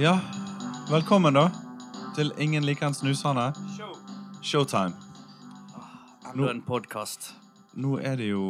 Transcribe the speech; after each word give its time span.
Ja, 0.00 0.14
velkommen 0.90 1.34
da 1.36 1.48
til 2.16 2.32
Ingen 2.40 2.64
liker 2.64 2.86
en 2.90 2.94
snusende. 2.96 3.50
Showtime. 4.42 4.94
Enda 6.32 6.50
en 6.50 6.62
podkast. 6.64 7.34
Nå 7.74 7.98
er 8.02 8.16
det 8.18 8.30
jo 8.30 8.40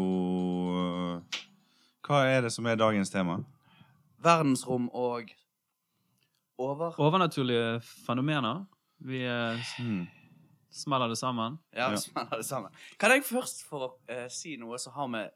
øh, 0.73 1.41
Hva 2.07 2.21
er 2.31 2.45
det 2.47 2.53
som 2.55 2.67
er 2.71 2.79
dagens 2.81 3.11
tema? 3.13 3.39
Verdensrom 4.23 4.89
og 4.93 5.29
over. 6.59 6.95
Overnaturlige 7.01 7.81
fenomener. 8.07 8.65
Vi 8.99 9.23
eh, 9.25 9.59
Hmm. 9.79 10.07
smeller 10.71 11.09
det 11.09 11.19
sammen. 11.19 11.59
Ja, 11.73 11.91
Ja. 11.91 11.97
smeller 11.97 12.37
det 12.37 12.47
sammen. 12.47 12.71
Kan 12.99 13.11
jeg 13.11 13.25
først 13.25 13.65
få 13.69 13.93
eh, 14.09 14.29
si 14.29 14.57
noe 14.57 14.79
som 14.79 14.93
har 14.93 15.07
med 15.07 15.29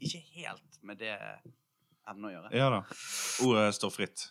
Ikke 0.00 0.18
helt 0.34 0.82
med 0.82 0.96
det 0.98 1.16
emnet 2.10 2.30
å 2.30 2.32
gjøre? 2.34 2.50
Ja 2.56 2.68
da. 2.72 2.80
Ordet 3.46 3.74
står 3.76 3.92
fritt. 3.94 4.24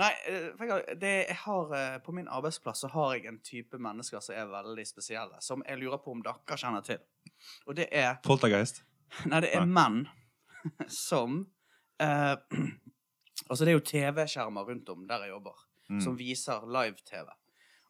Nei, 0.00 0.10
eh, 0.26 0.94
det, 0.98 1.12
jeg 1.28 1.36
har, 1.44 1.74
eh, 1.78 1.98
på 2.04 2.14
min 2.16 2.28
arbeidsplass 2.28 2.80
så 2.84 2.88
har 2.94 3.14
jeg 3.16 3.26
en 3.30 3.40
type 3.44 3.78
mennesker 3.78 4.20
som 4.24 4.34
er 4.34 4.46
veldig 4.50 4.86
spesielle, 4.88 5.40
som 5.44 5.62
jeg 5.68 5.78
lurer 5.82 5.98
på 6.02 6.12
om 6.14 6.22
dere 6.24 6.56
kjenner 6.60 6.84
til. 6.86 6.98
Og 7.66 7.76
det 7.76 7.88
er 7.92 8.16
Poltergeist. 8.24 8.82
Nei, 9.26 9.40
det 9.44 9.52
er 9.54 9.66
menn 9.66 10.06
som 10.88 11.42
eh, 12.00 12.36
Altså, 13.50 13.64
det 13.66 13.74
er 13.74 13.76
jo 13.76 13.84
TV-skjermer 13.84 14.64
rundt 14.70 14.88
om 14.88 15.06
der 15.08 15.26
jeg 15.26 15.34
jobber, 15.34 15.60
Mm. 15.90 15.98
som 16.00 16.14
viser 16.16 16.62
live-TV. 16.72 17.26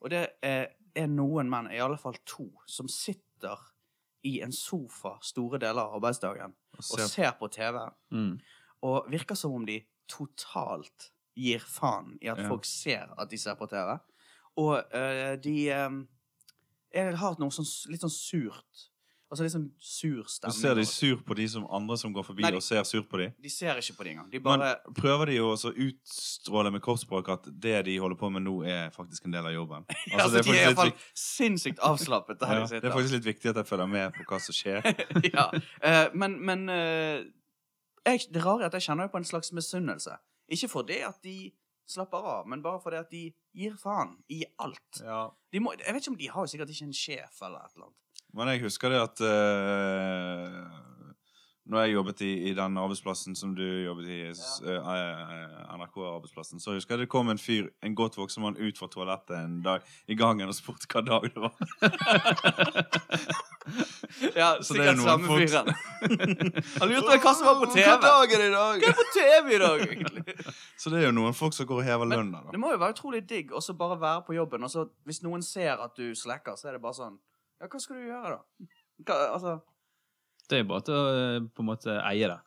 Og 0.03 0.11
det 0.11 0.25
er, 0.43 0.65
er 0.99 1.06
noen 1.06 1.47
menn, 1.49 1.69
i 1.71 1.78
alle 1.78 1.95
fall 1.97 2.17
to, 2.27 2.49
som 2.67 2.89
sitter 2.91 3.61
i 4.27 4.41
en 4.43 4.51
sofa 4.53 5.12
store 5.23 5.61
deler 5.62 5.78
av 5.84 5.95
arbeidsdagen 6.01 6.56
Og 6.75 6.83
ser, 6.83 7.05
og 7.05 7.09
ser 7.12 7.31
på 7.39 7.49
TV, 7.55 7.78
Mm. 8.11 8.33
Og 8.85 9.11
virker 9.13 9.39
som 9.39 9.55
om 9.57 9.65
de 9.69 9.81
totalt 10.11 11.11
gir 11.35 11.63
faen 11.65 12.19
i 12.23 12.29
at 12.31 12.39
Ja. 12.45 12.49
folk 12.49 12.67
ser 12.69 13.15
at 13.19 13.31
de 13.31 13.39
ser 13.41 13.57
på 13.59 13.67
TV. 13.71 13.97
Og 14.61 14.77
uh, 14.95 15.35
de 15.43 15.57
um, 15.75 16.03
er, 16.95 17.17
har 17.19 17.39
noe 17.41 17.51
sånn, 17.51 17.67
litt 17.91 18.05
sånn 18.05 18.12
surt 18.12 18.91
Altså 19.35 19.43
litt 19.43 19.55
sånn 19.55 19.71
sur 19.83 20.27
stemning. 20.31 20.55
stemning. 20.55 20.61
ser 20.61 20.75
de 20.79 20.85
sur 21.17 21.23
på 21.27 21.35
de 21.35 21.47
som 21.49 21.65
andre 21.75 21.97
som 21.99 22.12
går 22.15 22.23
forbi 22.23 22.45
Nei, 22.45 22.51
de- 22.53 22.57
og 22.61 22.62
ser 22.62 22.85
sur 22.87 23.03
på 23.03 23.19
de? 23.19 23.33
De 23.43 23.51
ser 23.51 23.75
ikke 23.81 23.97
på 23.97 24.05
de 24.05 24.11
engang. 24.12 24.29
De 24.31 24.39
Men 24.39 24.62
prøver 24.95 25.27
de 25.33 25.39
å 25.43 25.57
utstråle 25.57 26.71
med 26.71 26.83
kroppsspråk 26.85 27.29
at 27.33 27.49
det 27.51 27.85
de 27.89 27.97
holder 27.99 28.17
på 28.21 28.31
med 28.31 28.45
nå, 28.45 28.62
er 28.62 28.91
faktisk 28.95 29.25
en 29.25 29.33
del 29.33 29.49
av 29.49 29.53
jobben? 29.57 29.87
Altså, 30.15 30.37
det, 30.37 30.39
er 30.39 30.43
de 30.45 30.51
er 30.51 30.53
faktisk 30.53 30.53
litt, 30.53 30.67
iallfall 30.69 30.93
sinnssykt 31.15 31.83
avslappet 31.83 32.39
der 32.39 32.53
ja, 32.53 32.67
de 32.67 32.81
det 32.81 32.91
er 32.91 32.95
faktisk 32.95 33.17
litt 33.17 33.27
viktig 33.33 33.51
at 33.51 33.57
jeg 33.57 33.67
følger 33.67 33.91
med 33.91 34.12
på 34.12 34.29
hva 34.29 34.39
som 34.45 34.55
skjer. 34.55 34.87
ja. 35.35 35.49
uh, 35.83 36.15
men 36.15 36.39
men 36.45 36.69
eh, 36.69 37.25
jeg, 38.06 38.27
det 38.34 38.44
rare 38.44 38.64
er 38.64 38.70
at 38.70 38.77
jeg 38.78 38.88
kjenner 38.88 39.10
på 39.12 39.20
en 39.20 39.28
slags 39.28 39.52
misunnelse. 39.56 40.16
Ikke 40.52 40.69
fordi 40.69 41.00
at 41.06 41.20
de 41.24 41.52
slapper 41.88 42.24
av, 42.24 42.48
men 42.48 42.62
bare 42.64 42.80
fordi 42.80 43.00
at 43.00 43.10
de 43.12 43.24
gir 43.56 43.77
faen 43.80 44.16
i 44.33 44.42
alt. 44.62 45.00
Ja. 45.00 45.27
De 45.52 45.60
må, 45.60 45.74
jeg 45.78 45.94
vet 45.94 46.05
ikke 46.05 46.14
om 46.14 46.20
De 46.20 46.30
har 46.32 46.48
sikkert 46.50 46.72
ikke 46.72 46.88
en 46.88 46.97
sjef 46.97 47.42
eller 47.44 47.60
et 47.60 47.77
eller 47.77 47.88
annet. 47.88 48.00
Men 48.34 48.50
jeg 48.50 48.64
husker 48.64 48.91
det 48.91 49.00
at 49.05 49.20
uh, 49.22 50.94
Når 51.65 51.81
jeg 51.81 51.95
jobbet 51.95 52.20
i, 52.20 52.31
i 52.51 52.53
den 52.53 52.75
arbeidsplassen 52.77 53.33
som 53.41 53.55
du 53.57 53.62
jobbet 53.65 54.05
i, 54.12 54.19
s- 54.37 54.59
eh, 54.69 55.77
NRK-arbeidsplassen, 55.79 56.61
så 56.61 56.75
husker 56.77 56.93
jeg 56.99 57.06
det 57.06 57.09
kom 57.15 57.31
en 57.33 57.41
fyr, 57.41 57.71
en 57.83 57.94
godt 57.97 58.19
voksen 58.21 58.44
mann, 58.44 58.59
ut 58.61 58.77
fra 58.77 58.88
toalettet 58.93 59.33
en 59.38 59.62
dag 59.65 59.81
i 60.12 60.15
gangen 60.21 60.50
og 60.53 60.55
spurte 60.59 60.84
hva 60.93 61.00
dag 61.09 61.25
det 61.33 61.41
var. 61.41 61.55
Ja, 64.37 64.59
Så 64.62 64.75
det 64.77 64.84
er 64.84 64.93
sikkert 64.93 65.05
samme 65.09 65.27
fyren. 65.27 65.69
Han 66.81 66.91
lurte 66.91 67.16
på 67.16 67.16
hva 67.25 67.33
som 67.34 67.47
var 67.49 67.56
på 67.62 67.69
TV. 67.72 67.87
Hva 67.88 67.94
dag 68.03 68.34
er 68.37 68.43
det 68.43 68.49
i 68.50 68.53
dag? 68.55 68.83
Hva 68.84 68.91
er 68.91 68.97
på 68.99 69.06
TV 69.15 69.55
i 69.56 69.61
dag, 69.62 69.84
egentlig? 69.88 70.34
Så 70.81 70.93
det 70.93 71.00
er 71.00 71.06
jo 71.09 71.15
noen 71.17 71.34
folk 71.37 71.56
som 71.56 71.67
går 71.71 71.81
og 71.81 71.87
hever 71.88 72.11
lønna, 72.12 72.43
da. 72.44 72.53
Det 72.53 72.61
må 72.61 72.75
jo 72.75 72.81
være 72.83 72.97
utrolig 72.99 73.22
digg 73.31 73.55
å 73.56 73.62
så 73.65 73.72
bare 73.78 73.97
være 74.03 74.25
på 74.28 74.37
jobben, 74.37 74.67
og 74.67 74.71
så 74.72 74.84
hvis 75.09 75.22
noen 75.25 75.43
ser 75.47 75.81
at 75.81 75.97
du 75.97 76.11
slacker, 76.19 76.59
så 76.61 76.69
er 76.69 76.77
det 76.77 76.83
bare 76.84 76.99
sånn 77.00 77.17
Ja, 77.62 77.71
hva 77.72 77.81
skal 77.81 77.97
du 77.97 78.05
gjøre, 78.11 78.37
da? 78.37 78.69
Hva, 79.09 79.17
altså 79.38 79.56
Det 80.50 80.59
er 80.60 80.65
bare 80.69 80.84
til 80.84 80.94
å 80.94 81.05
eh, 81.19 81.37
på 81.55 81.65
en 81.65 81.69
måte 81.71 81.94
eie 82.05 82.28
det. 82.28 82.41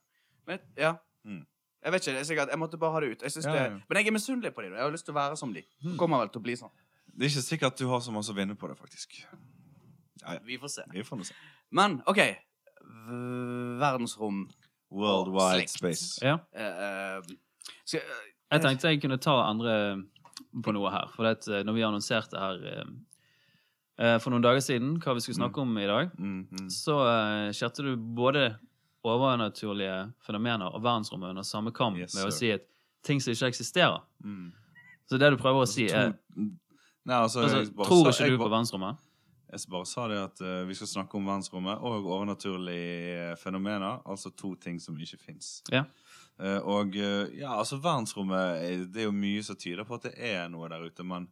men, 0.47 0.59
Ja. 0.77 0.95
Mm. 1.25 1.45
Jeg 1.83 1.91
vet 1.93 2.01
ikke, 2.03 2.13
det 2.13 2.19
er 2.19 2.27
sikkert, 2.27 2.49
jeg 2.51 2.59
måtte 2.59 2.77
bare 2.81 2.91
ha 2.91 2.99
det 2.99 3.09
ut. 3.11 3.21
Jeg 3.23 3.43
Ja, 3.45 3.51
det, 3.53 3.59
ja. 3.61 3.69
Mm. 3.69 3.81
Men 3.89 3.97
jeg 3.97 4.07
er 4.07 4.11
misunnelig 4.15 4.53
på 4.55 4.61
dem. 4.65 4.73
Jeg 4.73 4.81
har 4.81 4.91
lyst 4.91 5.05
til 5.05 5.13
å 5.13 5.17
være 5.17 5.37
som 5.37 5.53
de. 5.53 5.63
Kommer 5.97 6.19
vel 6.19 6.29
til 6.33 6.39
å 6.41 6.43
bli 6.43 6.55
sånn. 6.55 6.71
Det 7.17 7.25
er 7.25 7.29
ikke 7.31 7.43
sikkert 7.45 7.77
du 7.79 7.87
har 7.87 7.99
så 8.03 8.11
masse 8.11 8.29
å 8.33 8.35
vinne 8.35 8.55
på 8.55 8.67
det, 8.67 8.75
faktisk. 8.77 9.13
Ja, 10.21 10.33
ja. 10.33 10.39
Vi 10.45 10.57
får 10.57 10.67
se. 10.73 10.83
Vi 10.91 11.03
får 11.03 11.23
se. 11.29 11.33
Men 11.71 12.01
OK. 12.07 12.17
V- 12.81 13.77
Verdensrom 13.79 14.49
Worldwide 14.91 15.67
space. 15.67 16.19
Ja. 16.25 16.37
Uh, 16.55 17.19
uh, 17.21 17.71
skal, 17.85 18.01
Jeg 18.51 18.61
tenkte 18.61 18.87
jeg 18.91 19.01
kunne 19.01 19.17
ta 19.19 19.35
andre 19.49 20.03
på 20.63 20.71
noe 20.75 20.91
her. 20.93 21.09
For 21.15 21.23
det 21.27 21.37
at 21.37 21.65
når 21.67 21.73
vi 21.77 21.81
annonserte 21.87 22.39
her 22.39 22.83
for 24.21 24.29
noen 24.29 24.43
dager 24.45 24.61
siden 24.61 24.99
hva 25.01 25.13
vi 25.17 25.21
skulle 25.25 25.39
snakke 25.39 25.61
om 25.63 25.71
i 25.81 25.87
dag, 25.89 26.11
Mm, 26.19 26.47
mm. 26.51 26.67
så 26.69 26.97
uh, 27.01 27.49
skjerte 27.51 27.81
du 27.83 27.95
både 27.97 28.43
overnaturlige 29.07 30.11
fenomener 30.25 30.69
og 30.73 30.83
verdensrommet 30.83 31.29
under 31.33 31.45
samme 31.47 31.71
kam 31.73 31.95
Yes, 31.97 32.13
med 32.15 32.27
å 32.29 32.33
si 32.33 32.51
at 32.53 32.65
ting 33.07 33.21
som 33.23 33.33
ikke 33.33 33.49
eksisterer. 33.53 34.01
Mm. 34.23 34.51
Så 35.07 35.17
det 35.21 35.29
du 35.31 35.37
prøver 35.39 35.63
å 35.63 35.69
si, 35.69 35.85
er 35.89 36.13
Nei, 37.07 37.15
altså, 37.23 37.45
altså, 37.47 37.61
Tror 37.87 38.11
sa- 38.11 38.25
ikke 38.25 38.33
du 38.33 38.37
bare- 38.37 38.49
på 38.49 38.51
verdensrommet? 38.51 38.97
Jeg 39.49 39.69
bare 39.71 39.85
sa 39.87 40.07
det 40.11 40.17
at 40.19 40.41
uh, 40.43 40.65
vi 40.67 40.73
skal 40.75 40.87
snakke 40.91 41.15
om 41.15 41.25
verdensrommet 41.25 41.79
og 41.79 42.05
overnaturlige 42.05 43.37
fenomener. 43.39 44.01
Altså 44.05 44.29
to 44.35 44.55
ting 44.59 44.77
som 44.79 44.97
ikke 44.99 45.17
fins. 45.23 45.61
Ja. 45.71 45.85
og 46.67 46.93
eh, 46.95 47.31
ja, 47.39 47.55
altså 47.57 47.79
verdensrommet 47.81 48.61
eh, 48.61 48.83
Det 48.85 49.01
er 49.01 49.05
jo 49.07 49.11
mye 49.15 49.41
som 49.43 49.55
tyder 49.55 49.83
på 49.87 49.95
at 49.95 50.03
det 50.03 50.13
er 50.19 50.49
noe 50.49 50.67
der 50.69 50.83
ute, 50.85 51.03
men 51.03 51.27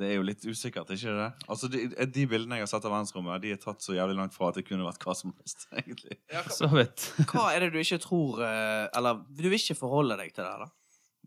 det 0.00 0.06
er 0.08 0.14
jo 0.16 0.22
litt 0.24 0.44
usikkert, 0.48 0.88
ikke 0.94 1.12
det? 1.18 1.26
Altså, 1.52 1.68
De, 1.68 1.82
de 2.08 2.22
bildene 2.30 2.56
jeg 2.56 2.64
har 2.64 2.70
sett 2.70 2.86
av 2.88 2.94
verdensrommet, 2.94 3.42
de 3.44 3.50
er 3.52 3.58
tatt 3.60 3.84
så 3.84 3.92
jævlig 3.96 4.16
langt 4.16 4.32
fra 4.36 4.48
at 4.48 4.56
det 4.56 4.64
kunne 4.64 4.86
vært 4.86 5.04
hva 5.04 5.14
som 5.18 5.34
helst, 5.36 5.66
egentlig. 5.82 6.16
ja, 6.32 6.40
hva, 6.46 6.54
Så 6.56 6.68
vidt. 6.72 7.04
hva 7.32 7.48
er 7.52 7.66
det 7.66 7.72
du 7.74 7.80
ikke 7.82 7.98
tror 8.00 8.40
eh, 8.46 8.86
Eller 8.96 9.20
du 9.28 9.44
vil 9.50 9.58
ikke 9.60 9.76
forholde 9.82 10.16
deg 10.22 10.32
til 10.32 10.46
det, 10.48 10.54
da? 10.64 10.70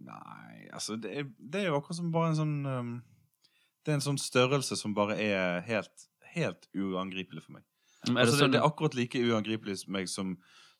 Nei, 0.09 0.66
altså 0.75 0.98
det 1.00 1.14
er, 1.22 1.30
det 1.40 1.62
er 1.62 1.70
jo 1.70 1.78
akkurat 1.78 2.00
som 2.02 2.09
bare 2.12 2.34
en 2.34 2.40
sånn 2.42 2.56
um, 2.68 2.90
Det 3.86 3.94
er 3.94 4.00
en 4.00 4.04
sånn 4.09 4.20
størrelse 4.20 4.75
som 4.81 4.98
bare 4.98 5.16
er 5.24 5.62
helt, 5.70 6.09
helt 6.34 6.66
uangripelig 6.75 7.46
for 7.46 7.56
meg. 7.59 7.64
Men 8.09 8.18
Er 8.18 8.25
det 8.25 8.31
altså, 8.34 8.42
sånn 8.42 8.52
det, 8.52 8.58
det 8.58 8.64
er 8.64 8.68
akkurat 8.68 8.98
like 8.98 9.22
uangripelig 9.30 9.78
for 9.86 9.94
meg 9.96 10.09
som 10.12 10.34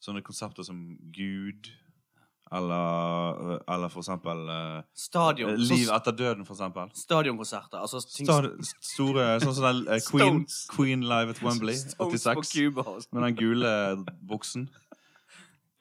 sånne 0.04 0.26
konsepter 0.26 0.66
som 0.68 0.82
Gud, 1.16 1.70
eller, 2.52 3.60
eller 3.74 3.90
for 3.90 4.04
eksempel 4.04 4.50
eh, 4.50 4.84
Stadion. 4.94 5.56
Liv 5.58 5.88
sånn 5.88 5.98
etter 5.98 6.16
døden, 6.16 6.46
for 6.46 6.54
eksempel. 6.54 6.92
Stadionkonserter. 6.98 7.82
Altså 7.82 8.02
ting 8.06 8.30
Stad, 8.30 8.52
store, 8.86 9.28
sånn 9.42 9.58
som 9.58 9.66
den 9.66 9.82
eh, 9.88 10.02
Queen, 10.06 10.44
Stones. 10.46 10.60
Queen 10.76 11.06
Live 11.10 11.34
at 11.34 11.42
Wembley, 11.42 11.78
Stones 11.80 11.98
på 11.98 12.10
86, 12.14 12.54
Cuba. 12.54 12.86
og 12.86 13.02
sånn. 13.02 13.18
med 13.18 13.28
den 13.30 13.38
gule 13.42 13.76
buksen. 14.22 14.70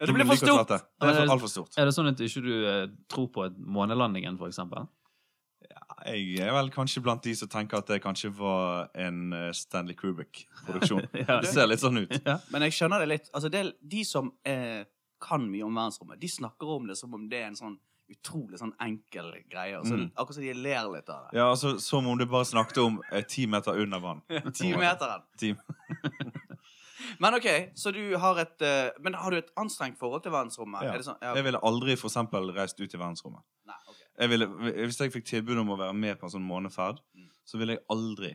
Ja, 0.01 0.09
det 0.09 0.17
blir 0.17 0.27
for 0.27 0.41
stort! 0.41 0.73
Det 0.73 0.81
er 0.81 1.21
for, 1.21 1.37
altfor 1.37 1.53
stort. 1.53 1.77
Er 1.79 1.89
det 1.89 1.95
sånn 1.97 2.11
at 2.11 2.21
ikke 2.25 2.43
du 2.45 2.53
eh, 2.57 2.85
tror 3.13 3.29
på 3.35 3.47
et 3.47 3.61
månelandingen, 3.61 4.41
for 4.41 4.51
eksempel? 4.51 4.89
Jeg 6.05 6.41
er 6.45 6.51
vel 6.53 6.69
kanskje 6.73 7.01
blant 7.05 7.25
de 7.25 7.33
som 7.39 7.49
tenker 7.49 7.81
at 7.81 7.89
det 7.89 8.01
kanskje 8.05 8.29
var 8.37 8.91
en 8.99 9.33
eh, 9.37 9.51
Stanley 9.57 9.97
Kubrick-produksjon. 9.97 11.07
Ja. 11.25 11.39
Det 11.45 11.53
ser 11.53 11.69
litt 11.71 11.85
sånn 11.85 12.03
ut. 12.03 12.13
Men 12.53 12.67
jeg 12.67 12.77
skjønner 12.77 13.05
det 13.05 13.13
litt. 13.13 13.31
Altså, 13.33 13.53
det, 13.53 13.63
de 13.81 14.03
som 14.05 14.33
eh, 14.49 14.85
kan 15.25 15.49
mye 15.51 15.65
om 15.67 15.75
verdensrommet, 15.81 16.21
de 16.21 16.29
snakker 16.31 16.77
om 16.77 16.87
det 16.91 16.97
som 17.01 17.15
om 17.17 17.27
det 17.31 17.41
er 17.43 17.51
en 17.51 17.59
sånn 17.59 17.77
utrolig 18.13 18.59
sånn 18.61 18.75
enkel 18.85 19.31
greie. 19.49 19.79
Altså, 19.79 19.97
Mm. 19.97 20.11
Akkurat 20.13 20.35
som 20.37 20.45
de 20.45 20.53
ler 20.53 20.89
litt 20.93 21.09
av 21.09 21.23
det. 21.31 21.39
Ja, 21.39 21.47
altså 21.51 21.79
Som 21.81 22.07
om 22.07 22.19
du 22.21 22.27
bare 22.27 22.45
snakket 22.45 22.79
om 22.85 23.01
eh, 23.11 23.23
ti 23.25 23.47
meter 23.47 23.79
under 23.81 23.99
vann. 23.99 24.21
Ti. 25.41 25.55
Men 27.19 27.35
OK, 27.35 27.47
så 27.75 27.91
du 27.93 28.17
har 28.17 28.39
et 28.41 28.63
uh, 28.65 28.91
Men 29.03 29.15
har 29.19 29.31
du 29.35 29.39
et 29.39 29.51
anstrengt 29.61 29.99
forhold 30.01 30.23
til 30.25 30.33
verdensrommet? 30.35 30.85
Ja. 30.87 30.95
Det 30.97 31.07
sånn? 31.07 31.19
Ja, 31.23 31.35
Jeg 31.37 31.45
ville 31.49 31.61
aldri 31.67 31.97
for 32.01 32.09
eksempel 32.11 32.53
reist 32.57 32.81
ut 32.81 32.87
i 32.95 33.01
verdensrommet. 33.01 33.43
Nei, 33.69 33.77
ok. 33.91 34.01
Jeg 34.23 34.31
ville, 34.31 34.47
hvis 34.87 35.01
jeg 35.01 35.13
fikk 35.13 35.27
tilbud 35.29 35.59
om 35.65 35.73
å 35.75 35.79
være 35.81 35.97
med 35.99 36.21
på 36.21 36.29
en 36.29 36.35
sånn 36.37 36.47
måneferd, 36.47 37.01
Mm. 37.17 37.29
så 37.45 37.59
ville 37.59 37.77
jeg 37.77 37.85
aldri 37.91 38.35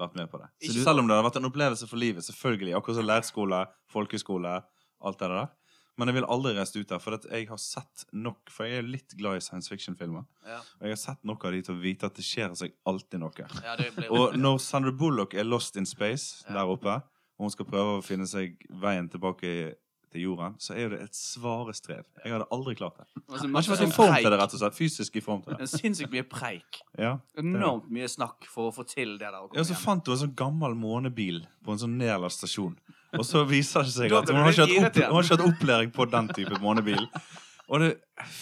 vært 0.00 0.14
med 0.16 0.30
på 0.32 0.38
det. 0.40 0.48
Så 0.66 0.72
du, 0.74 0.82
Selv 0.82 0.98
om 1.00 1.06
det 1.08 1.16
hadde 1.16 1.28
vært 1.30 1.36
en 1.36 1.48
opplevelse 1.50 1.86
for 1.88 1.96
livet, 2.00 2.24
selvfølgelig. 2.24 2.74
Akkurat 2.76 2.96
som 2.96 3.06
leirskole, 3.06 3.60
folkeskole, 3.92 4.62
alt 5.02 5.18
det 5.18 5.28
der. 5.28 5.48
Men 6.00 6.08
jeg 6.08 6.16
vil 6.16 6.26
aldri 6.32 6.54
reise 6.56 6.80
ut 6.80 6.88
der, 6.88 7.00
for 7.02 7.18
jeg 7.28 7.48
har 7.50 7.60
sett 7.60 8.06
nok 8.16 8.48
For 8.54 8.64
jeg 8.68 8.80
er 8.80 8.88
litt 8.88 9.12
glad 9.20 9.36
i 9.36 9.44
science 9.44 9.68
fiction-filmer. 9.68 10.24
Ja. 10.48 10.62
Og 10.80 10.88
jeg 10.88 10.94
har 10.96 11.02
sett 11.02 11.24
nok 11.28 11.44
av 11.44 11.52
de 11.52 11.60
til 11.66 11.76
å 11.76 11.82
vite 11.82 12.08
at 12.08 12.16
det 12.16 12.24
skjer 12.24 12.56
seg 12.56 12.72
alltid 12.88 13.20
noe. 13.20 13.46
Ja, 13.66 13.76
Og 14.08 14.38
når 14.40 14.58
Sandra 14.64 14.92
Bullock 14.96 15.34
er 15.36 15.44
lost 15.44 15.76
in 15.76 15.86
space 15.86 16.44
Ja. 16.48 16.54
der 16.62 16.72
oppe, 16.72 16.96
og 17.38 17.46
hun 17.46 17.50
skal 17.52 17.66
prøve 17.68 17.98
å 18.00 18.02
finne 18.04 18.26
seg 18.26 18.56
veien 18.80 19.08
tilbake 19.12 19.74
til 20.10 20.24
jorden, 20.24 20.56
så 20.58 20.74
er 20.74 20.80
jo 20.82 20.88
det 20.90 21.02
et 21.04 21.14
svare 21.14 21.72
strev. 21.76 22.04
Jeg 22.24 22.32
hadde 22.34 22.46
aldri 22.50 22.74
klart 22.74 22.96
det. 22.98 23.04
Altså, 23.28 23.44
Jeg 23.46 23.52
har 23.54 23.62
ikke 23.62 23.70
vært 23.70 23.80
i 23.80 23.84
sånn 23.84 23.94
form 23.94 24.14
til 24.16 24.30
det, 24.32 24.38
rett 24.40 24.54
og 24.56 24.60
slett. 24.60 24.74
Fysisk 24.74 25.16
i 25.16 25.20
form 25.22 25.42
til 25.44 25.54
det. 25.60 25.68
Sinnssykt 25.70 26.10
mye 26.10 26.24
preik. 26.26 26.80
Ja. 26.98 27.12
Enormt 27.38 27.90
mye 27.94 28.08
snakk 28.10 28.48
for 28.50 28.70
å 28.70 28.74
få 28.74 28.82
til 28.90 29.12
det 29.18 29.28
der. 29.30 29.38
Og 29.44 29.54
Ja, 29.54 29.62
så 29.62 29.76
fant 29.78 30.04
hun 30.10 30.16
en 30.16 30.22
sånn 30.24 30.34
gammel 30.34 30.74
månebil 30.74 31.44
på 31.62 31.70
en 31.76 31.78
sånn 31.78 31.94
nedlaststasjon. 32.00 32.74
Og 33.18 33.24
så 33.26 33.44
viser 33.48 33.86
det 33.86 33.94
seg 33.94 34.12
at 34.14 34.30
hun 34.30 34.38
har 34.38 34.52
ikke 34.52 34.66
hatt, 34.66 34.98
opp, 34.98 34.98
hun 35.10 35.16
har 35.18 35.26
ikke 35.26 35.48
opplæring 35.50 35.94
på 35.94 36.06
den 36.12 36.28
type 36.36 36.60
månebil. 36.62 37.00
Og 37.70 37.82
det 37.82 37.90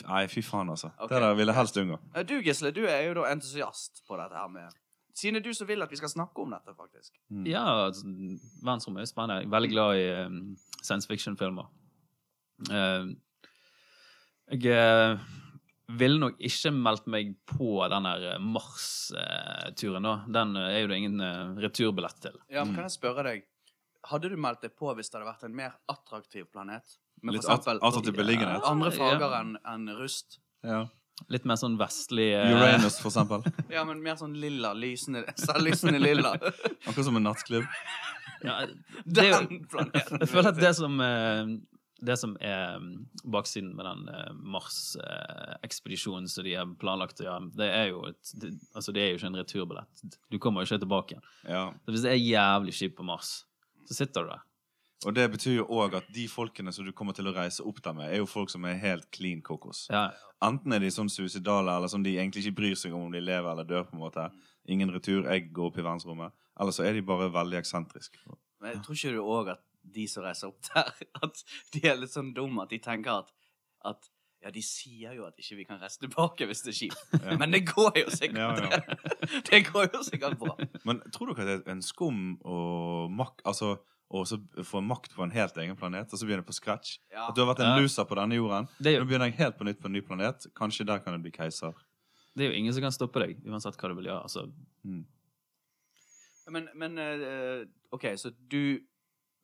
Nei, 0.09 0.25
fy 0.33 0.43
faen, 0.43 0.71
altså. 0.73 0.91
Okay. 0.97 1.15
Det 1.15 1.23
der 1.23 1.35
vil 1.39 1.51
jeg 1.53 1.57
helst 1.57 1.77
unngå. 1.79 1.99
Eh, 2.17 2.25
Du, 2.27 2.35
Gisle, 2.43 2.73
du 2.75 2.83
er 2.89 3.03
jo 3.07 3.15
da 3.21 3.29
entusiast 3.31 4.03
på 4.09 4.19
dette 4.19 4.35
her 4.35 4.49
med 4.53 4.77
Siden 5.19 5.43
du 5.43 5.51
som 5.55 5.67
vil 5.67 5.83
at 5.83 5.91
vi 5.91 5.99
skal 5.99 6.11
snakke 6.13 6.43
om 6.45 6.53
dette, 6.55 6.71
faktisk. 6.79 7.17
Ja, 7.47 7.65
altså, 7.89 8.07
verdensrommet 8.63 9.03
er 9.03 9.09
spennende. 9.11 9.41
Jeg 9.41 9.49
er 9.49 9.55
veldig 9.57 9.71
glad 9.73 9.99
i 9.99 10.05
um, 10.27 10.37
science 10.79 11.11
fiction-filmer. 11.11 11.67
Uh, 12.71 13.11
jeg 14.55 14.79
uh, 14.79 15.19
ville 15.99 16.21
nok 16.21 16.39
ikke 16.39 16.71
meldt 16.75 17.09
meg 17.11 17.35
på 17.49 17.81
den 17.91 18.07
der 18.09 18.27
eh, 18.35 18.41
Mars-turen, 18.45 20.05
da. 20.07 20.15
Den 20.39 20.55
uh, 20.57 20.69
er 20.69 20.83
jo 20.83 20.91
det 20.91 20.99
ingen 21.01 21.21
eh, 21.25 21.55
returbillett 21.65 22.19
til. 22.23 22.37
Ja, 22.53 22.65
men 22.65 22.77
Kan 22.77 22.87
jeg 22.87 22.95
spørre 22.95 23.25
deg 23.27 23.47
Hadde 24.09 24.31
du 24.33 24.37
meldt 24.41 24.63
deg 24.65 24.75
på 24.79 24.93
hvis 24.97 25.11
det 25.11 25.19
hadde 25.19 25.29
vært 25.31 25.45
en 25.49 25.57
mer 25.57 25.75
attraktiv 25.93 26.47
planet? 26.53 26.99
Med 27.23 27.35
Litt 27.35 27.45
eksempel 27.45 27.81
attraktiv 27.83 28.15
beliggenhet. 28.17 28.63
andre 28.65 28.93
farger 28.95 29.27
Ja. 29.35 29.41
enn 29.43 29.57
en 29.67 29.89
rust? 29.99 30.39
Ja. 30.65 30.85
Litt 31.35 31.45
mer 31.51 31.59
sånn 31.59 31.75
vestlig 31.81 32.29
uh... 32.39 32.53
Uranus, 32.55 33.01
for 33.03 33.11
eksempel. 33.11 33.43
Ja, 33.75 33.83
men 33.85 34.03
mer 34.05 34.15
sånn 34.21 34.37
lilla, 34.39 34.71
lysende, 34.79 35.25
selvlysende 35.37 35.99
lilla. 35.99 36.37
Akkurat 36.87 37.09
som 37.09 37.19
en 37.19 37.27
nattklubb. 37.27 37.67
Ja, 38.47 38.61
det 39.05 39.25
Den 39.33 39.65
planeten. 39.67 40.23
jeg 40.23 40.31
føler 40.31 40.53
at 40.53 40.61
det 40.63 40.71
som 40.79 41.01
uh, 41.03 41.59
det 41.99 42.15
som 42.21 42.37
er 42.39 42.77
mm, 42.79 42.93
baksiden 43.35 43.73
med 43.75 43.83
den 43.89 44.05
eh, 44.13 44.29
Mars-ekspedisjonen 44.55 46.29
som 46.31 46.45
de 46.47 46.55
har 46.55 46.69
planlagt 46.79 47.19
å 47.23 47.27
gjøre, 47.27 47.49
det 47.59 47.69
er 47.75 47.89
jo 47.91 48.05
et, 48.09 48.33
det, 48.39 48.53
altså 48.79 48.95
det 48.95 49.03
er 49.03 49.09
jo 49.11 49.19
ikke 49.19 49.31
en 49.33 49.39
returbillett. 49.41 50.05
Du 50.31 50.39
kommer 50.43 50.63
jo 50.63 50.69
ikke 50.71 50.83
tilbake 50.85 51.17
igjen. 51.17 51.27
Ja. 51.51 51.65
Så 51.85 51.95
hvis 51.95 52.05
det 52.07 52.13
er 52.15 52.21
jævlig 52.23 52.75
kjipt 52.79 52.97
på 53.01 53.07
Mars, 53.09 53.33
så 53.89 53.97
sitter 53.97 54.27
du 54.27 54.33
der. 54.35 54.45
Og 55.07 55.15
det 55.15 55.29
betyr 55.31 55.61
jo 55.61 55.67
òg 55.79 55.95
at 55.95 56.09
de 56.11 56.25
folkene 56.31 56.73
som 56.75 56.87
du 56.87 56.91
kommer 56.97 57.15
til 57.15 57.29
å 57.31 57.35
reise 57.37 57.63
opp 57.63 57.79
der 57.85 57.95
med, 57.95 58.11
er 58.11 58.19
jo 58.19 58.27
folk 58.27 58.51
som 58.51 58.65
er 58.67 58.81
helt 58.83 59.07
clean 59.15 59.41
kokos. 59.47 59.85
Ja, 59.95 60.09
Enten 60.43 60.75
er 60.75 60.83
de 60.83 60.91
sånn 60.95 61.09
suicidale, 61.11 61.73
eller 61.75 61.91
sånn 61.91 62.05
de 62.07 62.13
egentlig 62.15 62.45
ikke 62.45 62.59
bryr 62.61 62.77
seg 62.79 62.93
om 62.95 63.09
om 63.09 63.15
de 63.15 63.23
lever 63.23 63.49
eller 63.51 63.67
dør. 63.67 63.87
på 63.89 63.97
en 63.97 64.03
måte. 64.05 64.27
Ingen 64.71 64.93
retur, 64.95 65.25
jeg 65.27 65.49
går 65.55 65.71
opp 65.71 65.79
i 65.79 65.83
verdensrommet. 65.87 66.35
Eller 66.61 66.75
så 66.75 66.85
er 66.87 66.95
de 66.95 67.03
bare 67.07 67.31
veldig 67.35 67.59
eksentriske. 67.59 68.21
Men 68.63 68.75
jeg 68.75 68.83
tror 68.85 68.99
ikke 68.99 69.15
du 69.17 69.23
òg 69.23 69.51
at 69.55 69.65
de 69.99 70.05
som 70.11 70.27
reiser 70.27 70.51
opp 70.51 70.61
der, 70.69 70.93
at 71.25 71.43
de 71.75 71.83
er 71.87 71.99
litt 71.99 72.15
sånn 72.15 72.31
dumme 72.37 72.63
at 72.67 72.75
de 72.75 72.79
tenker 72.83 73.23
at, 73.25 73.35
at 73.87 74.11
ja, 74.49 74.53
de 74.55 74.63
sier 74.65 75.13
jo 75.19 75.27
at 75.29 75.37
ikke 75.37 75.59
vi 75.59 75.67
kan 75.69 75.81
reise 75.83 76.01
tilbake 76.01 76.47
hvis 76.49 76.65
det 76.65 76.73
er 76.73 76.79
kjipt. 76.79 77.05
Ja. 77.29 77.37
Men 77.41 77.53
det 77.53 77.61
går 77.69 77.99
jo 78.01 78.09
sikkert. 78.15 78.39
Ja, 78.41 78.79
ja. 78.79 78.97
Det 79.51 79.61
går 79.69 79.91
jo 79.93 80.01
sikkert 80.07 80.39
bra. 80.41 80.55
Men 80.89 81.03
tror 81.13 81.35
dere 81.35 81.45
at 81.45 81.65
det 81.67 81.69
er 81.69 81.75
en 81.75 81.85
skum 81.85 82.39
og 82.47 83.13
makt 83.13 83.43
Altså 83.49 83.75
å 84.09 84.23
så 84.25 84.39
få 84.65 84.81
makt 84.81 85.13
på 85.13 85.21
en 85.27 85.35
helt 85.35 85.59
egen 85.61 85.77
planet, 85.77 86.09
og 86.09 86.17
så 86.17 86.25
begynne 86.25 86.47
på 86.47 86.55
scratch? 86.57 86.95
Ja. 87.13 87.27
At 87.29 87.37
du 87.37 87.43
har 87.43 87.51
vært 87.51 87.61
en 87.61 87.75
loser 87.77 88.07
på 88.09 88.17
denne 88.17 88.39
jorden. 88.39 88.71
Det 88.81 88.95
er 88.95 89.03
Nå 89.03 89.09
begynner 89.11 89.29
jeg 89.29 89.37
helt 89.43 89.59
på 89.59 89.67
nytt 89.69 89.83
på 89.83 89.91
en 89.91 89.97
ny 89.99 90.01
planet. 90.07 90.47
Kanskje 90.57 90.87
der 90.89 91.03
kan 91.05 91.13
jeg 91.19 91.27
bli 91.27 91.33
keiser. 91.35 91.77
det 92.33 92.47
er 92.47 92.55
jo 92.55 92.57
ingen 92.63 92.73
som 92.73 92.87
kan 92.87 92.95
stoppe 92.95 93.21
deg, 93.21 93.37
uansett 93.45 93.77
hva 93.77 93.91
du 93.93 93.99
vil 93.99 94.09
gjøre. 94.09 94.23
Altså, 94.25 94.47
Men, 96.49 96.71
men 96.81 96.97
uh, 96.97 97.67
OK, 97.93 98.09
så 98.17 98.33
du 98.33 98.81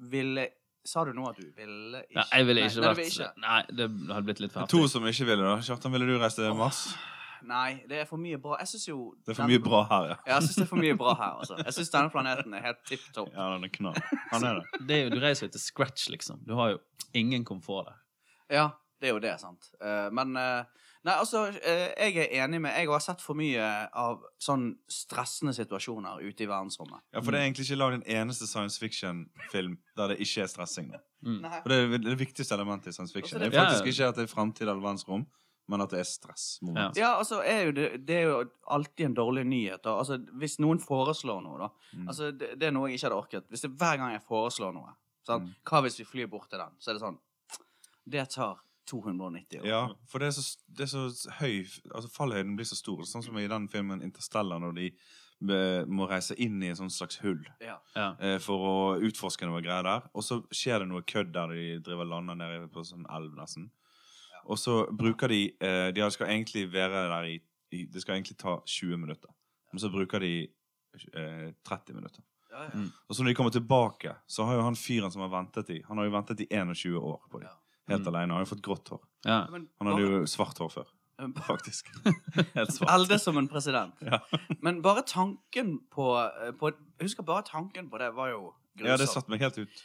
ville 0.01 0.49
Sa 0.84 1.04
du 1.08 1.14
nå 1.16 1.25
at 1.31 1.38
du 1.40 1.46
ville 1.56 2.02
ikke 2.04 2.19
ja, 2.19 2.25
jeg 2.28 2.46
ville 2.48 2.64
ikke 2.66 2.76
nei, 2.76 2.84
nei, 2.84 2.88
vært 2.90 2.98
nei, 3.00 3.08
ikke. 3.08 3.28
Nei, 3.40 3.60
det 3.78 3.88
hadde 4.12 4.25
blitt 4.28 4.40
litt 4.44 4.52
for 4.52 4.69
To 4.69 4.84
som 4.92 5.06
ikke 5.08 5.26
ville, 5.31 5.44
da. 5.46 5.54
Kjartan, 5.64 5.94
ville 5.96 6.08
du 6.08 6.19
reise 6.20 6.42
til 6.42 6.56
Mars? 6.58 6.81
Nei, 7.44 7.70
det 7.88 7.98
er 8.02 8.06
for 8.08 8.20
mye 8.20 8.38
bra. 8.40 8.58
Jeg 8.62 8.70
syns 8.72 8.86
jo 8.88 8.98
Det 9.25 9.34
er 9.34 9.38
for 9.38 9.50
mye 9.50 9.60
bra 9.64 9.81
her, 9.90 10.06
ja. 10.12 10.16
Ja, 10.28 10.36
jeg 10.38 10.46
syns 10.48 10.56
det 10.60 10.64
er 10.66 10.70
for 10.70 10.81
mye 10.81 10.96
bra 11.00 11.14
her. 11.19 11.34
altså. 11.42 11.58
Jeg 11.60 11.76
syns 11.78 11.92
denne 11.92 12.12
planeten 12.12 12.56
er 12.56 12.64
helt 12.69 12.81
tipp 12.88 13.04
topp. 13.16 13.32
Ja, 13.34 13.50
den 13.54 13.66
er 13.69 13.72
knall. 13.75 13.98
Han 14.31 14.46
er 14.48 14.60
det. 14.60 14.81
Det 14.88 14.96
er 14.96 15.02
jo, 15.06 15.10
du 15.16 15.20
reiser 15.25 15.48
jo 15.48 15.52
til 15.56 15.64
scratch, 15.64 16.06
liksom. 16.12 16.40
Du 16.48 16.54
har 16.60 16.75
jo 16.75 16.81
ingen 17.20 17.44
komfort 17.48 17.90
der. 17.90 18.00
Ja, 18.52 18.66
det 19.00 19.10
er 19.10 19.16
jo 19.16 19.20
det, 19.25 19.34
sant. 19.40 19.69
Eh, 19.81 20.08
men 20.16 20.36
eh, 20.40 20.88
Nei, 21.05 21.15
altså, 21.21 21.43
eh, 21.61 21.91
jeg 22.11 22.17
er 22.31 22.45
enig 22.47 22.62
med 22.65 22.73
Jeg 22.79 22.89
har 22.89 23.03
sett 23.05 23.21
for 23.21 23.37
mye 23.37 23.61
av 23.93 24.23
sånn 24.41 24.71
stressende 24.89 25.53
situasjoner 25.53 26.23
ute 26.25 26.47
i 26.47 26.49
verdensrommet. 26.49 27.03
Ja, 27.12 27.21
For 27.21 27.31
det 27.31 27.41
er 27.43 27.45
egentlig 27.51 27.67
ikke 27.69 27.77
lagd 27.83 27.99
en 27.99 28.06
eneste 28.17 28.47
science 28.49 28.81
fiction-film 28.81 29.77
der 29.97 30.09
det 30.15 30.19
ikke 30.25 30.43
er 30.47 30.49
stressing. 30.49 30.89
Da. 30.95 31.03
Nei. 31.29 31.61
For 31.62 31.69
det 31.69 31.79
er 31.85 31.99
det 32.09 32.19
viktigste 32.23 32.56
elementet 32.56 32.89
i 32.89 32.97
science 32.97 33.12
fiction. 33.12 33.41
Det 33.41 33.51
er 33.53 33.59
faktisk 33.67 33.91
ikke 33.93 34.09
at 34.09 34.17
det 34.17 34.25
er 34.25 34.33
framtid 34.33 34.65
eller 34.67 34.81
verdensrom, 34.81 35.27
men 35.69 35.81
at 35.85 35.93
det 35.93 36.01
er 36.01 36.09
stressmoment. 36.09 36.97
Ja, 36.97 37.15
altså, 37.21 37.43
er 37.45 37.62
jo 37.69 37.77
det, 37.77 37.87
det 38.09 38.17
er 38.23 38.27
jo 38.31 38.41
alltid 38.73 39.06
en 39.11 39.15
dårlig 39.21 39.45
nyhet. 39.49 39.85
Da. 39.85 39.99
Altså, 40.01 40.19
hvis 40.41 40.56
noen 40.65 40.81
foreslår 40.81 41.45
noe, 41.45 41.59
da 41.67 41.71
Mm. 41.95 42.09
altså, 42.09 42.33
det, 42.33 42.49
det 42.59 42.67
er 42.67 42.73
noe 42.75 42.89
jeg 42.89 42.97
ikke 42.99 43.06
hadde 43.06 43.21
orket. 43.21 43.45
Hvis 43.53 43.61
det 43.62 43.71
Hver 43.79 43.97
gang 44.01 44.12
jeg 44.17 44.25
foreslår 44.27 44.73
noe 44.75 44.97
sant? 45.23 45.45
Mm. 45.45 45.53
Hva 45.69 45.81
hvis 45.85 46.01
vi 46.01 46.05
flyr 46.09 46.27
bort 46.33 46.49
til 46.51 46.59
den? 46.59 46.73
Så 46.81 46.91
er 46.91 46.97
det 46.97 47.05
sånn 47.05 47.19
Det 48.09 48.25
tar 48.35 48.63
290 48.90 49.60
år. 49.60 49.66
Ja, 49.66 49.82
for 50.10 50.22
det 50.22 50.28
er 50.31 50.36
så, 50.36 50.44
det 50.69 50.86
er 50.86 50.90
så 50.92 51.32
høy 51.40 51.64
Altså 51.94 52.08
Fallhøyden 52.12 52.56
blir 52.56 52.69
så 52.69 52.76
stor. 52.78 53.04
Sånn 53.08 53.25
som 53.25 53.38
i 53.38 53.46
den 53.50 53.69
filmen 53.72 54.02
Interstellar, 54.04 54.60
når 54.62 54.75
de 54.78 54.88
må 55.90 56.06
reise 56.08 56.34
inn 56.40 56.62
i 56.62 56.70
en 56.70 56.76
sånn 56.78 56.92
slags 56.92 57.19
hull 57.20 57.42
Ja. 57.60 57.75
Ja. 57.96 58.14
eh, 58.20 58.38
for 58.40 58.64
å 58.64 58.75
utforske 59.02 59.46
noe 59.46 59.60
greier 59.64 59.84
der. 59.84 60.06
Og 60.14 60.25
så 60.25 60.38
skjer 60.54 60.81
det 60.81 60.88
noe 60.88 61.02
kødd 61.02 61.32
der 61.34 61.52
de 61.52 61.78
driver 61.84 62.08
lander 62.08 62.38
nede 62.38 62.69
på 62.72 62.84
sånn 62.86 63.04
elv, 63.12 63.34
nesten. 63.36 63.70
Og 64.44 64.58
så 64.60 64.84
bruker 64.92 65.28
de 65.32 65.40
eh, 65.60 65.90
De 65.96 66.04
skal 66.12 66.28
egentlig 66.28 66.66
være 66.72 67.08
der 67.08 67.28
i, 67.32 67.38
i 67.72 67.84
Det 67.86 68.02
skal 68.02 68.16
egentlig 68.19 68.36
ta 68.40 68.58
20 68.64 68.96
minutter. 69.00 69.31
Men 69.72 69.81
så 69.81 69.90
bruker 69.90 70.20
de 70.20 70.32
eh, 71.12 71.50
30 71.64 71.94
minutter. 71.94 72.22
Ja, 72.50 72.64
ja. 72.69 72.70
Mm. 72.78 72.90
Og 73.08 73.16
så 73.16 73.22
når 73.22 73.32
de 73.32 73.34
kommer 73.34 73.50
tilbake, 73.50 74.14
så 74.31 74.44
har 74.46 74.54
jo 74.54 74.62
han 74.62 74.76
fyren 74.78 75.10
som 75.10 75.25
har 75.25 75.32
ventet 75.32 75.70
i 75.75 75.82
Han 75.88 75.98
har 75.98 76.06
jo 76.06 76.14
ventet 76.14 76.40
i 76.44 76.46
21 76.50 76.96
år 77.00 77.20
på 77.31 77.40
dem. 77.42 77.50
Helt 77.88 78.00
Mm. 78.06 78.08
alene. 78.14 78.32
Han 78.32 78.38
har 78.38 78.44
jo 78.46 78.50
fått 78.54 78.62
grått 78.64 78.88
hår. 78.88 79.00
Ja. 79.26 79.38
Han 79.50 79.86
hadde 79.90 80.02
jo 80.02 80.26
svart 80.26 80.58
hår 80.58 80.70
før, 80.72 80.86
faktisk. 81.46 81.90
Helt 82.54 82.72
svart. 82.72 82.90
Elde 82.94 83.19
som 83.19 83.36
en 83.38 83.48
president. 83.48 83.94
Ja. 84.00 84.19
Men 84.62 84.81
bare 84.82 85.02
tanken 85.02 85.78
på, 85.92 86.06
eh, 86.46 86.52
på 86.52 86.70
Jeg 86.72 87.08
husker 87.10 87.22
bare 87.22 87.42
tanken 87.44 87.90
på 87.90 87.98
det 87.98 88.12
var 88.14 88.31
jo 88.32 88.54
grusomt. 88.76 88.88
Ja, 88.88 88.96
det 88.96 89.08
satte 89.08 89.31
meg 89.31 89.40
helt 89.40 89.58
ut. 89.58 89.84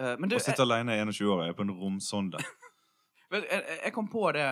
Uh, 0.00 0.16
Men 0.18 0.28
du, 0.28 0.36
Å 0.36 0.40
sitte 0.42 0.62
alene 0.64 0.96
i 0.96 1.04
21 1.04 1.28
år 1.30 1.44
er 1.48 1.52
på 1.54 1.62
en 1.62 1.70
romsonde. 1.70 2.38
Jeg, 3.34 3.44
jeg 3.84 3.92
kom 3.92 4.06
på 4.08 4.32
det 4.32 4.46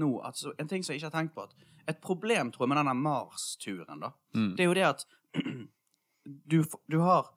nå, 0.00 0.08
at 0.24 0.38
en 0.58 0.68
ting 0.68 0.82
som 0.84 0.94
jeg 0.94 1.00
ikke 1.02 1.10
har 1.10 1.16
tenkt 1.20 1.34
på. 1.34 1.42
At 1.44 1.52
et 1.92 1.98
problem 2.00 2.50
tror 2.52 2.64
jeg, 2.64 2.68
med 2.72 2.78
denne 2.80 2.94
Mars-turen, 2.96 4.00
da, 4.00 4.12
Mm. 4.34 4.54
det 4.56 4.64
er 4.64 4.68
jo 4.70 4.74
det 4.78 4.84
at 4.88 5.04
du, 6.48 6.64
du 6.88 6.98
har 7.02 7.26
eh, 7.26 7.32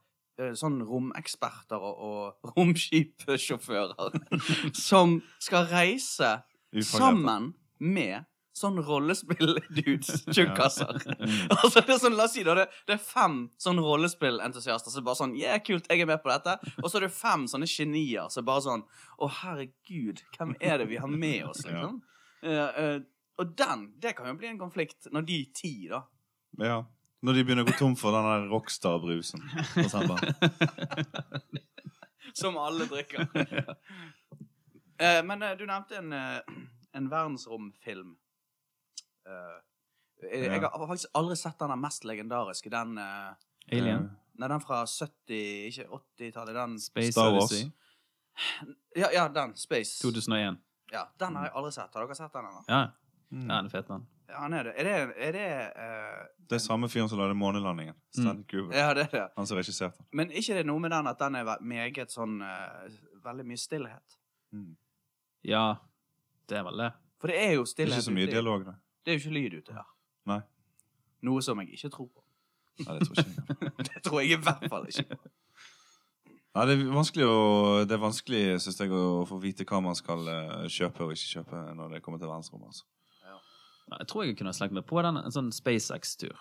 sånn 0.59 0.81
romeksperter 0.83 1.79
og, 1.79 1.99
og 2.43 2.55
romskipsjåfører 2.57 4.17
som 4.89 5.19
skal 5.43 5.69
reise 5.71 6.37
sammen 6.83 7.53
med 7.79 8.25
sånn 8.55 8.77
rollespill-dudes, 8.87 10.25
tjukkaser. 10.31 10.95
Altså, 11.59 11.81
det 11.81 11.95
er 11.95 11.99
sånn, 11.99 12.15
la 12.15 12.27
oss 12.27 12.35
si 12.37 12.45
da, 12.47 12.55
det, 12.61 12.67
det 12.87 12.95
er 12.95 13.01
fem 13.03 13.41
sånn 13.61 13.81
rollespillentusiaster 13.83 14.93
som 14.93 15.05
bare 15.07 15.19
sånn 15.19 15.35
Yeah, 15.39 15.59
kult, 15.63 15.89
jeg 15.91 16.05
er 16.05 16.09
med 16.09 16.23
på 16.23 16.31
dette. 16.31 16.55
Og 16.81 16.87
så 16.87 16.99
er 16.99 17.07
det 17.07 17.13
fem 17.15 17.45
sånne 17.51 17.67
genier 17.69 18.31
som 18.33 18.47
bare 18.47 18.63
sånn 18.65 18.85
Å, 19.19 19.29
herregud, 19.41 20.23
hvem 20.37 20.55
er 20.63 20.79
det 20.81 20.89
vi 20.91 21.01
har 21.01 21.11
med 21.11 21.49
oss, 21.49 21.65
liksom? 21.67 21.99
ja. 22.45 22.69
uh, 22.71 22.79
uh, 22.79 23.11
og 23.35 23.51
den, 23.59 23.89
det 23.99 24.13
kan 24.15 24.29
jo 24.29 24.37
bli 24.39 24.47
en 24.47 24.59
konflikt 24.61 25.09
når 25.11 25.25
de 25.27 25.39
ti, 25.55 25.73
da 25.91 26.05
Ja. 26.61 26.83
Når 27.23 27.33
de 27.37 27.43
begynner 27.45 27.63
å 27.63 27.67
gå 27.69 27.75
tom 27.79 27.93
for 27.97 28.11
den 28.11 28.25
der 28.27 28.49
Rockstar-brusen. 28.51 29.41
Som 32.33 32.57
alle 32.57 32.85
drikker. 32.91 33.27
Eh, 34.95 35.17
men 35.27 35.41
eh, 35.43 35.57
du 35.59 35.65
nevnte 35.67 35.97
en, 35.99 36.13
eh, 36.15 36.39
en 36.95 37.09
verdensromfilm. 37.11 38.13
Eh, 39.27 39.57
jeg, 40.23 40.45
jeg 40.45 40.61
har 40.63 40.85
faktisk 40.87 41.11
aldri 41.19 41.35
sett 41.35 41.57
den 41.59 41.73
mest 41.83 42.05
legendariske. 42.07 42.71
Den, 42.71 42.93
Alien. 43.01 44.05
nei, 44.39 44.47
den 44.53 44.63
fra 44.63 44.77
70, 44.87 45.41
ikke 45.67 45.89
80-tallet. 45.99 46.55
Den 46.55 46.77
Space 46.79 47.11
Star 47.11 47.33
Wars. 47.35 47.51
Odyssey. 47.51 47.67
Ja, 48.95 49.09
ja, 49.17 49.25
den. 49.35 49.51
Space. 49.59 49.97
2001. 49.99 50.61
Ja, 50.95 51.03
Den 51.19 51.35
har 51.41 51.49
jeg 51.49 51.55
aldri 51.59 51.73
sett. 51.75 51.91
Har 51.99 52.07
dere 52.07 52.15
sett 52.21 52.31
den? 52.39 52.47
eller? 52.53 52.63
Ja, 52.71 52.79
Mm. 53.35 53.49
ja 53.49 53.57
den 53.57 53.67
er 53.67 53.73
fet, 53.75 53.91
den. 53.91 54.07
Ja, 54.27 54.39
han 54.41 54.53
er 54.57 54.63
det. 54.63 54.73
Er 54.81 54.83
det, 54.83 55.15
er 55.17 55.35
det 55.35 55.49
uh, 55.77 56.23
Det 56.49 56.57
er 56.57 56.63
samme 56.63 56.89
fyren 56.89 57.09
som 57.09 57.19
lagde 57.19 57.35
månelandingen. 57.37 57.95
Stanley 58.13 58.43
Kubrick. 58.49 58.77
Ja, 58.77 58.93
det 58.97 59.07
er 59.07 59.11
det. 59.11 59.25
Han 59.37 59.47
som 59.47 59.57
regisserte 59.57 59.97
den. 59.97 60.07
Men 60.11 60.31
ikke 60.31 60.57
det 60.57 60.65
noe 60.65 60.81
med 60.81 60.93
den 60.95 61.07
at 61.11 61.21
den 61.21 61.37
er 61.41 61.51
meget 61.61 62.13
sånn 62.13 62.39
uh, 62.41 62.87
Veldig 63.25 63.45
mye 63.49 63.57
stillhet. 63.57 64.17
Mm. 64.53 64.75
Ja, 65.49 65.65
det 66.49 66.59
er 66.59 66.65
vel 66.67 66.83
det. 66.83 66.91
For 67.21 67.33
det 67.33 67.39
er 67.41 67.55
jo 67.55 67.63
Det 67.63 67.69
er 67.69 67.73
stillhet 67.73 68.01
ikke 68.01 68.09
så 68.09 68.17
mye 68.17 68.29
dialog, 68.29 68.67
da. 68.67 68.75
Det 69.05 69.13
er 69.13 69.17
jo 69.17 69.23
ikke 69.23 69.37
lyd 69.37 69.57
ute 69.61 69.77
her. 69.77 69.87
Nei. 70.29 70.41
Noe 71.25 71.41
som 71.45 71.61
jeg 71.61 71.73
ikke 71.73 71.89
tror 71.93 72.09
på. 72.11 72.25
Nei, 72.85 72.99
det 72.99 73.07
tror 73.07 73.17
ikke 73.23 73.31
jeg. 73.31 73.47
engang. 73.49 73.85
Det 73.89 74.03
tror 74.03 74.21
jeg 74.21 74.31
i 74.35 74.41
hvert 74.45 74.69
fall 74.69 74.87
ikke 74.91 75.07
på. 75.15 75.33
Nei, 76.55 76.63
det 76.69 76.75
er 76.75 76.83
vanskelig, 76.95 77.25
å, 77.27 77.39
det 77.83 77.95
er 77.97 77.99
vanskelig 77.99 78.41
synes 78.63 78.77
jeg, 78.79 78.91
å 78.95 79.25
få 79.27 79.41
vite 79.43 79.65
hva 79.67 79.81
man 79.83 79.97
skal 79.97 80.21
eh, 80.31 80.67
kjøpe 80.71 81.03
og 81.03 81.11
ikke 81.11 81.31
kjøpe 81.33 81.63
når 81.75 81.95
det 81.95 81.99
kommer 82.05 82.21
til 82.21 82.31
verdensrommet. 82.31 82.69
Altså. 82.71 82.85
Jeg 83.91 84.07
tror 84.09 84.25
jeg 84.25 84.37
kunne 84.39 84.51
ha 84.51 84.57
slengt 84.57 84.75
meg 84.75 84.87
på 84.89 85.01
den, 85.05 85.19
en 85.21 85.33
sånn 85.33 85.51
SpaceX-tur. 85.53 86.35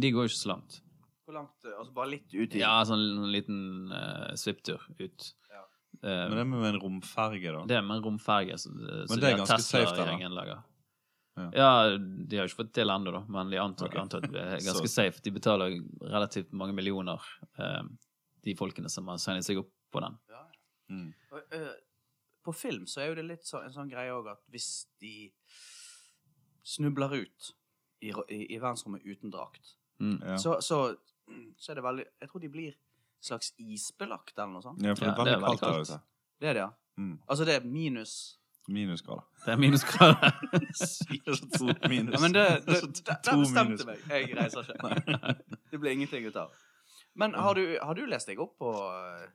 De 0.00 0.12
går 0.14 0.26
jo 0.26 0.30
ikke 0.30 0.42
så 0.42 0.52
langt. 0.52 0.80
Hvor 1.26 1.36
langt 1.36 1.66
eh, 1.66 1.76
Altså 1.76 1.94
bare 1.94 2.12
litt 2.14 2.32
ut 2.34 2.54
i 2.54 2.62
Ja, 2.62 2.78
sånn 2.86 3.02
en 3.02 3.30
liten 3.34 3.60
uh, 3.90 4.30
svipptur 4.38 4.82
ut. 4.98 5.30
Ja. 5.50 5.64
Uh, 6.02 6.26
Men 6.30 6.36
det 6.38 6.46
med 6.52 6.68
en 6.72 6.82
romferge, 6.82 7.54
da? 7.56 7.64
det 7.70 7.78
er 7.78 7.86
med 7.86 7.98
en 7.98 8.04
romferge 8.06 8.58
Så, 8.62 8.72
Men 8.72 9.10
så 9.10 9.18
det 9.20 9.32
er 9.32 9.40
ganske 9.42 9.62
safe, 9.66 9.96
da, 9.98 10.16
da. 10.30 10.44
Ja. 10.48 10.60
Ja. 11.54 11.98
de 11.98 12.36
har 12.36 12.44
jo 12.44 12.50
ikke 12.50 12.62
fått 12.64 12.72
til 12.76 12.92
ennå, 12.92 13.12
da, 13.14 13.22
men 13.30 13.52
de 13.52 13.60
antar, 13.62 13.90
okay. 13.90 14.02
antar 14.02 14.24
at 14.24 14.32
det 14.32 14.40
er 14.42 14.64
ganske 14.68 14.90
safe. 14.90 15.22
De 15.24 15.32
betaler 15.34 15.78
relativt 16.02 16.52
mange 16.56 16.74
millioner, 16.76 17.22
eh, 17.58 17.84
de 18.44 18.56
folkene 18.58 18.90
som 18.92 19.08
har 19.08 19.20
signet 19.22 19.46
seg 19.46 19.62
opp 19.62 19.70
på 19.94 20.02
den. 20.04 20.18
Ja, 20.30 20.42
ja. 20.42 20.60
Mm. 20.90 21.06
Og, 21.30 21.54
eh, 21.56 21.72
på 22.44 22.54
film 22.56 22.86
så 22.88 23.02
er 23.02 23.10
jo 23.10 23.18
det 23.20 23.26
litt 23.28 23.46
så, 23.46 23.62
en 23.64 23.74
sånn 23.74 23.90
greie 23.90 24.12
òg 24.14 24.30
at 24.32 24.42
hvis 24.52 24.88
de 25.02 25.30
snubler 26.62 27.12
ut 27.22 27.50
i, 28.02 28.12
i, 28.28 28.38
i 28.54 28.58
verdensrommet 28.60 29.02
uten 29.06 29.30
drakt, 29.30 29.76
Mm. 30.00 30.14
Ja. 30.24 30.36
så, 30.40 30.54
så, 30.64 30.96
så 31.60 31.72
er 31.72 31.74
det 31.76 31.82
veldig 31.84 32.04
Jeg 32.22 32.28
tror 32.30 32.40
de 32.40 32.48
blir 32.48 32.72
slags 33.20 33.50
isbelagt 33.60 34.38
eller 34.38 34.52
noe 34.54 34.62
sånt. 34.64 34.80
ja, 34.82 34.94
for 34.96 35.04
det 35.04 35.10
er 35.12 35.16
veldig 35.18 35.30
det 35.30 35.34
er 35.36 35.42
veldig 35.42 35.60
kaldt 35.60 35.74
der 35.76 35.80
ute. 35.80 35.98
Det 36.40 36.48
er 36.48 36.54
det, 36.56 36.60
ja. 36.62 36.70
Mm. 36.96 37.18
Altså 37.28 37.44
det 37.44 37.54
er 37.54 37.66
minus 37.68 38.36
Minusgrader. 38.68 39.22
Det 39.44 39.52
er 39.52 39.56
minusgrader. 39.56 40.30
to 41.58 41.66
minus. 41.92 42.14
Ja, 42.14 42.20
men 42.20 42.32
det, 42.34 42.46
det, 42.66 42.80
det, 42.96 43.16
der 43.26 43.36
bestemte 43.40 43.86
meg. 43.88 44.02
Jeg 44.08 44.36
reiser 44.38 44.68
ikke. 44.72 45.34
Det 45.72 45.80
blir 45.80 45.90
ingenting 45.96 46.26
ut 46.28 46.36
av. 46.36 46.52
Men 47.14 47.34
har 47.34 47.54
du, 47.54 47.64
har 47.82 47.94
du 47.98 48.04
lest 48.06 48.28
deg 48.30 48.38
opp 48.40 48.56
på, 48.60 48.70
eh, 48.72 49.26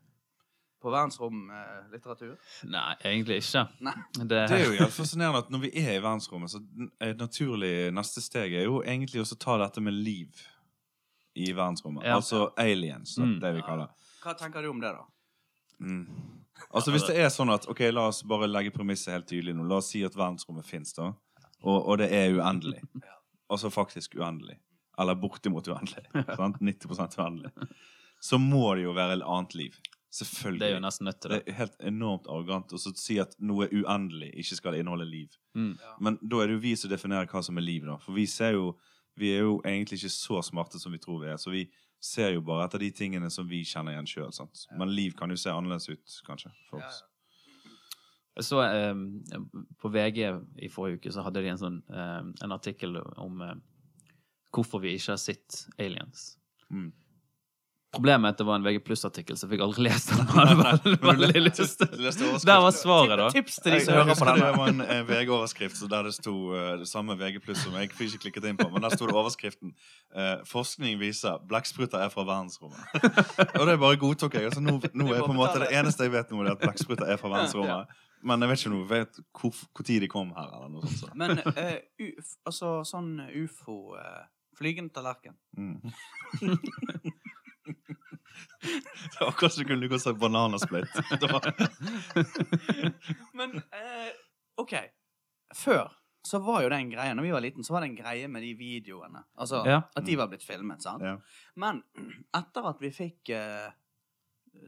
på 0.85 0.91
verdensromlitteratur? 0.93 2.35
Nei, 2.71 2.95
egentlig 3.03 3.39
ikke. 3.41 3.63
Nei. 3.85 3.93
Det, 4.19 4.27
Det 4.49 4.59
er 4.59 4.65
jo 4.67 4.75
helt 4.83 4.93
fascinerende 4.95 5.41
at 5.43 5.49
når 5.53 5.63
vi 5.65 5.71
er 5.81 5.95
i 5.97 6.01
verdensrommet, 6.03 6.53
så 6.53 6.61
et 7.01 7.17
naturlig 7.21 7.73
neste 7.95 8.21
steg 8.23 8.53
er 8.61 8.67
jo 8.69 8.81
egentlig 8.85 9.23
også 9.25 9.37
å 9.39 9.41
ta 9.45 9.57
dette 9.65 9.81
med 9.83 9.97
liv 9.97 10.45
i 11.35 11.49
verdensrommet. 11.51 12.05
Ja. 12.07 12.15
Altså 12.21 12.45
aliens, 12.61 13.17
Mm. 13.19 13.39
det 13.41 13.53
vi 13.57 13.61
kaller. 13.67 13.89
Hva 14.23 14.33
tenker 14.39 14.61
du 14.63 14.69
om 14.71 14.79
det, 14.79 14.93
da? 14.95 15.03
Mm. 15.81 16.05
Altså 16.71 16.91
Hvis 16.93 17.03
det 17.09 17.17
er 17.19 17.27
sånn 17.29 17.51
at 17.51 17.65
Ok, 17.67 17.81
la 17.91 18.05
oss 18.07 18.21
bare 18.23 18.47
legge 18.47 18.71
premisset 18.71 19.11
helt 19.11 19.27
tydelig 19.27 19.53
nå. 19.57 19.65
La 19.67 19.81
oss 19.81 19.89
si 19.91 20.03
at 20.07 20.13
verdensrommet 20.15 20.65
fins, 20.65 20.93
da. 20.95 21.09
Og, 21.65 21.81
og 21.89 21.97
det 21.99 22.07
er 22.15 22.31
uendelig. 22.37 22.79
Altså 23.51 23.69
faktisk 23.69 24.15
uendelig. 24.15 24.55
Eller 24.97 25.15
bortimot 25.19 25.67
uendelig. 25.67 26.05
Sant? 26.39 26.61
90% 26.63 27.17
uendelig. 27.19 27.51
Så 28.23 28.39
må 28.39 28.69
det 28.77 28.85
jo 28.85 28.93
være 28.95 29.17
et 29.19 29.25
annet 29.27 29.55
liv. 29.59 29.75
Selvfølgelig. 30.15 30.59
det 30.61 30.67
er 30.69 30.73
jo 30.77 30.81
nesten 30.83 31.05
nødt 31.09 31.19
til 31.21 31.31
Det 31.31 31.39
det. 31.45 31.53
er 31.53 31.57
helt 31.59 31.77
enormt 31.91 32.27
arrogant 32.31 32.71
å 32.73 32.79
si 32.79 33.17
at 33.19 33.33
noe 33.39 33.67
uendelig, 33.67 34.29
ikke 34.39 34.55
skal 34.61 34.77
inneholde 34.79 35.07
liv. 35.09 35.33
Mm. 35.55 35.73
Men 35.99 36.19
da 36.21 36.41
er 36.43 36.47
det 36.47 36.55
jo 36.55 36.61
vi 36.63 36.75
som 36.79 36.89
definerer 36.93 37.27
hva 37.27 37.41
som 37.43 37.57
er 37.59 37.65
liv, 37.65 37.83
da. 37.85 37.97
For 38.03 38.13
vi 38.15 38.25
ser 38.31 38.53
jo 38.59 38.75
Vi 39.17 39.29
er 39.31 39.45
jo 39.45 39.61
egentlig 39.63 39.95
ikke 40.01 40.09
så 40.11 40.41
smarte 40.43 40.79
som 40.79 40.91
vi 40.91 40.97
tror 40.99 41.21
vi 41.21 41.29
er. 41.31 41.37
Så 41.39 41.49
vi 41.51 41.61
ser 42.03 42.33
jo 42.33 42.41
bare 42.41 42.65
etter 42.67 42.79
de 42.83 42.89
tingene 42.91 43.29
som 43.31 43.47
vi 43.47 43.61
kjenner 43.63 43.93
igjen 43.93 44.07
sjøl. 44.11 44.31
Men 44.77 44.91
liv 44.91 45.13
kan 45.15 45.29
jo 45.31 45.37
se 45.39 45.49
annerledes 45.49 45.87
ut, 45.89 46.17
kanskje, 46.27 46.51
for 46.69 46.81
Ja, 46.83 46.87
oss. 46.89 46.97
Jeg 48.35 48.43
så 48.43 48.59
eh, 48.65 48.93
På 49.79 49.87
VG 49.89 50.19
i 50.59 50.67
forrige 50.67 50.99
uke 50.99 51.11
så 51.15 51.23
hadde 51.23 51.41
de 51.45 51.47
en 51.53 51.61
sånn 51.61 51.77
eh, 51.89 52.27
en 52.43 52.51
artikkel 52.51 52.97
om 53.15 53.39
eh, 53.41 53.55
hvorfor 54.51 54.81
vi 54.83 54.91
ikke 54.97 55.13
har 55.15 55.21
sett 55.23 55.61
aliens. 55.79 56.37
Mm. 56.69 56.91
Problemet 57.95 58.27
er 58.27 58.35
at 58.35 58.39
det 58.41 58.45
var 58.47 58.59
en 58.59 58.65
VG 58.65 58.79
pluss-artikkel, 58.85 59.37
så 59.39 59.45
jeg 59.45 59.53
fikk 59.53 59.63
aldri 59.65 59.85
lest 59.85 60.11
den. 60.11 60.25
Veldig, 60.65 60.95
veldig 61.01 61.41
lyst. 61.47 61.83
Der 62.45 62.61
var 62.65 62.73
svaret, 62.75 63.15
da. 63.21 63.29
Tips 63.33 63.59
til 63.63 63.75
de 63.75 63.79
som 63.85 63.95
hører 63.95 64.19
på 64.19 64.27
den. 64.29 64.41
det 64.43 64.51
var 64.57 64.71
en 64.73 64.83
eh, 64.83 65.01
VG-overskrift 65.07 65.79
så 65.79 65.89
der 65.91 66.09
det 66.09 66.13
sto 66.17 66.35
eh, 66.55 66.71
det 66.81 66.89
samme 66.89 67.15
VG 67.19 67.39
pluss 67.45 67.63
som 67.63 67.77
jeg 67.79 67.91
fikk 67.95 68.15
ikke 68.15 68.23
klikket 68.25 68.49
inn 68.51 68.59
på, 68.59 68.67
men 68.73 68.83
der 68.83 68.93
sto 68.95 69.07
det 69.07 69.15
overskriften 69.15 69.73
eh, 70.15 70.43
'Forskning 70.49 70.99
viser 70.99 71.39
blekkspruter 71.47 72.03
er 72.03 72.11
fra 72.13 72.27
verdensrommet'. 72.27 72.99
Og 73.59 73.67
det 73.67 73.79
bare 73.79 74.01
godtok 74.01 74.37
jeg. 74.37 74.49
Altså, 74.51 74.63
nå, 74.63 74.77
nå 74.93 75.09
er 75.13 75.23
på 75.23 75.31
en 75.33 75.39
måte 75.39 75.63
Det 75.63 75.71
eneste 75.71 76.07
jeg 76.07 76.15
vet 76.15 76.31
nå, 76.31 76.43
er 76.43 76.53
at 76.55 76.61
blekkspruter 76.63 77.07
er 77.07 77.21
fra 77.21 77.31
verdensrommet. 77.31 77.95
Men 78.25 78.41
jeg 78.41 78.49
vet 78.49 78.63
ikke 78.63 78.73
noe, 78.73 78.85
vet 78.89 79.19
hvor, 79.39 79.57
hvor 79.75 79.85
tid 79.85 80.01
de 80.01 80.09
kom 80.11 80.31
her, 80.35 80.53
eller 80.57 80.71
noe 80.73 80.87
sånt. 80.87 81.03
Så. 81.03 81.11
Men 81.19 81.37
uh, 81.45 81.75
uf, 82.01 82.31
altså 82.49 82.79
sånn 82.87 83.19
ufo 83.43 83.95
uh, 83.95 84.23
Flygende 84.55 84.93
tallerken. 84.95 85.35
Mm. 85.57 85.91
Det 88.65 89.19
var 89.21 89.27
akkurat 89.29 89.53
som 89.53 89.63
du 89.63 89.69
kunne 89.69 89.87
gå 89.91 89.99
seg 90.01 90.17
bananasplitt. 90.19 90.89
Men 93.33 93.55
eh, 93.71 94.11
OK. 94.61 94.73
Før 95.55 95.91
så 96.25 96.39
var 96.41 96.63
jo 96.65 96.69
den 96.73 96.89
greia, 96.89 97.13
Når 97.13 97.23
vi 97.27 97.31
var 97.35 97.43
liten, 97.45 97.63
så 97.63 97.75
var 97.75 97.83
det 97.85 97.91
en 97.91 97.97
greie 97.99 98.27
med 98.31 98.41
de 98.41 98.53
videoene. 98.57 99.21
Altså 99.37 99.59
Ja. 99.67 99.81
at 99.95 100.05
de 100.07 100.15
var 100.17 100.27
blitt 100.31 100.43
filmet. 100.43 100.81
sant? 100.81 101.03
Ja. 101.05 101.17
Men 101.55 101.83
etter 102.33 102.65
at 102.71 102.81
vi 102.81 102.89
fikk 102.91 103.29
eh, 103.29 103.69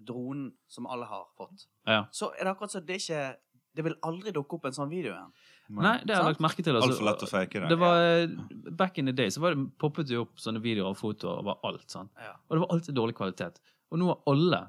dronen, 0.05 0.51
som 0.67 0.85
alle 0.85 1.05
har 1.09 1.25
fått, 1.37 1.65
Ja. 1.87 2.03
så 2.11 2.29
er 2.37 2.43
det 2.45 2.53
akkurat 2.55 2.71
som 2.71 2.85
det 2.85 3.01
ikke 3.01 3.35
Det 3.77 3.83
vil 3.85 3.95
aldri 4.01 4.31
dukke 4.33 4.55
opp 4.57 4.65
en 4.65 4.71
sånn 4.73 4.89
video 4.89 5.11
igjen. 5.13 5.33
Nei, 5.69 5.97
det 6.05 6.15
har 6.15 6.23
jeg 6.23 6.31
lagt 6.31 6.41
merke 6.45 6.63
til. 6.63 6.75
altså. 6.75 6.89
Altfor 6.93 7.07
lett 7.09 7.23
å 7.25 7.29
fake 7.31 7.59
det. 7.63 7.69
Det 7.69 7.77
var, 7.81 8.01
eh, 8.21 8.71
back 8.79 8.97
in 8.97 9.05
the 9.05 9.11
day 9.11 9.29
så 9.33 9.41
var 9.43 9.55
det, 9.55 9.65
poppet 9.77 10.07
det 10.07 10.17
opp 10.21 10.39
sånne 10.39 10.61
videoer 10.63 10.93
og 10.93 10.97
fotoer 10.97 11.41
over 11.43 11.59
alt. 11.67 11.87
Sånn. 11.91 12.09
Ja. 12.23 12.33
Og 12.47 12.55
det 12.55 12.63
var 12.63 12.73
alltid 12.75 12.95
dårlig 12.95 13.15
kvalitet. 13.19 13.59
Og 13.91 13.99
nå 13.99 14.07
har 14.07 14.21
alle 14.31 14.61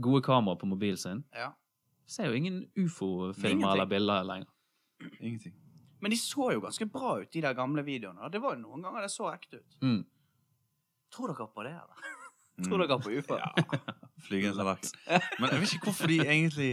gode 0.00 0.22
kameraer 0.22 0.58
på 0.60 0.66
mobilen 0.70 0.96
sin. 1.00 1.24
ja. 1.34 1.52
Ser 2.06 2.28
jo 2.30 2.36
ingen 2.38 2.60
ufo-filmer 2.78 3.72
eller 3.72 3.86
bilder 3.90 4.22
lenger. 4.22 4.46
Ingenting. 5.18 5.52
Men 6.00 6.12
de 6.12 6.16
så 6.16 6.52
jo 6.54 6.60
ganske 6.62 6.86
bra 6.86 7.16
ut, 7.18 7.32
de 7.32 7.40
der 7.42 7.52
gamle 7.58 7.82
videoene. 7.82 8.30
Det 8.30 8.38
var 8.40 8.54
jo 8.54 8.60
noen 8.62 8.84
ganger 8.84 9.02
det 9.02 9.10
så 9.10 9.26
ekte 9.32 9.58
ut. 9.58 9.76
Mm. 9.82 10.04
Tror 11.10 11.32
dere 11.32 11.48
på 11.50 11.64
det, 11.66 11.72
eller? 11.72 12.12
Tror 12.68 12.84
dere 12.84 12.98
på 13.02 13.10
ufo? 13.10 13.38
Ja. 13.40 13.50
Flygende 14.28 14.54
tallerken. 14.60 14.92
Men 15.40 15.50
jeg 15.50 15.64
vet 15.64 15.74
ikke 15.74 15.90
hvorfor 15.90 16.12
de 16.12 16.20
egentlig 16.22 16.70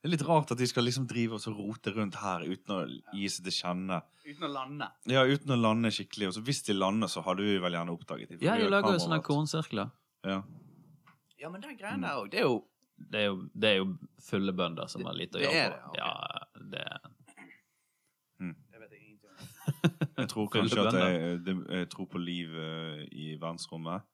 Det 0.00 0.08
er 0.08 0.12
litt 0.14 0.22
rart 0.24 0.48
at 0.54 0.56
de 0.58 0.64
skal 0.68 0.86
liksom 0.88 1.04
drive 1.10 1.36
og 1.36 1.42
så 1.42 1.52
rote 1.52 1.92
rundt 1.92 2.14
her 2.22 2.40
uten 2.48 2.72
å 2.72 2.78
gi 3.12 3.26
seg 3.28 3.44
til 3.44 3.52
kjenne. 3.52 3.98
Uten 4.24 4.46
å 4.46 4.48
lande. 4.54 4.86
Ja, 5.12 5.26
uten 5.28 5.52
å 5.52 5.58
lande 5.60 5.90
skikkelig. 5.92 6.30
Og 6.30 6.36
så 6.38 6.42
hvis 6.46 6.62
de 6.64 6.72
lander, 6.72 7.10
så 7.12 7.20
hadde 7.26 7.44
vi 7.44 7.58
vel 7.60 7.76
gjerne 7.76 7.92
oppdaget 7.92 8.32
dem. 8.32 8.40
Ja, 8.46 8.54
de 8.56 8.70
lager 8.72 8.96
jo 8.96 9.02
sånne 9.04 9.18
kornsirkler. 9.26 9.90
Ja. 10.24 10.38
Ja, 11.40 11.50
men 11.52 11.60
den 11.64 11.76
greia 11.76 11.98
der 12.00 12.16
òg, 12.20 12.30
det 12.32 12.40
er 12.40 12.48
jo 12.48 12.58
Det 13.00 13.16
er 13.20 13.26
jo, 13.30 13.36
det 13.56 13.68
er 13.70 13.76
jo 13.78 13.86
fulle 14.20 14.52
bønder 14.52 14.88
som 14.92 15.04
har 15.08 15.14
lite 15.16 15.38
å 15.38 15.40
Det 15.40 15.46
gjøre 15.48 15.68
er 15.68 15.76
på. 15.84 15.92
det, 15.94 16.00
Ja, 16.00 16.16
det 16.72 16.82
Det 18.40 18.80
vet 18.82 18.90
jeg 18.92 19.00
ingenting 19.04 19.30
om. 19.30 20.10
Jeg 20.20 20.28
tror 20.32 20.48
kanskje 20.52 20.84
at 20.84 20.96
jeg, 20.98 21.56
jeg 21.70 21.88
tror 21.92 22.06
på 22.12 22.20
liv 22.20 22.52
i 23.12 23.30
verdensrommet. 23.40 24.04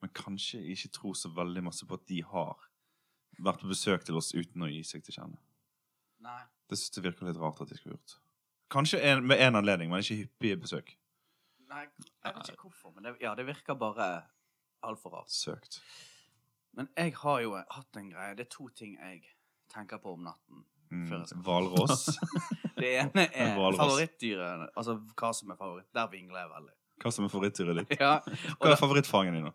Men 0.00 0.12
kanskje 0.16 0.60
ikke 0.72 0.88
tror 0.96 1.16
så 1.20 1.28
veldig 1.36 1.64
masse 1.66 1.84
på 1.88 1.96
at 1.98 2.06
de 2.08 2.22
har 2.24 2.56
vært 3.44 3.62
på 3.62 3.70
besøk 3.70 4.04
til 4.06 4.18
oss 4.20 4.32
uten 4.36 4.66
å 4.66 4.70
gi 4.70 4.82
seg 4.86 5.04
til 5.06 5.16
kjenne. 5.16 5.40
Nei. 6.24 6.40
Det 6.70 6.78
synes 6.78 6.98
jeg 7.00 7.06
virker 7.06 7.28
litt 7.28 7.40
rart 7.40 7.62
at 7.64 7.70
de 7.70 7.78
skulle 7.78 7.96
gjort. 7.96 8.18
Kanskje 8.70 9.00
en, 9.02 9.24
med 9.26 9.40
én 9.42 9.58
anledning, 9.58 9.90
men 9.90 10.04
ikke 10.04 10.20
hyppige 10.22 10.60
besøk. 10.62 10.92
Nei, 11.70 11.86
jeg 12.24 12.34
vet 12.36 12.52
ikke 12.52 12.68
hvorfor, 12.68 12.94
men 12.94 13.06
det, 13.06 13.16
ja, 13.22 13.34
det 13.38 13.46
virker 13.46 13.78
bare 13.78 14.08
altfor 14.86 15.16
rart. 15.16 15.30
Søkt. 15.34 15.80
Men 16.78 16.88
jeg 16.96 17.14
har 17.18 17.40
jo 17.42 17.54
hatt 17.58 17.98
en 17.98 18.10
greie. 18.12 18.34
Det 18.38 18.46
er 18.46 18.52
to 18.52 18.68
ting 18.78 18.94
jeg 18.94 19.22
tenker 19.72 19.98
på 20.02 20.14
om 20.14 20.26
natten. 20.26 20.64
Mm. 20.90 21.24
Hvalross. 21.46 22.08
Det 22.80 22.94
ene 22.96 23.26
er 23.28 23.52
favorittdyret. 23.54 24.70
Altså 24.74 24.96
hva 25.18 25.30
som 25.36 25.50
er 25.52 25.58
favoritt. 25.58 25.86
Der 25.94 26.06
vingler 26.10 26.40
jeg 26.40 26.50
veldig. 26.54 26.74
Hva 27.02 27.12
som 27.12 27.26
er 27.26 27.32
favorittdyret 27.32 27.80
ditt? 27.80 28.00
Ja, 28.00 28.14
Hva 28.56 28.72
er 28.72 28.80
favorittfangen 28.80 29.36
din, 29.36 29.50
da? 29.50 29.52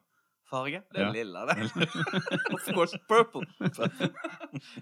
Farge? 0.50 0.82
Det 0.94 1.02
er 1.02 1.06
Ja. 1.08 1.12
lilla, 1.12 1.46
det. 1.50 1.56
of 2.56 2.68
course, 2.76 2.98
purple. 3.10 3.46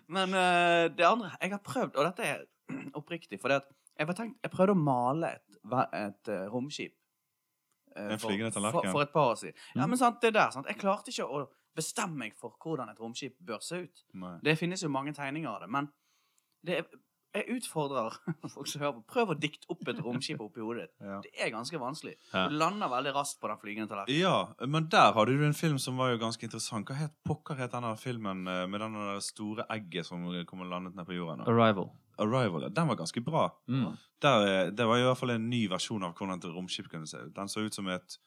Men 0.07 0.29
uh, 0.33 0.89
det 0.97 1.05
andre 1.07 1.31
Jeg 1.41 1.51
har 1.55 1.61
prøvd, 1.63 1.95
og 1.95 2.05
dette 2.09 2.23
er 2.27 2.43
oppriktig, 2.97 3.39
for 3.41 3.47
det 3.51 3.55
at 3.61 3.69
jeg, 3.99 4.07
var 4.09 4.13
tenkt, 4.17 4.37
jeg 4.43 4.51
prøvde 4.51 4.73
å 4.73 4.79
male 4.79 5.29
et, 5.37 5.57
et 5.93 6.29
uh, 6.33 6.45
romskip. 6.53 6.93
Uh, 7.93 8.15
for- 8.17 8.33
for, 8.71 8.87
for 8.91 9.01
et 9.05 9.11
par 9.13 9.31
år 9.31 9.35
siden. 9.35 9.53
Ja, 9.75 9.83
Mm. 9.85 9.89
men 9.89 9.97
sant, 9.97 10.21
det 10.21 10.33
der, 10.33 10.49
sant? 10.49 10.67
Jeg 10.67 10.77
klarte 10.81 11.11
ikke 11.13 11.27
å 11.29 11.43
bestemme 11.75 12.17
meg 12.17 12.33
for 12.37 12.55
hvordan 12.63 12.89
et 12.89 12.99
romskip 12.99 13.35
bør 13.41 13.61
se 13.61 13.83
ut. 13.85 14.03
Nei. 14.13 14.39
Det 14.43 14.57
finnes 14.57 14.81
jo 14.83 14.89
mange 14.89 15.13
tegninger 15.13 15.49
av 15.49 15.61
det, 15.61 15.69
men 15.69 15.87
det 16.65 16.77
er, 16.79 16.83
jeg 17.33 17.57
utfordrer 17.57 18.15
folk 18.53 18.67
som 18.69 18.81
hører 18.83 18.95
på. 18.99 19.03
Prøv 19.15 19.33
å 19.33 19.37
dikte 19.39 19.69
opp 19.73 19.87
et 19.89 19.99
romskip 20.05 20.41
oppi 20.43 20.61
hodet 20.61 20.85
ditt. 20.87 20.93
Ja. 21.01 21.17
Det 21.25 21.31
er 21.41 21.49
ganske 21.53 21.79
vanskelig. 21.81 22.13
Ja. 22.33 22.45
Du 22.51 22.55
lander 22.59 22.91
veldig 22.91 23.13
raskt 23.15 23.39
på 23.41 23.49
den 23.51 23.59
flygende 23.61 23.89
tallerkenen. 23.89 24.19
ja, 24.19 24.67
men 24.69 24.87
der 24.93 25.11
hadde 25.17 25.35
du 25.37 25.43
en 25.47 25.57
film 25.57 25.79
som 25.81 25.97
var 25.97 26.13
jo 26.13 26.21
ganske 26.21 26.45
interessant. 26.45 26.87
Hva 26.89 26.99
het 26.99 27.15
pokker 27.25 27.57
het 27.59 27.73
denne 27.73 27.95
filmen 27.97 28.45
eh, 28.47 28.63
med 28.69 28.83
den 28.85 28.99
store 29.25 29.65
egget 29.73 30.05
som 30.09 30.25
kom 30.49 30.61
og 30.65 30.71
landet 30.71 30.95
ned 30.97 31.09
på 31.09 31.17
jorda? 31.17 31.41
da? 31.43 31.49
Arrival. 31.51 31.89
Arrival. 32.21 32.67
ja. 32.67 32.69
Den 32.69 32.87
var 32.91 32.99
ganske 33.01 33.21
bra. 33.25 33.47
Mm. 33.67 33.89
Der, 34.21 34.47
eh, 34.51 34.69
det 34.71 34.85
var 34.87 35.01
i 35.01 35.07
hvert 35.07 35.17
fall 35.17 35.33
en 35.35 35.49
ny 35.49 35.65
versjon 35.71 36.03
av 36.05 36.13
hvordan 36.13 36.37
et 36.37 36.45
romskip 36.53 36.91
kunne 36.91 37.09
se 37.09 37.17
ut. 37.25 37.33
Den 37.35 37.49
så 37.49 37.65
ut 37.65 37.73
som 37.73 37.89
et 37.89 38.19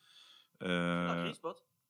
Ja, 0.61 0.67
eh, 0.67 1.33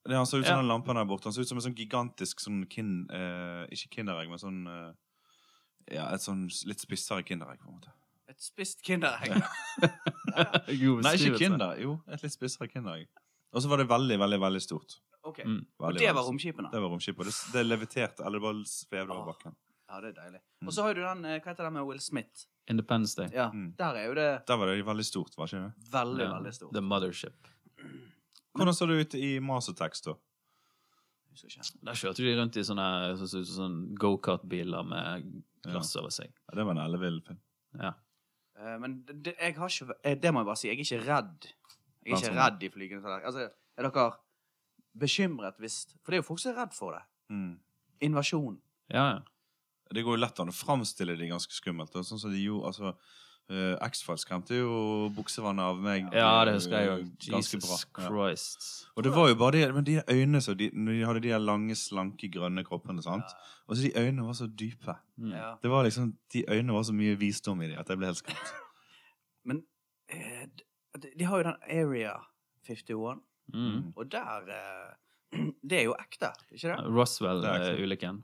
det, 0.07 0.15
Han 0.17 0.27
så 0.27 0.39
ut 0.39 0.47
som 0.47 0.57
Ja. 0.57 0.61
den 0.61 0.69
lampen 0.69 0.95
der 0.97 1.05
borte. 1.05 1.25
Han 1.25 1.33
så 1.33 1.41
ut 1.41 1.49
som 1.49 1.59
en 1.59 1.63
sånn 1.65 1.75
gigantisk 1.79 2.41
sånn 2.41 2.67
kin... 2.71 3.09
Uh, 3.11 3.65
ikke 3.75 3.97
kinderegg, 3.97 4.29
men 4.31 4.39
sånn 4.39 4.61
eh, 4.71 4.93
Ja, 5.93 6.09
et 6.15 6.21
sånn 6.25 6.47
litt 6.67 6.81
spissere 6.83 7.23
kinderegg, 7.23 7.61
på 7.63 7.69
en 7.71 7.77
måte. 7.79 7.93
Et 8.29 8.41
spist 8.43 8.83
kinderegg. 8.83 9.37
Nei, 11.05 11.13
ikke 11.17 11.39
kinder. 11.39 11.77
Jo, 11.81 11.99
et 12.11 12.23
litt 12.25 12.35
spissere 12.35 12.69
kinderegg. 12.73 13.07
Og 13.55 13.63
så 13.63 13.71
var 13.71 13.79
det 13.81 13.87
veldig, 13.89 14.19
veldig, 14.21 14.41
veldig 14.43 14.63
stort. 14.65 14.99
Ok. 15.27 15.39
Mm. 15.47 15.61
Og 15.79 15.87
Veldig, 15.87 16.01
det 16.01 16.07
veldig 16.07 16.15
var 16.15 16.23
stort. 16.23 16.33
romskipene? 16.33 16.73
Det 16.73 16.81
var 16.83 16.91
romskipet. 16.93 17.21
og 17.21 17.27
Det, 17.31 17.53
det 17.55 17.63
leviterte, 17.67 18.27
eller 18.27 18.39
det 18.39 18.45
bare 18.47 18.67
svevde 18.71 19.15
over 19.15 19.23
Åh. 19.23 19.31
bakken. 19.33 19.57
Ja, 19.87 20.01
det 20.03 20.09
er 20.11 20.17
deilig. 20.21 20.41
Mm. 20.61 20.67
Og 20.69 20.75
så 20.75 20.83
har 20.87 20.95
du 20.99 21.01
den, 21.07 21.25
eh, 21.25 21.39
hva 21.41 21.53
heter 21.53 21.65
den 21.69 21.77
med 21.79 21.87
Will 21.87 22.01
Smith? 22.03 22.47
Independence 22.69 23.15
Day. 23.17 23.29
Ja, 23.35 23.49
Mm. 23.55 23.69
Der 23.79 23.95
er 23.95 24.07
jo 24.09 24.15
det 24.19 24.47
Der 24.47 24.57
var 24.59 24.67
det 24.67 24.85
veldig 24.85 25.05
stort, 25.07 25.37
var 25.39 25.47
ikke 25.47 25.63
det? 25.63 25.91
veldig, 25.93 26.25
Ja. 26.27 26.33
veldig 26.41 26.55
stort. 26.55 26.73
The 26.75 26.81
Mothership. 26.83 27.49
Hvordan 28.57 28.75
så 28.75 28.87
det 28.89 29.01
ut 29.07 29.15
i 29.15 29.39
Attacks, 29.39 30.01
da? 30.03 30.15
Husker 31.31 31.49
ikke. 31.49 31.85
Der 31.85 31.93
kjørte 31.93 32.25
de 32.25 32.37
rundt 32.41 32.57
i 32.57 32.65
sånne, 32.65 33.17
så, 33.19 33.27
så, 33.29 33.43
sånn 33.45 33.95
go-kart-biler 33.95 34.83
med 34.89 35.43
glass 35.73 35.95
over 36.01 36.11
seg. 36.15 36.33
Ja, 36.49 36.57
det 36.59 36.67
var 36.67 36.77
en 36.77 36.83
ellevill 36.87 37.21
film. 37.27 37.39
Ja. 37.81 37.93
Eh, 38.59 38.77
Men 38.83 39.03
det, 39.07 39.35
jeg 39.41 39.55
har 39.57 39.69
ikke, 39.69 39.95
eh, 40.05 40.17
det 40.23 40.33
må 40.33 40.41
jeg 40.43 40.47
bare 40.51 40.57
si, 40.61 40.69
jeg 40.69 40.79
er 40.79 40.85
ikke 40.85 41.05
redd. 41.07 41.49
Jeg 42.07 42.13
er 42.15 42.23
ikke 42.23 42.37
redd 42.41 42.63
i 42.63 42.71
flygende 42.73 43.03
tallerkener. 43.05 43.27
Altså, 43.33 43.51
er 43.77 43.89
dere 43.91 44.07
bekymret 44.97 45.59
hvis 45.61 45.83
For 46.03 46.13
det 46.13 46.19
er 46.19 46.23
jo 46.23 46.29
folk 46.31 46.41
som 46.41 46.53
er 46.55 46.61
redd 46.63 46.75
for 46.77 46.97
det. 46.97 47.03
Mm. 47.31 47.55
Invasjon. 48.07 48.61
ja, 48.93 49.09
ja. 49.17 49.19
Det 49.95 50.03
går 50.03 50.17
jo 50.17 50.19
lett 50.19 50.41
an 50.43 50.49
å 50.51 50.55
framstille 50.57 51.15
de 51.15 51.29
ganske 51.31 51.55
skummelt. 51.55 51.95
Og 51.95 52.03
sånn 52.09 52.19
som 52.19 52.33
de 52.35 52.41
gjorde, 52.43 52.73
altså 52.73 52.89
uh, 52.91 53.77
X-Files 53.87 54.25
skremte 54.27 54.57
jo 54.59 55.07
buksevannet 55.15 55.63
av 55.63 55.79
meg. 55.79 56.09
ja, 56.11 56.33
det 56.45 56.57
husker 56.57 56.81
jeg 56.81 56.91
òg. 56.91 57.05
Jesus 57.23 57.63
bra. 57.63 57.77
Ja. 58.03 58.09
Christ. 58.09 58.67
Og 58.97 59.07
det 59.07 59.13
var 59.15 59.29
jo 59.31 59.37
bare 59.39 59.55
de, 59.55 59.61
men 59.77 59.87
de 59.87 60.01
øynene 60.03 60.41
så 60.43 60.57
de, 60.59 60.73
de 60.75 60.97
hadde 61.07 61.23
de 61.23 61.39
lange, 61.39 61.77
slanke, 61.79 62.27
grønne 62.35 62.65
kroppene. 62.67 63.05
sant? 63.07 63.31
Og 63.67 63.77
så 63.77 63.83
de 63.83 63.93
øynene 63.99 64.23
var 64.27 64.37
så 64.39 64.47
dype. 64.47 64.95
Mm. 65.19 65.33
Ja. 65.35 65.55
Det 65.63 65.71
var 65.71 65.83
liksom, 65.85 66.13
De 66.33 66.45
øynene 66.49 66.73
var 66.77 66.83
så 66.87 66.93
mye 66.95 67.17
visdom 67.19 67.63
i 67.63 67.67
dem 67.73 67.79
at 67.81 67.89
jeg 67.91 67.99
ble 67.99 68.07
helt 68.13 68.21
skremt. 68.21 68.53
Men 69.49 69.63
eh, 70.09 70.45
de, 71.03 71.11
de 71.19 71.25
har 71.27 71.39
jo 71.43 71.49
den 71.51 71.59
Area 71.81 72.15
51, 72.69 73.23
Mm. 73.55 73.93
og 73.97 74.09
der 74.11 74.49
eh, 74.51 74.95
Det 75.71 75.77
er 75.79 75.85
jo 75.87 75.93
ekte, 76.03 76.33
ikke 76.51 76.67
det? 76.73 76.79
Det 76.83 76.91
Roswell-ulykken. 76.97 78.17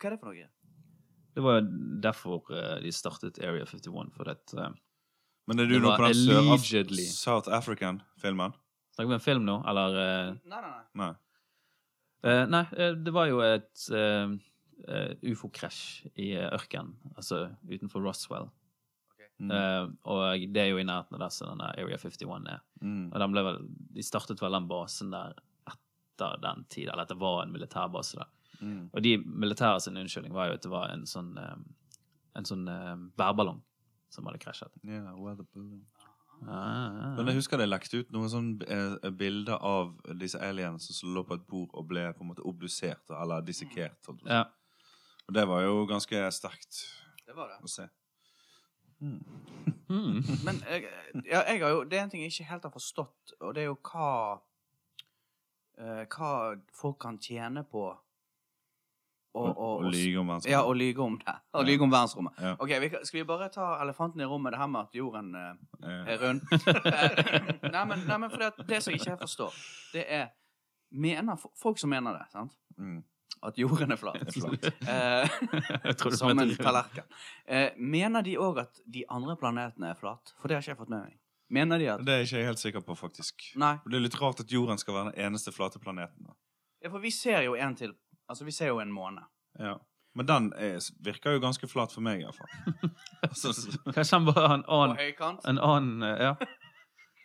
Hva 0.00 0.08
er 0.08 0.14
det 0.14 0.20
for 0.22 0.30
noe? 0.32 0.46
Det 1.36 1.42
var 1.44 1.58
jo 1.58 1.66
derfor 2.00 2.48
eh, 2.56 2.78
de 2.80 2.92
startet 2.96 3.36
Area 3.44 3.66
51. 3.68 4.12
For 4.16 4.24
det, 4.24 4.38
uh, 4.56 4.70
Men 5.46 5.60
er 5.60 5.68
du 5.68 5.76
nå 5.78 5.92
på 6.00 6.08
den. 6.08 6.16
Sør- 6.56 7.02
South 7.12 7.52
African-filmen? 7.52 8.56
Snakker 8.96 9.12
vi 9.12 9.18
om 9.18 9.20
film 9.26 9.44
nå, 9.44 9.58
eller 9.68 9.98
Nei, 10.48 10.60
nei, 10.60 10.60
nei. 10.72 10.84
Nei. 11.02 11.10
Uh, 12.24 12.44
Nei, 12.48 12.62
det 13.04 13.12
var 13.12 13.28
jo 13.28 13.42
et 13.44 13.84
eh, 13.92 14.32
eh, 14.88 15.16
ufo-krasj 15.32 16.06
i 16.14 16.32
eh, 16.36 16.48
ørkenen, 16.52 16.94
altså 17.16 17.46
utenfor 17.68 18.04
Roswell. 18.04 18.48
Mm. 19.36 19.50
Uh, 19.52 19.90
og 20.08 20.46
det 20.48 20.62
er 20.62 20.70
jo 20.70 20.78
i 20.80 20.86
nærheten 20.86 21.18
av 21.18 21.26
der 21.26 21.32
som 21.34 21.50
denne 21.50 21.68
Area 21.76 21.98
51 22.00 22.46
er. 22.48 22.62
Mm. 22.80 23.10
Og 23.10 23.18
den 23.20 23.34
ble 23.34 23.42
vel, 23.44 23.58
de 23.92 24.04
startet 24.04 24.40
vel 24.40 24.56
den 24.56 24.68
basen 24.70 25.12
der 25.12 25.36
etter 25.68 26.38
den 26.40 26.64
tid, 26.72 26.88
eller 26.88 27.04
at 27.04 27.12
det 27.12 27.18
var 27.20 27.42
en 27.42 27.52
militærbase 27.52 28.16
der. 28.16 28.30
Mm. 28.64 28.86
Og 28.92 29.02
de 29.04 29.18
militære 29.20 29.82
sin 29.84 30.00
unnskyldning 30.00 30.32
var 30.32 30.48
jo 30.48 30.56
at 30.56 30.64
det 30.64 30.72
var 30.72 30.88
en 30.88 31.04
sånn, 31.08 31.34
um, 31.36 31.66
en 32.40 32.48
sånn 32.48 32.64
um, 32.64 33.10
bærballong 33.20 33.60
som 34.08 34.24
hadde 34.28 34.40
krasjet. 34.40 34.72
Yeah, 34.80 35.12
weather 35.20 35.44
balloon. 35.52 35.84
Ah, 36.44 37.14
Men 37.16 37.30
jeg 37.30 37.40
husker 37.40 37.60
det 37.60 37.68
lekte 37.68 38.02
ut 38.02 38.10
noen 38.12 38.28
sånne 38.28 38.66
eh, 38.68 39.08
bilder 39.16 39.56
av 39.56 39.94
disse 40.20 40.36
aliens 40.44 40.84
som 40.92 41.14
lå 41.16 41.22
på 41.24 41.38
et 41.38 41.46
bord 41.48 41.72
og 41.72 41.86
ble 41.88 42.04
på 42.12 42.24
en 42.24 42.30
måte 42.32 42.44
obdusert, 42.44 43.04
eller 43.08 43.44
dissekert. 43.44 43.96
ja. 44.24 44.44
Og 45.26 45.34
det 45.34 45.44
var 45.50 45.62
jo 45.66 45.84
ganske 45.90 46.20
sterkt 46.32 46.82
Det 47.26 47.34
var 47.34 47.48
det. 47.50 47.58
å 47.66 47.70
se. 47.70 47.88
Mm. 49.02 49.20
Men 50.46 50.62
jeg, 50.70 50.86
ja, 51.26 51.42
jeg 51.50 51.60
har 51.62 51.70
jo, 51.74 51.84
det 51.84 51.98
er 51.98 52.06
en 52.06 52.10
ting 52.12 52.22
jeg 52.24 52.32
ikke 52.32 52.50
helt 52.52 52.64
har 52.68 52.72
forstått, 52.74 53.34
og 53.40 53.54
det 53.54 53.64
er 53.64 53.68
jo 53.70 53.76
hva 53.90 54.08
uh, 55.82 56.02
Hva 56.08 56.30
folk 56.74 56.98
kan 57.04 57.18
tjene 57.22 57.62
på 57.68 57.84
å 57.92 59.42
Og, 59.42 59.58
og 59.60 59.82
lyge 59.92 60.16
om 60.16 60.30
verdensrommet. 60.30 60.48
Ja, 60.48 60.62
å 60.64 60.72
lyge 60.72 61.02
om 61.04 61.18
det. 61.20 61.34
Å 61.52 61.62
lyge 61.66 61.84
om 61.84 61.90
verdensrommet. 61.92 62.38
Ja. 62.40 62.54
Ok, 62.56 62.70
vi, 62.80 62.88
Skal 63.04 63.18
vi 63.20 63.24
bare 63.28 63.50
ta 63.52 63.66
elefanten 63.84 64.22
i 64.24 64.28
rommet, 64.30 64.54
det 64.54 64.60
her 64.62 64.70
med 64.72 64.86
at 64.88 64.96
jorden 64.96 65.34
Eh, 65.36 66.06
er 66.14 66.22
rund? 66.22 66.40
Eh, 66.56 67.68
nei, 67.68 67.82
men, 67.90 68.06
nei, 68.08 68.16
men 68.22 68.30
for 68.32 68.40
det, 68.40 68.64
det 68.70 68.78
som 68.80 68.94
jeg 68.94 69.02
ikke 69.02 69.12
helt 69.12 69.26
forstår, 69.26 69.58
det 69.92 70.06
er 70.08 70.30
mener, 70.96 71.36
Folk 71.60 71.76
som 71.82 71.92
mener 71.92 72.16
det, 72.16 72.24
sant? 72.32 72.56
mm. 72.80 73.02
At 73.46 73.58
jorden 73.60 73.92
er 73.92 74.00
flat. 74.00 74.22
Eh, 74.88 75.28
Jeg 75.84 76.16
som 76.16 76.32
en 76.32 76.54
tallerken. 76.56 77.04
Eh, 77.46 77.70
mener 77.76 78.22
de 78.26 78.36
òg 78.40 78.62
at 78.64 78.80
de 78.86 79.04
andre 79.12 79.36
planetene 79.36 79.90
er 79.92 79.98
flat? 79.98 80.32
For 80.40 80.48
det 80.48 80.56
har 80.56 80.64
ikke 80.64 80.72
jeg 80.74 80.80
fått 80.80 80.92
med 80.94 81.04
meg. 81.04 81.18
Mener 81.52 81.78
de 81.78 81.86
at 81.92 82.00
Det 82.06 82.14
er 82.14 82.22
jeg 82.24 82.30
ikke 82.30 82.46
helt 82.48 82.62
sikker 82.62 82.82
på, 82.86 82.96
faktisk. 82.98 83.44
Nei. 83.60 83.76
Det 83.86 83.98
er 83.98 84.02
litt 84.06 84.16
rart 84.20 84.40
at 84.42 84.50
jorden 84.50 84.78
skal 84.82 84.96
være 84.96 85.12
den 85.12 85.26
eneste 85.28 85.52
flate 85.54 85.78
planeten. 85.82 86.32
Ja, 86.82 86.90
for 86.90 86.98
vi 87.02 87.12
ser 87.14 87.44
jo 87.46 87.54
en 87.54 87.76
til. 87.78 87.92
Altså, 88.28 88.44
vi 88.48 88.54
ser 88.56 88.72
jo 88.72 88.80
en 88.82 88.90
måne. 88.94 89.22
Ja. 89.60 89.76
Men 90.16 90.26
den 90.26 90.46
er, 90.56 90.80
virker 91.04 91.36
jo 91.36 91.42
ganske 91.44 91.68
flat 91.68 91.92
for 91.92 92.00
meg, 92.02 92.22
iallfall. 92.24 92.48
altså, 93.28 93.52
Kanskje 93.92 94.16
han 94.16 94.26
bare 94.26 94.46
har 94.48 94.54
en 94.56 94.64
På 94.66 94.78
annen, 94.80 94.96
høykant. 94.96 95.44
en 95.46 95.60
annen 95.60 96.02
eh, 96.08 96.22
Ja. 96.24 96.32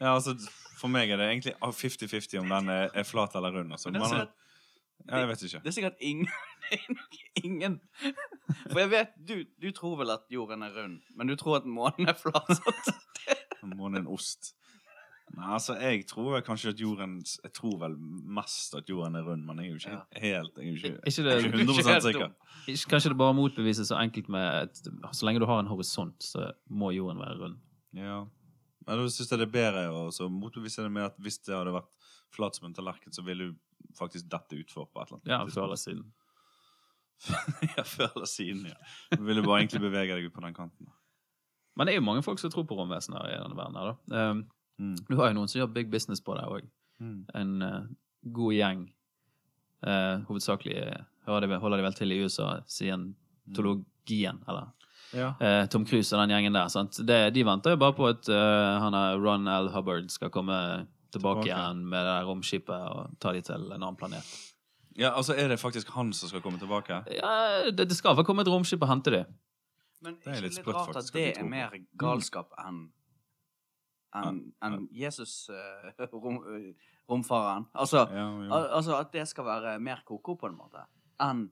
ja, 0.02 0.14
altså, 0.14 0.36
for 0.78 0.92
meg 0.92 1.10
er 1.10 1.22
det 1.22 1.30
egentlig 1.32 1.56
50-50 1.64 2.42
om 2.44 2.52
den 2.52 2.70
er, 2.76 2.90
er 2.94 3.08
flat 3.08 3.36
eller 3.40 3.56
rund. 3.56 3.72
Altså. 3.72 3.90
Men 3.90 4.02
det 4.02 4.10
Man 4.10 4.28
ja, 5.10 5.18
jeg 5.24 5.28
vet 5.32 5.44
ikke. 5.48 5.60
Det 5.64 5.72
er 5.72 5.76
sikkert 5.78 6.00
ingen 6.00 6.28
det 6.72 7.44
ingen 7.44 7.80
For 8.72 8.80
jeg 8.80 8.90
vet, 8.92 9.14
du, 9.28 9.36
du 9.62 9.72
tror 9.76 9.98
vel 10.02 10.14
at 10.14 10.26
jorden 10.32 10.64
er 10.64 10.74
rund, 10.78 11.00
men 11.16 11.28
du 11.28 11.36
tror 11.36 11.58
at 11.62 11.66
månen 11.68 12.10
er 12.10 12.18
flat. 12.18 12.52
Månen 13.78 14.00
er 14.00 14.06
en 14.06 14.12
ost. 14.12 14.54
Nei, 15.32 15.48
altså, 15.56 15.78
jeg 15.80 16.04
tror 16.10 16.42
kanskje 16.44 16.74
at 16.74 16.80
jorden 16.82 17.14
Jeg 17.24 17.54
tror 17.56 17.78
vel 17.80 17.94
mest 18.36 18.74
at 18.76 18.90
jorden 18.92 19.16
er 19.16 19.24
rund, 19.24 19.46
men 19.48 19.62
jeg 19.62 19.66
er 19.66 19.70
jo 19.70 19.78
ikke 19.80 19.92
Ja. 19.94 20.00
helt 20.26 20.58
Jeg 20.58 20.66
er 20.66 20.72
jo 20.72 20.76
ikke, 20.76 20.92
Ikke 21.08 21.24
jeg 21.24 21.32
er 21.32 21.46
ikke 21.46 21.62
100 21.62 21.94
helt 21.94 22.04
sikker. 22.04 22.34
ikke, 22.68 22.90
kanskje 22.92 23.10
det 23.14 23.18
bare 23.22 23.34
motbevises 23.38 23.88
så 23.88 24.00
enkelt 24.02 24.28
med 24.30 24.42
at 24.42 24.82
så 25.16 25.26
lenge 25.26 25.40
du 25.40 25.46
har 25.48 25.60
en 25.64 25.72
horisont, 25.72 26.18
så 26.24 26.52
må 26.70 26.92
jorden 26.92 27.20
være 27.24 27.38
rund. 27.40 27.56
Ja. 27.96 28.24
Men 28.88 28.98
da 28.98 29.08
syns 29.08 29.32
jeg 29.32 29.40
det 29.40 29.48
er 29.48 29.54
bedre 29.56 29.86
å 29.94 30.04
så 30.12 30.28
motbevise 30.28 30.84
det 30.84 30.92
med 30.92 31.04
at 31.08 31.16
hvis 31.22 31.38
det 31.46 31.56
hadde 31.56 31.74
vært 31.78 31.88
flat 32.36 32.56
som 32.56 32.68
en 32.70 32.74
tallerken, 32.78 33.14
så 33.14 33.24
vil 33.26 33.38
du 33.38 33.48
faktisk 33.98 34.30
dette 34.32 34.56
utfor 34.62 34.88
på 34.88 35.02
et 35.02 35.10
eller 35.12 35.20
annet 35.20 35.32
Ja, 35.34 35.40
før 35.52 35.68
eller 35.68 35.80
siden. 35.82 36.06
ja, 37.78 37.84
før 37.86 38.10
eller 38.16 38.30
siden, 38.30 38.66
ja. 38.72 38.78
Du 39.18 39.24
ville 39.28 39.44
bare 39.46 39.62
egentlig 39.62 39.82
bevege 39.84 40.16
deg 40.18 40.30
ut 40.30 40.34
på 40.36 40.44
den 40.46 40.56
kanten. 40.58 40.90
Men 41.76 41.88
det 41.88 41.94
er 41.94 42.02
jo 42.02 42.08
mange 42.08 42.24
folk 42.26 42.40
som 42.42 42.52
tror 42.52 42.66
på 42.68 42.76
romvesener 42.80 43.30
i 43.30 43.38
denne 43.40 43.58
verden. 43.58 43.78
her 43.80 43.94
da. 43.94 44.32
Um, 44.32 44.48
Mm. 44.82 44.96
du 45.10 45.16
har 45.20 45.28
jo 45.30 45.36
noen 45.38 45.48
som 45.52 45.60
gjør 45.60 45.74
big 45.76 45.92
business 45.94 46.22
på 46.26 46.34
det 46.34 46.44
òg. 46.50 46.64
Mm. 47.04 47.18
En 47.38 47.50
uh, 47.62 47.82
god 48.34 48.54
gjeng. 48.56 48.80
Uh, 49.86 50.24
hovedsakelig 50.26 50.74
eh, 50.78 51.04
de, 51.28 51.58
holder 51.62 51.78
de 51.78 51.84
vel 51.86 51.94
til 51.98 52.12
i 52.14 52.18
USA, 52.24 52.48
scientologien, 52.66 54.40
eller 54.48 54.72
Ja. 55.14 55.34
Uh, 55.42 55.68
Tom 55.70 55.86
Cruise 55.86 56.16
og 56.16 56.22
den 56.24 56.34
gjengen 56.34 56.54
der. 56.58 56.68
sant? 56.74 56.98
Det, 57.06 57.20
de 57.36 57.44
venter 57.46 57.76
jo 57.76 57.82
bare 57.82 57.94
på 57.94 58.08
at 58.08 58.26
han 58.32 58.96
Ron 59.22 59.46
L. 59.48 59.70
Hubbard 59.70 60.10
skal 60.10 60.32
komme 60.34 60.88
tilbake, 61.12 61.44
Tilbake. 61.44 61.50
igjen 61.52 61.84
med 61.92 62.06
det 62.08 62.18
romskipet 62.28 62.88
og 62.96 63.16
ta 63.20 63.34
de 63.36 63.42
til 63.42 63.68
en 63.72 63.78
annen 63.84 63.96
planet. 64.00 64.24
ja, 64.98 65.12
altså 65.16 65.34
er 65.38 65.48
det 65.52 65.60
faktisk 65.60 65.90
han 65.96 66.14
som 66.14 66.30
skal 66.30 66.42
komme 66.42 66.60
tilbake? 66.60 67.04
Ja, 67.12 67.70
det, 67.72 67.90
det 67.90 67.96
skal 67.98 68.16
vel 68.18 68.26
komme 68.28 68.42
et 68.42 68.48
romskip 68.52 68.82
og 68.82 68.90
hente 68.92 69.12
de. 69.12 69.26
Men 70.02 70.16
Det 70.18 70.28
er 70.28 70.34
ikke 70.40 70.48
litt 70.48 70.58
litt 70.58 70.68
rart 70.74 70.96
at 70.98 71.12
det 71.14 71.38
er 71.38 71.44
mer 71.46 71.76
galskap 72.00 72.54
enn 72.68 72.88
enn 74.14 74.40
en 74.66 74.88
Jesus 74.92 75.48
uh, 75.50 75.92
rom, 76.24 76.42
uh, 76.44 76.74
romfareren? 77.10 77.66
Altså, 77.74 78.08
Ja, 78.12 78.26
al 78.52 78.66
altså 78.80 78.98
at 79.00 79.14
det 79.14 79.28
skal 79.30 79.46
være 79.48 79.78
mer 79.80 80.02
ko-ko, 80.06 80.36
på 80.36 80.50
en 80.50 80.58
måte, 80.58 80.84
enn 81.24 81.46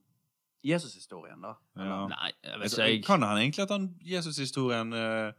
Jesus-historien, 0.65 1.39
da? 1.39 1.53
Ja. 1.79 2.01
Nei, 2.11 2.31
jeg 2.43 2.57
vet 2.59 2.63
Altså, 2.65 2.81
ikke. 2.83 2.89
Jeg, 2.91 3.03
Kan 3.05 3.21
han 3.23 3.37
egentlig 3.39 3.63
at 3.63 3.71
han 3.71 3.85
Jesus-historien 4.03 4.91
eh, 4.93 4.99
har 4.99 5.33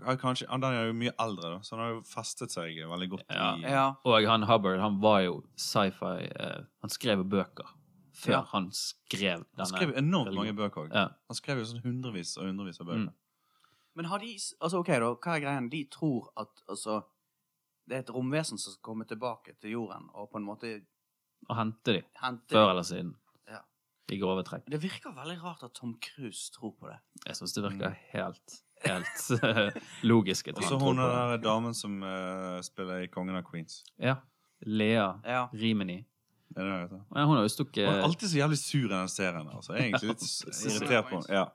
kanskje, 0.00 0.46
han 0.48 0.64
er 0.64 0.86
jo 0.88 0.92
mye 0.96 1.12
eldre, 1.20 1.50
da, 1.56 1.58
så 1.62 1.76
han 1.76 1.84
har 1.84 1.90
jo 1.94 2.00
festet 2.08 2.50
seg 2.50 2.76
veldig 2.88 3.08
godt 3.10 3.24
Ja. 3.30 3.54
i 3.56 3.60
Ja. 3.70 3.94
og 4.04 4.24
han 4.26 4.42
Hubbard, 4.42 4.80
han 4.80 5.00
var 5.00 5.20
jo 5.20 5.42
sci-fi 5.56 6.30
eh, 6.32 6.62
Han 6.80 6.90
skrev 6.90 7.18
jo 7.18 7.24
bøker 7.24 7.68
før 8.14 8.32
Ja. 8.32 8.42
han 8.52 8.70
skrev 8.72 9.38
denne. 9.44 9.56
Han 9.56 9.66
skrev 9.66 9.92
enormt 9.96 10.34
mange 10.34 10.52
bøker 10.54 10.86
òg. 10.88 10.94
Ja. 10.94 11.08
Han 11.28 11.34
skrev 11.34 11.58
jo 11.58 11.64
sånn 11.64 11.82
hundrevis 11.84 12.36
og 12.38 12.44
hundrevis 12.46 12.80
av 12.80 12.86
bøker. 12.86 13.08
Mm. 13.08 13.14
Men 13.94 14.04
har 14.06 14.18
de 14.18 14.32
Altså, 14.60 14.78
OK, 14.78 14.86
da. 14.88 15.14
Hva 15.14 15.36
er 15.36 15.40
greien? 15.40 15.68
De 15.70 15.84
tror 15.90 16.30
at 16.36 16.48
altså 16.68 17.02
det 17.88 17.96
er 17.96 18.00
et 18.00 18.10
romvesen 18.14 18.58
som 18.58 18.72
skal 18.72 18.82
komme 18.82 19.04
tilbake 19.04 19.58
til 19.60 19.70
jorden 19.72 20.08
og 20.14 20.30
på 20.30 20.36
en 20.38 20.44
måte 20.44 20.82
Og 21.50 21.56
hente 21.56 21.92
de, 21.92 22.02
hente 22.22 22.48
før 22.54 22.70
eller 22.70 22.82
siden. 22.86 23.16
I 24.12 24.18
grove 24.20 24.44
trekk. 24.46 24.66
Det 24.70 24.80
virker 24.82 25.14
veldig 25.16 25.38
rart 25.42 25.64
at 25.66 25.74
Tom 25.78 25.94
Cruise 26.02 26.52
tror 26.54 26.74
på 26.76 26.90
det. 26.90 26.98
Jeg 27.26 27.38
syns 27.38 27.56
det 27.56 27.64
virker 27.64 27.96
helt, 28.12 28.58
helt 28.84 29.24
logisk. 30.12 30.52
Og 30.52 30.62
så 30.62 30.76
tror 30.76 30.86
hun 30.92 31.02
der 31.02 31.42
damen 31.42 31.76
som 31.76 31.98
uh, 32.04 32.60
spiller 32.66 33.06
i 33.06 33.10
Kongen 33.12 33.38
av 33.38 33.46
Queens. 33.48 33.82
Ja. 33.98 34.20
Lea 34.66 35.08
Ja. 35.26 35.46
Rimini. 35.52 36.02
Er 36.52 36.68
det 36.68 36.72
det 36.82 36.90
det? 36.90 37.00
Ja, 37.14 37.24
Hun 37.24 37.36
har 37.36 37.42
jo 37.42 37.48
stukket 37.48 37.86
Hun 37.88 37.96
er 37.96 38.04
alltid 38.04 38.28
så 38.28 38.38
jævlig 38.38 38.58
sur 38.60 38.84
i 38.84 38.92
den 38.92 39.08
serien. 39.08 39.48
Altså. 39.48 39.72
Jeg 39.72 39.80
er 39.80 39.88
egentlig 39.88 40.08
litt 40.12 40.24
irritert 40.68 41.08
på 41.08 41.16
henne. 41.16 41.32
Ja. 41.32 41.46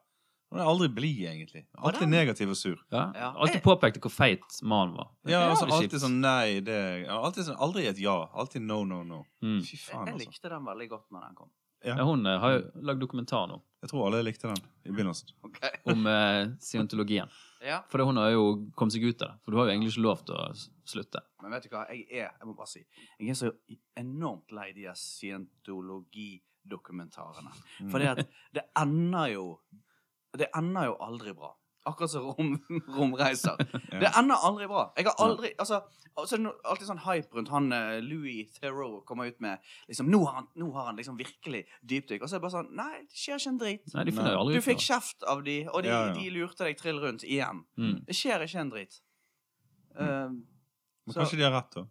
Hun 0.48 0.62
er 0.64 0.70
aldri 0.72 0.88
blid, 0.96 1.24
egentlig. 1.28 1.66
Alltid 1.76 2.08
negativ 2.08 2.54
og 2.54 2.58
sur. 2.58 2.80
Ja. 2.92 3.10
Ja. 3.16 3.32
Alltid 3.36 3.62
påpekte 3.66 4.00
hvor 4.04 4.14
feit 4.14 4.60
mannen 4.64 4.96
var. 4.96 5.12
Ja, 5.28 5.44
altså, 5.50 5.68
er 5.68 5.76
alltid 5.76 6.00
sånn 6.02 6.22
nei, 6.24 6.60
det 6.64 6.80
alltid 7.12 7.50
sånn, 7.50 7.60
Aldri 7.68 7.84
et 7.90 8.00
ja. 8.00 8.16
Alltid 8.32 8.64
no, 8.64 8.80
no, 8.88 9.02
no. 9.04 9.26
Mm. 9.44 9.60
Fy 9.68 9.76
faen, 9.82 10.08
altså. 10.08 10.16
Jeg 10.16 10.32
likte 10.32 10.54
den 10.54 10.70
veldig 10.70 10.88
godt 10.94 11.12
når 11.12 11.28
den 11.28 11.40
kom. 11.42 11.52
Ja, 11.86 11.94
hun 12.04 12.26
eh, 12.26 12.40
har 12.42 12.52
jo 12.56 12.62
lagd 12.82 13.00
dokumentar 13.04 13.46
nå 13.48 13.60
Jeg 13.84 13.90
tror 13.92 14.08
alle 14.08 14.24
likte 14.26 14.48
den 14.50 14.58
i 14.86 14.90
begynnelsen. 14.92 15.30
Ok. 15.46 15.60
om 15.94 16.08
eh, 16.10 16.48
scientologien. 16.60 17.30
Ja, 17.62 17.84
For 17.90 18.00
hun 18.06 18.18
har 18.18 18.32
jo 18.34 18.66
kommet 18.76 18.94
seg 18.94 19.04
ut 19.06 19.22
av 19.22 19.28
det. 19.30 19.38
For 19.46 19.52
du 19.52 19.58
har 19.58 19.66
jo 19.68 19.72
egentlig 19.76 19.92
ikke 19.94 20.02
lov 20.06 20.18
til 20.26 20.36
å 20.36 20.50
s- 20.54 20.70
slutte. 20.86 21.20
Men 21.42 21.52
vet 21.54 21.64
du 21.64 21.70
hva, 21.70 21.86
jeg 21.90 22.06
er 22.10 22.32
Jeg 22.40 22.46
må 22.50 22.54
bare 22.58 22.68
si 22.68 22.86
Jeg 23.20 23.30
er 23.30 23.34
så 23.38 23.52
enormt 23.98 24.52
lei 24.52 24.72
de 24.74 24.82
her 24.90 24.96
scientologidokumentarene. 24.98 27.52
Mm. 27.82 27.92
For 27.92 28.00
det 28.54 28.64
ender 28.78 29.28
jo 29.34 29.60
Det 30.38 30.48
ender 30.56 30.86
jo 30.92 30.96
aldri 31.02 31.34
bra. 31.34 31.54
Akkurat 31.88 32.12
som 32.12 32.26
rom, 32.28 32.54
romreiser. 32.98 33.56
Det 34.02 34.10
ender 34.20 34.44
aldri 34.48 34.68
bra. 34.68 34.84
Jeg 34.98 35.08
har 35.08 35.16
aldri 35.24 35.52
Altså, 35.58 35.80
altså, 36.20 36.38
no- 36.42 36.54
alltid 36.68 36.90
sånn 36.90 37.00
hype 37.06 37.38
rundt 37.38 37.50
han 37.54 37.72
eh, 37.76 37.98
Louis 38.04 38.52
Theroux 38.60 39.02
kommer 39.08 39.30
ut 39.32 39.40
med 39.44 39.60
liksom, 39.88 40.10
nå 40.12 40.20
har, 40.26 40.34
han, 40.42 40.48
nå 40.60 40.68
har 40.76 40.90
han 40.92 41.00
liksom 41.00 41.18
virkelig 41.20 41.64
dypdykk. 41.82 42.22
Og 42.24 42.30
så 42.30 42.36
er 42.36 42.42
det 42.42 42.46
bare 42.48 42.56
sånn 42.58 42.72
Nei, 42.78 43.04
det 43.08 43.18
skjer 43.24 43.40
ikke 43.42 43.54
en 43.54 43.60
drit. 43.64 43.88
Nei, 43.96 44.06
de 44.10 44.16
finner 44.18 44.38
aldri 44.42 44.60
Du 44.60 44.66
fikk 44.68 44.84
kjeft 44.84 45.24
av 45.32 45.44
de, 45.48 45.58
og 45.72 45.84
de, 45.88 45.94
Ja, 45.94 46.02
ja. 46.10 46.16
de 46.18 46.30
lurte 46.36 46.68
deg 46.68 46.78
trill 46.82 47.00
rundt 47.04 47.24
igjen. 47.28 47.64
Mm. 47.80 47.98
Det 48.10 48.16
skjer 48.20 48.44
ikke 48.48 48.64
en 48.66 48.74
drit. 48.76 49.00
Um, 49.98 50.08
Men 51.08 51.14
så- 51.16 51.22
kanskje 51.24 51.38
de 51.40 51.48
har 51.48 51.56
rett, 51.56 51.72
da. 51.80 51.88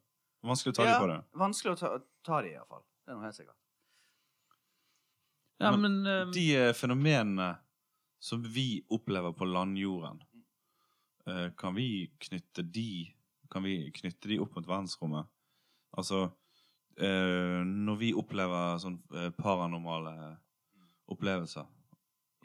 Vanskelig 0.47 0.75
å 0.75 0.77
ta 0.77 0.85
ja, 0.85 0.93
dem 0.99 1.03
på 1.03 1.13
det. 1.15 1.21
Vanskelig 1.41 1.73
å 1.73 1.79
ta, 1.81 1.89
ta 2.29 2.43
de, 2.45 2.53
iallfall. 2.55 2.85
Det 3.07 3.11
er 3.11 3.17
noe 3.17 3.25
helt 3.27 3.39
sikkert. 3.41 3.57
Ja, 5.59 5.71
Men 5.73 5.81
men 6.03 6.07
eh, 6.07 6.27
De 6.35 6.73
fenomenene 6.77 7.47
som 8.27 8.43
vi 8.43 8.81
opplever 8.91 9.33
på 9.39 9.47
landjorden, 9.47 10.19
eh, 11.29 11.51
kan 11.59 11.75
vi 11.79 12.09
knytte 12.27 12.63
de 12.63 12.89
Kan 13.51 13.63
vi 13.63 13.77
knytte 13.95 14.27
de 14.29 14.41
opp 14.43 14.57
mot 14.57 14.67
verdensrommet? 14.67 15.29
Altså 15.97 16.25
eh, 16.99 17.63
Når 17.63 17.97
vi 18.01 18.09
opplever 18.19 18.81
sånn 18.83 18.97
eh, 19.15 19.29
paranormale 19.39 20.15
opplevelser 21.09 21.67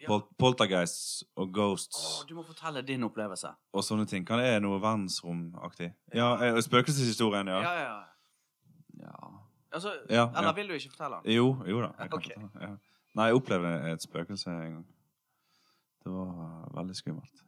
Ja. 0.02 0.08
Pol 0.10 0.22
Poltergeists 0.38 1.24
og 1.38 1.50
ghosts 1.54 1.98
ghosts 1.98 2.28
du 2.30 2.36
må 2.38 2.44
fortelle 2.46 2.82
din 2.86 3.04
opplevelse. 3.06 3.52
og 3.74 3.84
sånne 3.86 4.06
ting. 4.10 4.26
Kan 4.26 4.39
det 4.41 4.48
være 4.52 4.62
noe 4.65 4.80
verdensromaktig? 4.82 5.91
Ja, 6.13 6.30
spøkelseshistorien, 6.62 7.48
ja. 7.48 7.60
Ja, 7.62 7.74
ja. 7.82 7.98
ja. 9.02 9.17
Altså, 9.72 9.91
Ja, 10.10 10.24
eller 10.38 10.54
vil 10.58 10.67
du 10.70 10.74
ikke 10.74 10.89
fortelle? 10.96 11.22
Jo, 11.26 11.52
jo 11.65 11.82
da. 11.82 11.91
Jeg 12.00 12.10
kan 12.10 12.17
Ok. 12.17 12.32
fortelle. 12.34 12.50
ja. 12.62 12.72
Nei, 13.15 13.26
jeg 13.30 13.36
opplevde 13.36 13.91
et 13.91 14.02
spøkelse 14.02 14.50
en 14.50 14.74
gang. 14.78 14.86
Det 16.01 16.11
var 16.11 16.69
veldig 16.75 16.95
skummelt. 16.97 17.43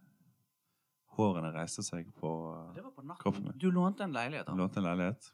Hårene 1.13 1.51
reiste 1.53 1.83
seg 1.85 2.09
på 2.17 2.29
Det 2.73 2.81
var 2.81 2.93
på 2.95 3.05
Kroppen 3.21 3.47
min. 3.49 3.57
Du 3.61 3.69
lånte 3.71 4.05
en 4.05 4.13
leilighet, 4.13 4.47
Jeg 4.47 4.53
da. 4.53 4.59
lånte 4.59 4.81
en 4.81 4.87
leilighet 4.87 5.31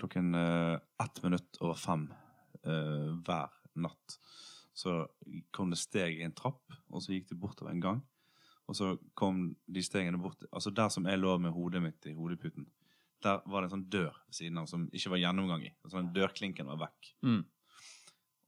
klokken 0.00 0.34
uh, 0.34 0.78
ett 1.02 1.22
minutt 1.22 1.56
over 1.60 1.74
fem 1.74 2.06
uh, 2.66 3.10
hver 3.26 3.52
natt. 3.74 4.16
Så 4.72 5.08
kom 5.50 5.70
det 5.70 5.80
steg 5.80 6.20
i 6.20 6.24
en 6.24 6.36
trapp, 6.36 6.62
og 6.88 7.02
så 7.04 7.12
gikk 7.12 7.28
de 7.30 7.38
bortover 7.40 7.74
en 7.74 7.82
gang. 7.84 8.02
Og 8.70 8.76
så 8.78 8.94
kom 9.18 9.48
de 9.66 9.82
stegene 9.82 10.20
bort 10.22 10.44
Altså 10.52 10.70
der 10.70 10.92
som 10.94 11.08
jeg 11.10 11.18
lå 11.18 11.32
med 11.42 11.50
hodet 11.52 11.82
mitt 11.82 12.06
i 12.06 12.14
hodeputen, 12.14 12.68
der 13.20 13.42
var 13.44 13.60
det 13.60 13.68
en 13.68 13.74
sånn 13.74 13.88
dør 13.92 14.14
ved 14.14 14.36
siden 14.36 14.60
av 14.62 14.68
som 14.70 14.86
ikke 14.94 15.12
var 15.12 15.20
gjennomgang 15.20 15.66
i. 15.66 15.72
Sånn 15.84 16.06
den 16.06 16.14
dørklinken 16.16 16.70
var 16.70 16.86
vekk. 16.86 17.14
mm. 17.26 17.40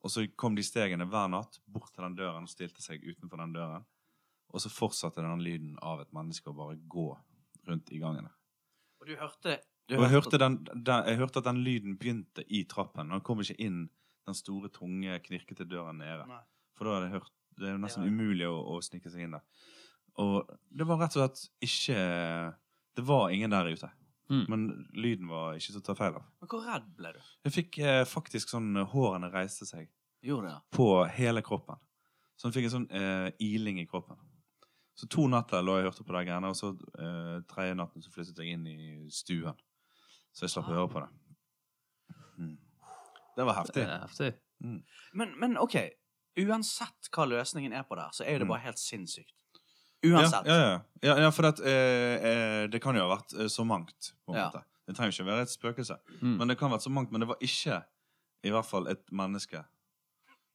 Og 0.03 0.11
så 0.11 0.25
kom 0.37 0.57
de 0.59 0.65
stegene 0.67 1.07
hver 1.07 1.29
natt 1.31 1.61
bort 1.71 1.93
til 1.95 2.03
den 2.03 2.17
døren 2.19 2.47
og 2.49 2.51
stilte 2.51 2.83
seg 2.83 3.03
utenfor 3.07 3.39
den 3.39 3.53
døren. 3.55 3.85
Og 4.53 4.61
så 4.61 4.69
fortsatte 4.73 5.23
den 5.23 5.43
lyden 5.45 5.77
av 5.81 6.03
et 6.03 6.11
menneske 6.13 6.51
å 6.51 6.57
bare 6.57 6.77
gå 6.91 7.07
rundt 7.69 7.93
i 7.95 8.01
gangene. 8.03 8.33
Og 9.01 9.07
du 9.09 9.15
hørte 9.17 9.61
du 9.89 9.97
Og 9.97 10.05
jeg 10.05 10.13
hørte, 10.13 10.39
den, 10.39 10.57
den, 10.65 11.07
jeg 11.11 11.19
hørte 11.19 11.41
at 11.43 11.47
den 11.49 11.63
lyden 11.65 11.97
begynte 11.99 12.45
i 12.47 12.65
trappen. 12.71 13.11
Han 13.11 13.23
kom 13.25 13.41
ikke 13.43 13.57
inn 13.63 13.85
den 14.27 14.37
store, 14.39 14.69
tunge, 14.71 15.17
knirkete 15.25 15.67
døren 15.67 15.99
nede. 15.99 16.27
Nei. 16.31 16.43
For 16.79 16.87
da 16.87 16.97
hadde 16.99 17.09
jeg 17.11 17.17
hørt 17.21 17.33
Det 17.59 17.69
er 17.69 17.79
nesten 17.83 18.07
Ja. 18.07 18.09
umulig 18.09 18.47
å, 18.49 18.55
å 18.73 18.79
snike 18.83 19.11
seg 19.13 19.27
inn 19.27 19.35
der. 19.37 19.43
Og 20.23 20.49
det 20.71 20.87
var 20.89 20.99
rett 21.03 21.17
og 21.17 21.23
slett 21.23 21.43
ikke 21.67 21.97
Det 22.97 23.05
var 23.09 23.31
ingen 23.31 23.51
der 23.53 23.69
ute. 23.73 23.91
Mm. 24.33 24.45
Men 24.49 24.63
lyden 24.97 25.29
var 25.29 25.55
ikke 25.59 25.75
til 25.75 25.81
å 25.83 25.85
ta 25.85 25.95
feil 25.99 26.15
av. 26.17 26.27
Men 26.41 26.49
hvor 26.49 26.63
redd 26.65 26.87
ble 26.97 27.11
du? 27.13 27.19
Jeg 27.45 27.53
fikk 27.59 27.79
eh, 27.85 28.03
faktisk 28.09 28.49
sånn 28.55 28.71
Hårene 28.95 29.29
reiste 29.35 29.67
seg 29.69 29.91
Gjorde 30.25 30.47
det? 30.49 30.53
ja. 30.55 30.61
på 30.73 30.87
hele 31.19 31.43
kroppen. 31.45 31.77
Så 32.39 32.49
jeg 32.49 32.55
fikk 32.57 32.69
en 32.71 32.75
sånn 32.77 32.87
eh, 32.97 33.29
iling 33.45 33.81
i 33.83 33.87
kroppen. 33.91 34.17
Så 34.97 35.07
to 35.13 35.27
natter 35.29 35.63
lå 35.65 35.77
jeg 35.79 35.87
og 35.87 35.93
hørte 35.93 36.05
på 36.09 36.15
de 36.17 36.25
greiene, 36.29 36.49
og 36.53 36.57
så 36.57 36.71
eh, 36.99 37.43
tredje 37.51 37.75
natten 37.77 38.03
så 38.05 38.11
flyttet 38.15 38.39
jeg 38.43 38.57
inn 38.57 38.67
i 38.71 39.11
stuen. 39.13 39.59
Så 40.33 40.47
jeg 40.47 40.55
slapp 40.55 40.71
å 40.73 40.77
høre 40.79 40.89
på 40.93 41.03
det. 41.05 41.11
Mm. 42.39 42.57
Det 43.37 43.45
var 43.49 43.59
heftig. 43.61 43.83
Det 43.83 43.89
er 43.93 44.03
heftig. 44.07 44.33
Men, 45.13 45.35
men 45.41 45.59
OK. 45.61 45.77
Uansett 46.41 47.11
hva 47.13 47.27
løsningen 47.29 47.75
er 47.77 47.85
på 47.85 47.97
det, 47.99 48.09
så 48.17 48.25
er 48.25 48.39
det 48.41 48.47
Mm. 48.47 48.53
bare 48.55 48.65
helt 48.65 48.79
sinnssykt. 48.81 49.42
Uansett. 50.05 50.47
ja, 50.47 50.57
ja. 50.59 50.81
ja, 51.03 51.17
ja 51.23 51.31
for 51.31 51.47
at, 51.47 51.61
eh, 51.61 52.27
eh, 52.31 52.67
det 52.71 52.81
kan 52.83 52.97
jo 52.97 53.05
ha 53.07 53.17
vært 53.17 53.35
eh, 53.39 53.47
så 53.53 53.65
mangt. 53.67 54.13
på 54.27 54.33
en 54.35 54.39
Ja. 54.41 54.49
måte. 54.51 54.65
Det 54.87 54.97
trenger 54.97 55.13
ikke 55.15 55.27
være 55.29 55.43
et 55.43 55.53
spøkelse. 55.53 55.97
Mm. 56.21 56.37
Men 56.39 56.49
det 56.49 56.59
kan 56.59 56.71
ha 56.71 56.77
vært 56.77 56.87
så 56.89 56.91
mangt, 56.91 57.13
men 57.13 57.21
det 57.23 57.29
var 57.29 57.37
ikke 57.41 57.83
i 58.45 58.51
hvert 58.51 58.67
fall 58.67 58.89
et 58.89 59.05
menneske 59.13 59.65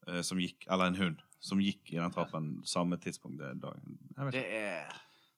eh, 0.08 0.22
som 0.22 0.38
gikk, 0.38 0.66
eller 0.70 0.86
en 0.92 0.96
hund, 1.00 1.22
som 1.40 1.60
gikk 1.60 1.94
i 1.94 1.98
den 1.98 2.12
trappen 2.12 2.62
samme 2.68 2.98
tidspunkt 3.00 3.40
den 3.40 3.60
dagen. 3.64 3.98
Det 4.32 4.44
er 4.46 4.92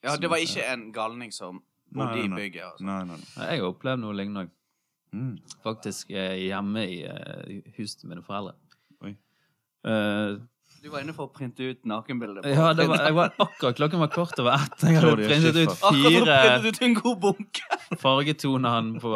Ja, 0.03 0.15
det 0.17 0.29
var 0.29 0.37
ikke 0.37 0.63
en 0.73 0.91
galning 0.93 1.31
som 1.33 1.61
bodde 1.93 2.23
i 2.23 2.27
bygget. 2.29 2.63
Altså. 2.63 2.85
Nei, 2.85 3.03
nei, 3.03 3.17
nei. 3.17 3.45
Jeg 3.51 3.59
har 3.61 3.67
opplevd 3.73 3.99
noe 3.99 4.13
lignende 4.15 4.45
òg. 4.47 4.55
Mm. 5.11 5.39
Faktisk 5.63 6.11
eh, 6.11 6.35
hjemme 6.47 6.83
i 6.87 6.99
eh, 7.03 7.61
huset 7.77 7.99
til 7.99 8.09
mine 8.09 8.21
foreldre. 8.23 8.53
Oi. 9.01 9.15
Eh, 9.85 10.37
Du 10.79 10.87
var 10.93 11.03
inne 11.03 11.13
for 11.15 11.27
å 11.27 11.31
printe 11.33 11.65
ut 11.65 11.81
nakenbilder. 11.87 12.45
ja, 12.47 12.69
det 12.77 12.85
var, 12.87 13.01
jeg 13.03 13.15
var 13.17 13.33
akkurat 13.35 13.75
klokken 13.75 13.99
var 13.99 14.11
kvart 14.13 14.39
over 14.39 14.55
ett. 14.55 14.83
Jeg 14.85 14.95
hadde 14.95 15.15
printet 15.27 15.57
ut 15.59 15.73
fire 15.81 16.37
printe 16.39 16.71
ut 16.71 16.81
en 16.87 16.95
god 16.99 17.17
bunke! 17.25 17.79
fargetoner 18.03 18.89
på 19.03 19.13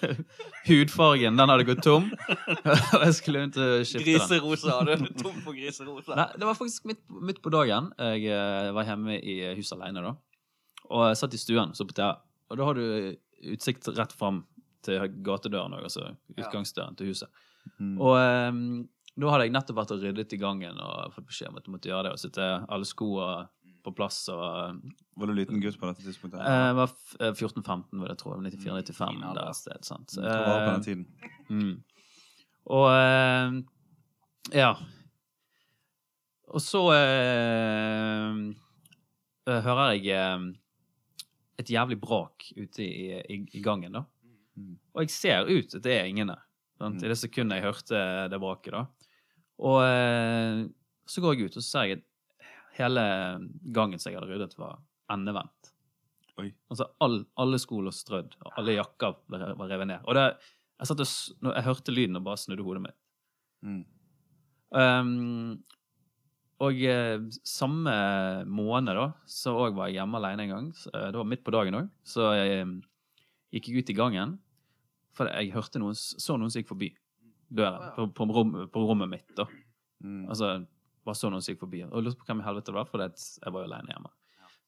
hudfargen. 0.68 1.36
Den 1.36 1.52
hadde 1.52 1.66
gått 1.68 1.82
tom. 1.84 2.08
Og 2.08 3.04
jeg 3.04 3.16
skulle 3.18 3.44
ut 3.48 3.58
og 3.60 3.74
skifte 3.88 4.04
den. 4.06 4.16
Griserosa. 4.16 4.78
Du 4.86 4.92
er 4.94 5.04
tom 5.20 5.40
for 5.44 5.56
griserosa. 5.56 6.16
Nei, 6.18 6.28
det 6.38 6.48
var 6.48 6.58
faktisk 6.58 6.88
midt, 6.88 7.02
midt 7.30 7.42
på 7.44 7.52
dagen. 7.52 7.90
Jeg 7.98 8.30
eh, 8.32 8.70
var 8.76 8.88
hjemme 8.88 9.18
i 9.18 9.40
huset 9.58 9.76
alene 9.76 10.04
da. 10.08 10.14
Og 10.88 11.08
jeg 11.10 11.20
satt 11.20 11.36
i 11.36 11.42
stuen 11.42 11.74
så 11.76 11.88
på 11.88 11.96
TV. 11.98 12.14
Og 12.48 12.60
da 12.60 12.68
har 12.70 12.78
du 12.78 12.86
utsikt 13.52 13.90
rett 13.98 14.14
fram 14.16 14.44
til 14.86 15.02
gatedøren 15.26 15.74
òg, 15.76 15.88
altså 15.90 16.14
utgangsdøren 16.38 16.96
til 16.96 17.12
huset. 17.12 17.28
Mm. 17.76 17.98
Og 18.00 18.14
eh, 19.18 19.24
da 19.26 19.30
hadde 19.34 19.44
jeg 19.48 19.52
nettopp 19.58 19.76
vært 19.82 19.90
og 19.96 20.02
ryddet 20.06 20.32
i 20.32 20.38
gangen 20.40 20.78
og 20.80 21.12
fått 21.14 21.26
beskjed 21.26 21.48
om 21.50 21.56
at 21.58 21.66
jeg 21.66 21.72
måtte 21.74 21.90
gjøre 21.90 22.04
det. 22.08 22.12
Og 22.14 22.22
sitte 22.22 22.48
alle 22.68 22.84
skoene 22.88 23.48
på 23.84 23.92
plass. 23.94 24.28
og 24.28 24.78
Var 25.18 25.26
du 25.26 25.32
liten 25.34 25.60
gutt 25.62 25.78
på 25.80 25.86
dette 25.90 26.02
tidspunktet? 26.06 26.40
eh, 26.40 26.66
Jeg 26.68 26.74
var 26.78 26.86
f- 26.92 27.16
eh, 27.20 27.32
14-15, 27.32 27.98
vil 28.00 28.08
jeg 28.08 28.18
tro. 28.18 28.36
94-95 28.36 28.94
Fin 28.94 29.20
der 29.34 29.48
et 29.48 29.56
sted. 29.56 29.84
sant? 29.84 30.08
Det 30.14 30.22
var 30.24 30.62
på 30.62 30.68
Eh, 30.68 30.72
den 30.72 30.82
tiden. 30.82 31.06
Mm. 31.50 31.82
Og 32.68 32.86
eh, 32.92 33.62
ja. 34.58 34.74
Og 36.48 36.60
så 36.64 36.80
eh, 36.96 38.36
eh, 39.48 39.60
hører 39.64 39.94
jeg 39.98 40.06
eh, 40.16 40.46
et 41.60 41.70
jævlig 41.74 41.98
brak 42.00 42.46
ute 42.56 42.84
i, 42.84 43.18
i, 43.20 43.38
i 43.58 43.60
gangen, 43.64 43.92
da. 43.98 44.04
Mm. 44.58 44.76
Og 44.94 45.02
jeg 45.04 45.10
ser 45.14 45.48
ut 45.50 45.74
at 45.78 45.82
det 45.84 45.96
er 46.00 46.08
ingen 46.10 46.30
der. 46.32 46.42
Mm. 46.80 46.96
I 47.02 47.08
det 47.10 47.18
sekundet 47.18 47.58
jeg 47.58 47.66
hørte 47.66 48.00
det 48.30 48.38
braket, 48.40 48.72
da. 48.76 48.84
Og 49.58 49.80
eh, 49.82 50.66
så 51.08 51.24
går 51.24 51.34
jeg 51.34 51.48
ut, 51.48 51.56
og 51.58 51.64
så 51.64 51.68
ser 51.70 51.88
jeg 51.88 51.98
at 51.98 52.06
hele 52.78 53.04
gangen 53.74 53.98
som 53.98 54.12
jeg 54.12 54.20
hadde 54.20 54.30
ryddet, 54.30 54.54
var 54.60 54.78
endevendt. 55.12 55.72
Oi. 56.38 56.52
Altså 56.70 56.86
all, 57.02 57.22
alle 57.40 57.58
sko 57.58 57.80
lå 57.82 57.92
strødd, 57.94 58.36
og 58.44 58.60
alle 58.60 58.76
jakker 58.76 59.16
var 59.32 59.70
revet 59.70 59.90
ned. 59.90 60.04
Og 60.06 60.14
det, 60.18 60.26
jeg, 60.78 60.90
satt 60.90 61.02
og, 61.02 61.14
når 61.42 61.56
jeg 61.58 61.66
hørte 61.66 61.94
lyden 61.94 62.20
og 62.20 62.28
bare 62.28 62.42
snudde 62.44 62.66
hodet 62.66 62.84
mitt. 62.84 62.98
Mm. 63.66 63.80
Um, 64.78 65.56
og 66.62 66.80
eh, 66.82 67.20
samme 67.46 67.92
måned 68.50 68.98
da, 68.98 69.08
så 69.30 69.54
òg 69.54 69.76
var 69.78 69.90
jeg 69.90 70.00
hjemme 70.00 70.18
alene 70.18 70.46
en 70.46 70.54
gang. 70.54 70.70
Eh, 70.90 71.08
det 71.14 71.20
var 71.20 71.28
midt 71.30 71.44
på 71.46 71.54
dagen 71.54 71.78
òg. 71.78 71.90
Så 72.06 72.30
jeg 72.34 72.56
eh, 72.60 72.72
gikk 73.54 73.70
jeg 73.70 73.82
ut 73.82 73.92
i 73.94 73.98
gangen, 73.98 74.38
for 75.14 75.30
jeg 75.30 75.54
hørte 75.54 75.82
noen, 75.82 75.94
så 75.98 76.38
noen 76.38 76.50
som 76.50 76.62
gikk 76.62 76.72
forbi 76.72 76.90
døren 77.48 77.94
på, 77.96 78.08
på, 78.16 78.28
rom, 78.36 78.54
på 78.72 78.84
rommet 78.90 79.10
mitt. 79.12 79.30
da. 79.36 79.48
Mm. 80.04 80.28
Altså, 80.28 80.52
bare 81.06 81.18
så 81.18 81.30
noen 81.32 81.44
som 81.44 81.54
gikk 81.54 81.64
forbi. 81.64 81.82
Og 81.88 82.04
lurte 82.04 82.20
på 82.20 82.28
hvem 82.28 82.42
i 82.42 82.46
helvete 82.46 82.72
det 82.72 82.78
var, 82.78 82.88
for 82.90 83.02
jeg 83.02 83.54
var 83.54 83.64
jo 83.64 83.70
alene 83.70 83.94
hjemme. 83.94 84.12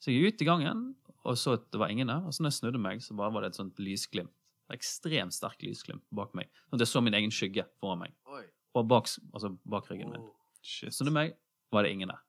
Så 0.00 0.10
jeg 0.10 0.20
gikk 0.20 0.34
ut 0.34 0.44
i 0.44 0.48
gangen 0.48 0.84
og 1.28 1.36
så 1.36 1.56
at 1.58 1.66
det 1.72 1.80
var 1.80 1.92
ingen 1.92 2.08
der. 2.08 2.24
Og 2.24 2.34
så 2.34 2.42
når 2.42 2.52
jeg 2.52 2.58
snudde 2.60 2.80
meg, 2.80 3.02
så 3.04 3.16
bare 3.18 3.34
var 3.34 3.44
det 3.44 3.52
et 3.52 3.60
sånt 3.60 3.82
lysglimt. 3.82 4.32
Et 4.70 4.78
Ekstremt 4.78 5.34
sterkt 5.34 5.64
lysglimt 5.66 6.04
bak 6.14 6.32
meg. 6.38 6.48
Sånn 6.68 6.78
at 6.78 6.86
jeg 6.86 6.92
så 6.92 7.02
min 7.04 7.16
egen 7.18 7.32
skygge 7.34 7.66
foran 7.82 8.04
meg. 8.04 8.16
Oi. 8.30 8.44
Og 8.78 8.88
bak, 8.88 9.10
altså 9.34 9.52
bak 9.68 9.88
ryggen 9.90 10.12
min. 10.14 10.24
Oh. 10.24 10.34
Shit. 10.62 10.94
Så 10.94 11.04
når 11.04 11.16
meg 11.16 11.38
var 11.74 11.84
det 11.84 11.94
ingen 11.96 12.12
der. 12.12 12.20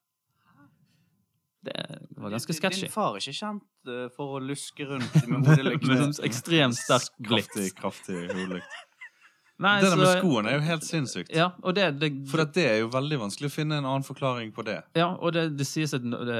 Det 1.61 1.75
var 2.17 2.33
ganske 2.33 2.55
sketchy. 2.57 2.87
Din 2.87 2.93
far 2.93 3.13
er 3.13 3.21
ikke 3.21 3.37
kjent 3.37 3.91
eh, 3.93 4.07
for 4.15 4.39
å 4.39 4.41
luske 4.41 4.87
rundt 4.89 5.17
med 5.29 5.45
hodelykt. 5.45 5.85
Med 5.89 6.01
sånn 6.01 6.25
ekstremt 6.25 6.79
sterk 6.79 7.11
blikk. 7.21 7.51
Kraftig, 7.53 7.75
kraftig 7.77 8.23
hodelykt. 8.31 8.79
Nei, 9.61 9.75
Det 9.83 9.91
der 9.91 9.99
med 9.99 10.09
skoene 10.17 10.49
er 10.49 10.55
jo 10.57 10.61
helt 10.65 10.85
sinnssykt. 10.87 11.29
Ja, 11.37 11.51
og 11.61 11.75
det, 11.77 11.83
det, 12.01 12.07
For 12.31 12.41
at 12.41 12.53
det 12.55 12.63
er 12.65 12.77
jo 12.81 12.87
veldig 12.93 13.19
vanskelig 13.21 13.49
å 13.51 13.53
finne 13.53 13.77
en 13.77 13.85
annen 13.85 14.05
forklaring 14.07 14.49
på 14.55 14.63
det. 14.65 14.79
ja, 14.97 15.11
og 15.21 15.35
det, 15.35 15.43
det 15.59 15.67
sies 15.69 15.93
at 15.93 16.01
det, 16.01 16.39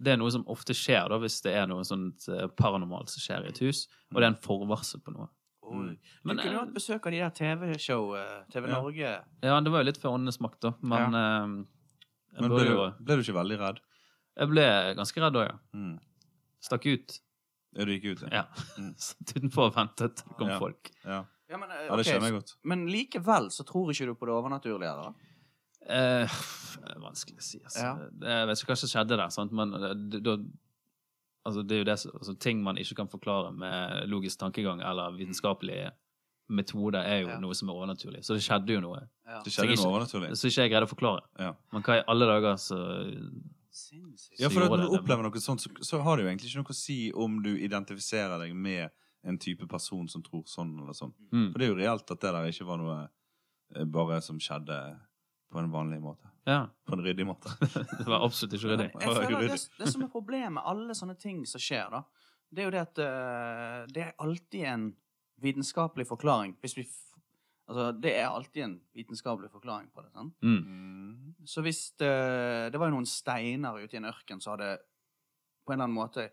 det 0.00 0.14
er 0.14 0.16
noe 0.20 0.32
som 0.32 0.46
ofte 0.52 0.72
skjer 0.76 1.12
da, 1.12 1.18
hvis 1.20 1.36
det 1.44 1.52
er 1.60 1.66
noe 1.68 1.84
sånt 1.84 2.24
eh, 2.32 2.46
paranormalt 2.56 3.12
som 3.12 3.20
skjer 3.24 3.44
i 3.44 3.52
et 3.52 3.60
hus, 3.66 3.84
og 4.14 4.20
det 4.20 4.24
er 4.26 4.32
en 4.32 4.40
forvarsel 4.46 5.02
på 5.04 5.12
noe. 5.12 5.28
Oi. 5.72 5.92
Du 6.24 6.32
kunne 6.32 6.42
jo 6.46 6.54
eh, 6.56 6.58
hatt 6.62 6.72
besøk 6.74 7.06
av 7.06 7.12
de 7.14 7.20
der 7.22 7.34
TV-show, 7.36 8.14
eh, 8.18 8.38
TV 8.52 8.66
Ja. 8.68 8.78
Norge. 8.80 9.12
Ja, 9.44 9.60
det 9.60 9.72
var 9.72 9.84
jo 9.84 9.88
litt 9.90 10.00
for 10.00 10.16
åndenes 10.16 10.40
makt, 10.42 10.60
da, 10.64 10.72
men 10.80 11.18
ja. 11.20 11.44
Men 12.40 12.48
ble 12.48 12.64
du, 12.64 12.76
ble 13.04 13.18
du 13.20 13.22
ikke 13.26 13.36
veldig 13.36 13.58
redd? 13.60 13.82
jeg 14.40 14.48
ble 14.48 14.62
ganske 14.96 15.20
redd 15.20 15.34
òg, 15.36 15.50
ja. 15.50 15.58
Mm. 15.76 15.98
Stakk 16.64 16.86
ut. 16.88 17.18
Ja, 17.76 17.84
du 17.84 17.92
gikk 17.92 18.06
ut, 18.14 18.22
Ja. 18.32 18.46
Mm. 18.80 18.94
Satt 19.06 19.34
utenfor 19.36 19.68
og 19.68 19.74
ventet 19.76 20.22
det 20.24 20.36
kom 20.38 20.48
Ja. 20.48 20.58
folk. 20.60 20.90
Ja, 21.04 21.18
Ja, 21.52 21.58
men, 21.60 21.70
eh, 21.70 21.84
ja 21.86 21.92
det 21.96 22.00
ok, 22.00 22.08
skjønner 22.08 22.30
jeg 22.30 22.36
godt. 22.40 22.54
Men 22.72 22.86
likevel 22.88 23.50
så 23.52 23.66
tror 23.68 23.92
ikke 23.92 24.08
du 24.10 24.14
på 24.16 24.26
det 24.30 24.34
overnaturlige? 24.38 24.96
da? 25.02 25.12
Eh, 25.92 26.26
vanskelig 27.02 27.38
å 27.38 27.42
si, 27.44 27.58
altså. 27.62 27.82
Ja. 27.84 27.94
Det- 28.10 28.28
Jeg 28.28 28.46
vet 28.48 28.58
ikke 28.62 28.72
hva 28.72 28.78
som 28.82 28.88
skjedde 28.92 29.16
der, 29.18 29.28
sant? 29.34 29.52
men 29.52 29.74
eh, 29.74 29.94
det, 29.94 30.22
da 30.26 30.36
Altså, 31.44 31.64
det 31.66 31.74
er 31.74 31.78
jo 31.80 31.84
det, 31.88 31.94
altså, 32.14 32.38
ting 32.38 32.60
man 32.62 32.76
ikke 32.78 32.94
kan 32.94 33.08
forklare 33.10 33.48
med 33.52 34.04
logisk 34.08 34.38
tankegang 34.38 34.78
eller 34.80 35.10
vitenskapelige 35.18 35.88
metoder, 36.48 37.00
er 37.02 37.22
jo 37.24 37.28
Ja. 37.32 37.38
noe 37.40 37.52
som 37.58 37.68
er 37.68 37.72
overnaturlig. 37.74 38.20
Så 38.22 38.34
det 38.38 38.44
skjedde 38.46 38.68
jo 38.76 38.80
noe 38.80 39.00
Ja. 39.26 39.42
Det 39.42 39.50
Så 39.52 39.64
jeg 39.66 39.76
skjedde 39.76 39.82
noe 39.82 39.90
overnaturlig. 39.92 40.36
som 40.38 40.48
ikke 40.50 40.62
jeg 40.62 40.70
greide 40.70 40.86
å 40.86 40.94
forklare. 40.94 41.22
Ja. 41.40 41.52
Men 41.72 41.82
hva 41.82 41.98
i 41.98 42.04
alle 42.06 42.26
dager 42.30 42.54
så 42.54 42.78
Sinnssykt. 43.72 44.38
Ja, 44.38 44.48
for 44.50 44.60
når 44.60 44.68
du 44.76 44.82
det 44.82 44.90
det. 44.92 45.00
opplever 45.00 45.22
noe 45.24 45.40
sånt, 45.40 45.60
så, 45.64 45.70
så 45.82 46.00
har 46.04 46.16
det 46.16 46.24
jo 46.26 46.30
egentlig 46.30 46.50
ikke 46.52 46.60
noe 46.62 46.74
å 46.74 46.76
si 46.76 47.10
om 47.12 47.42
du 47.42 47.56
identifiserer 47.56 48.38
deg 48.38 48.54
med 48.54 48.90
en 49.22 49.38
type 49.38 49.66
person 49.70 50.08
som 50.10 50.22
tror 50.24 50.42
sånn 50.50 50.74
eller 50.80 50.96
sånn. 50.96 51.12
mm. 51.30 51.48
For 51.52 51.60
det 51.60 51.66
er 51.66 51.72
jo 51.72 51.78
reelt 51.78 52.10
at 52.10 52.22
det 52.24 52.32
der 52.34 52.50
ikke 52.50 52.66
var 52.68 52.80
noe 52.80 52.98
eh, 53.02 53.84
bare 53.86 54.20
som 54.24 54.40
skjedde 54.42 54.78
på 55.52 55.60
en 55.60 55.70
vanlig 55.70 56.00
måte. 56.02 56.30
Ja. 56.48 56.64
På 56.88 56.96
en 56.96 57.04
ryddig 57.04 57.26
måte. 57.28 57.52
Det 57.98 58.06
var 58.08 58.24
absolutt 58.24 58.56
ikke 58.56 58.72
ryddig. 58.72 58.88
Jeg 59.04 59.14
føler 59.14 59.44
det, 59.46 59.58
det 59.78 59.90
som 59.92 60.02
er 60.02 60.10
problemet 60.10 60.56
med 60.56 60.64
alle 60.66 60.96
sånne 60.96 61.14
ting 61.20 61.44
som 61.46 61.62
skjer, 61.62 61.92
da, 61.92 62.00
det 62.52 62.62
er 62.62 62.68
jo 62.68 62.72
det 62.74 62.82
at 62.82 63.00
eh, 63.04 63.78
det 63.92 64.04
er 64.08 64.14
alltid 64.24 64.64
en 64.72 64.88
vitenskapelig 65.42 66.06
forklaring. 66.08 66.56
Hvis 66.60 66.76
vi 66.78 66.86
altså, 67.68 67.90
det 67.92 68.14
er 68.16 68.28
alltid 68.28 68.64
en 68.66 68.74
vitenskapelig 68.96 69.52
forklaring 69.52 69.88
på 69.92 70.02
det. 70.04 70.10
sant? 70.16 70.34
Mm. 70.42 70.58
Mm. 70.66 71.46
Så 71.48 71.64
hvis 71.64 71.84
det, 72.00 72.12
det 72.72 72.80
var 72.80 72.90
jo 72.90 72.96
noen 72.96 73.08
steiner 73.08 73.78
ute 73.78 73.96
i 73.96 74.00
en 74.00 74.10
ørken 74.10 74.42
som 74.42 74.56
hadde 74.56 74.74
på 75.62 75.72
en 75.72 75.78
eller 75.78 75.88
annen 75.88 75.98
måte 76.00 76.28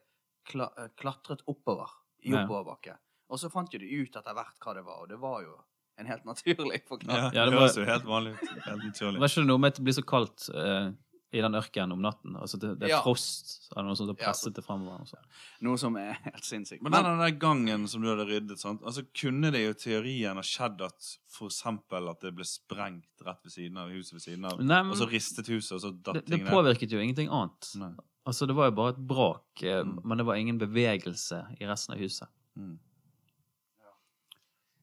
kla, 0.49 0.71
eh, 0.79 0.91
klatret 0.99 1.45
oppover 1.49 1.91
i 2.23 2.33
oppoverbakke. 2.35 2.95
Og 3.29 3.37
så 3.39 3.49
fant 3.53 3.71
jo 3.73 3.79
de 3.79 3.85
ut 4.01 4.15
etter 4.15 4.33
hvert 4.33 4.57
hva 4.65 4.73
det 4.73 4.85
var, 4.87 5.01
og 5.03 5.09
det 5.11 5.19
var 5.21 5.41
jo 5.45 5.57
en 5.99 6.07
helt 6.07 6.23
naturlig 6.25 6.81
forklaring. 6.89 7.33
Ja, 7.35 7.45
det 7.45 7.51
det 7.51 7.59
var- 7.59 7.67
høres 7.67 7.77
jo 7.77 7.85
helt 7.85 8.05
vanlig 8.09 8.33
ut. 8.39 8.49
Helt 8.65 8.83
naturlig. 8.87 9.19
Var 9.19 9.27
ikke 9.33 9.43
det 9.43 9.47
noe 9.51 9.57
med 9.59 9.67
at 9.73 9.75
det 9.81 9.83
blir 9.89 9.97
så 9.99 10.05
kaldt 10.07 10.49
uh, 10.55 10.91
i 11.31 11.41
den 11.43 11.53
ørkenen 11.59 11.91
om 11.93 12.01
natten? 12.01 12.33
Altså 12.41 12.57
det, 12.57 12.71
det 12.79 12.87
er 12.87 12.93
Ja. 12.95 13.01
frost 13.05 13.67
eller 13.75 13.85
noe 13.91 13.95
sånt 13.99 14.09
som 14.09 14.17
presset 14.17 14.55
det 14.57 14.63
fremover. 14.65 15.03
sånn. 15.05 15.27
Noe 15.67 15.77
som 15.77 15.95
er 16.01 16.13
helt 16.23 16.43
sinnssykt. 16.47 16.81
Men 16.81 16.91
den 16.95 17.19
der 17.21 17.35
gangen 17.37 17.85
som 17.91 18.01
du 18.01 18.07
hadde 18.09 18.25
ryddet, 18.25 18.57
sant? 18.57 18.81
Altså, 18.81 19.03
kunne 19.13 19.51
det 19.53 19.61
jo 19.67 19.73
teorien 19.77 20.39
ha 20.39 20.41
skjedd 20.41 20.81
at 20.87 21.11
for 21.29 21.51
eksempel 21.51 22.09
at 22.09 22.19
det 22.25 22.33
ble 22.33 22.47
sprengt 22.49 23.21
rett 23.27 23.43
ved 23.45 23.51
siden 23.53 23.77
av 23.77 23.89
huset 23.93 24.13
ved 24.17 24.21
siden 24.25 24.45
av, 24.49 24.57
Nei, 24.57 24.81
men 24.81 24.89
og 24.95 24.97
så 24.97 25.05
ristet 25.11 25.45
huset, 25.53 25.75
og 25.77 25.81
så 25.85 25.91
datt 25.93 26.23
det, 26.25 26.39
det 26.39 26.47
påvirket 26.49 26.89
jo 26.95 26.97
ingenting 27.03 27.29
annet. 27.29 27.75
Nei. 27.77 27.91
Altså 28.27 28.45
Det 28.47 28.55
var 28.55 28.65
jo 28.69 28.75
bare 28.77 28.89
et 28.93 29.07
brak, 29.07 29.63
eh, 29.63 29.83
Mm. 29.83 29.99
men 30.03 30.17
det 30.17 30.25
var 30.25 30.35
ingen 30.35 30.57
bevegelse 30.59 31.39
i 31.59 31.65
resten 31.67 31.93
av 31.95 31.99
huset. 31.99 32.27
Mm. 32.55 32.77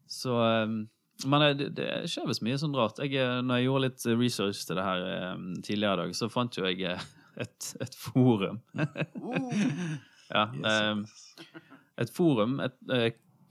Så 0.06 0.36
eh, 0.42 0.66
Men 1.26 1.42
eh, 1.42 1.54
det, 1.56 1.68
det 1.76 1.88
skjer 2.12 2.26
visst 2.28 2.42
mye 2.44 2.58
sånn 2.60 2.74
rart. 2.76 2.98
Jeg, 3.00 3.42
når 3.44 3.56
jeg 3.60 3.64
gjorde 3.68 3.84
litt 3.86 4.06
research 4.20 4.64
til 4.66 4.76
det 4.76 4.84
her 4.84 5.04
tidligere 5.64 5.94
i 5.94 6.00
dag, 6.04 6.16
så 6.18 6.28
fant 6.32 6.56
jo 6.58 6.66
jeg 6.68 6.98
et, 7.44 7.70
et 7.80 7.94
forum. 7.96 8.58
ja, 10.34 10.42
eh, 10.52 11.04
et 12.04 12.12
forum. 12.12 12.58
Et, 12.60 12.76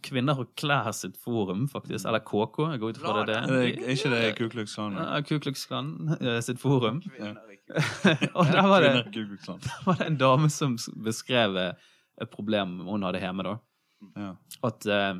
Kvinner 0.06 0.39
og 0.41 0.52
klær 0.60 0.91
sitt 0.96 1.18
forum, 1.22 1.65
faktisk. 1.72 2.06
Eller 2.06 2.22
KK. 2.26 2.60
Jeg 2.74 2.82
går 2.82 2.94
ut 2.94 3.02
fra 3.02 3.24
det. 3.28 3.39
Det 3.50 3.60
er 3.74 3.94
ikke 3.96 4.12
det 4.13 4.22
Ku 4.38 4.48
Klux 4.54 4.76
Klan? 4.78 4.98
Ja, 5.00 5.20
Ku 5.26 5.39
Klux 5.41 5.65
Klan 5.70 5.91
eh, 6.20 6.39
sitt 6.46 6.62
forum. 6.62 7.02
Kvinner 7.06 7.41
og 8.38 8.52
der 8.54 8.68
var 8.70 8.84
det 8.86 8.91
Klan. 9.41 9.62
var 9.88 9.98
det 9.98 10.10
en 10.12 10.20
dame 10.22 10.50
som 10.54 10.76
beskrev 11.06 11.58
eh, 11.58 11.88
et 12.22 12.32
problem 12.32 12.78
hun 12.86 13.08
hadde 13.08 13.24
hjemme, 13.24 13.46
da. 13.48 13.56
Ja. 14.15 14.34
At 14.68 14.86
uh, 14.86 15.15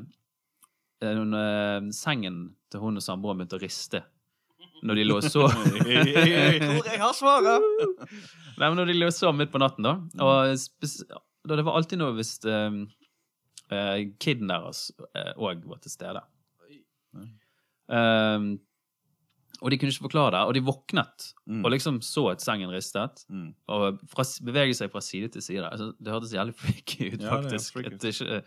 hun, 1.02 1.34
uh, 1.34 1.88
sengen 1.96 2.44
til 2.72 2.84
hun 2.84 3.00
og 3.00 3.04
samboeren 3.04 3.42
begynte 3.42 3.58
å 3.58 3.64
riste 3.64 4.04
når 4.86 5.00
de 5.00 5.06
lå 5.08 5.18
og 5.18 5.26
sov. 5.26 5.54
Jeg 5.88 6.60
tror 6.62 6.90
jeg 6.92 7.00
har 7.02 7.16
svaret! 7.18 7.64
Nei, 8.60 8.68
men 8.68 8.78
når 8.78 8.92
de 8.92 8.98
lå 9.00 9.10
og 9.10 9.16
sov 9.16 9.34
midt 9.38 9.54
på 9.54 9.62
natten, 9.62 9.88
da. 9.88 9.96
Og 10.22 11.16
da 11.46 11.58
det 11.58 11.66
var 11.66 11.78
alltid 11.80 12.02
noe 12.02 12.16
hvis 12.18 12.38
eh, 12.50 12.78
eh, 13.72 14.12
kiden 14.20 14.48
deres 14.50 14.92
òg 15.38 15.64
var 15.66 15.78
til 15.82 15.92
stede. 15.92 16.22
Um, 17.88 18.60
og 19.62 19.72
de 19.72 19.78
kunne 19.80 19.92
ikke 19.94 20.04
forklare 20.10 20.32
det, 20.36 20.40
og 20.50 20.54
de 20.58 20.62
våknet 20.66 21.32
Mm. 21.48 21.64
og 21.66 21.72
liksom 21.72 22.02
så 22.02 22.32
at 22.32 22.42
sengen 22.42 22.70
ristet. 22.74 23.26
Mm. 23.30 23.54
Og 23.68 24.00
fra, 24.10 24.24
beveget 24.44 24.76
seg 24.76 24.92
fra 24.92 25.00
side 25.02 25.28
til 25.30 25.42
side. 25.42 25.64
Altså, 25.70 25.94
det 26.04 26.12
hørtes 26.12 26.34
jævlig 26.34 26.56
freaky 26.56 27.14
ut, 27.14 27.22
Ja, 27.22 27.36
faktisk. 27.42 27.78
ikke, 27.78 28.42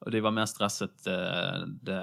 og 0.00 0.12
de 0.12 0.22
var 0.22 0.30
mer 0.30 0.46
stresset, 0.46 0.94
Uh, 1.06 1.66
det 1.84 1.98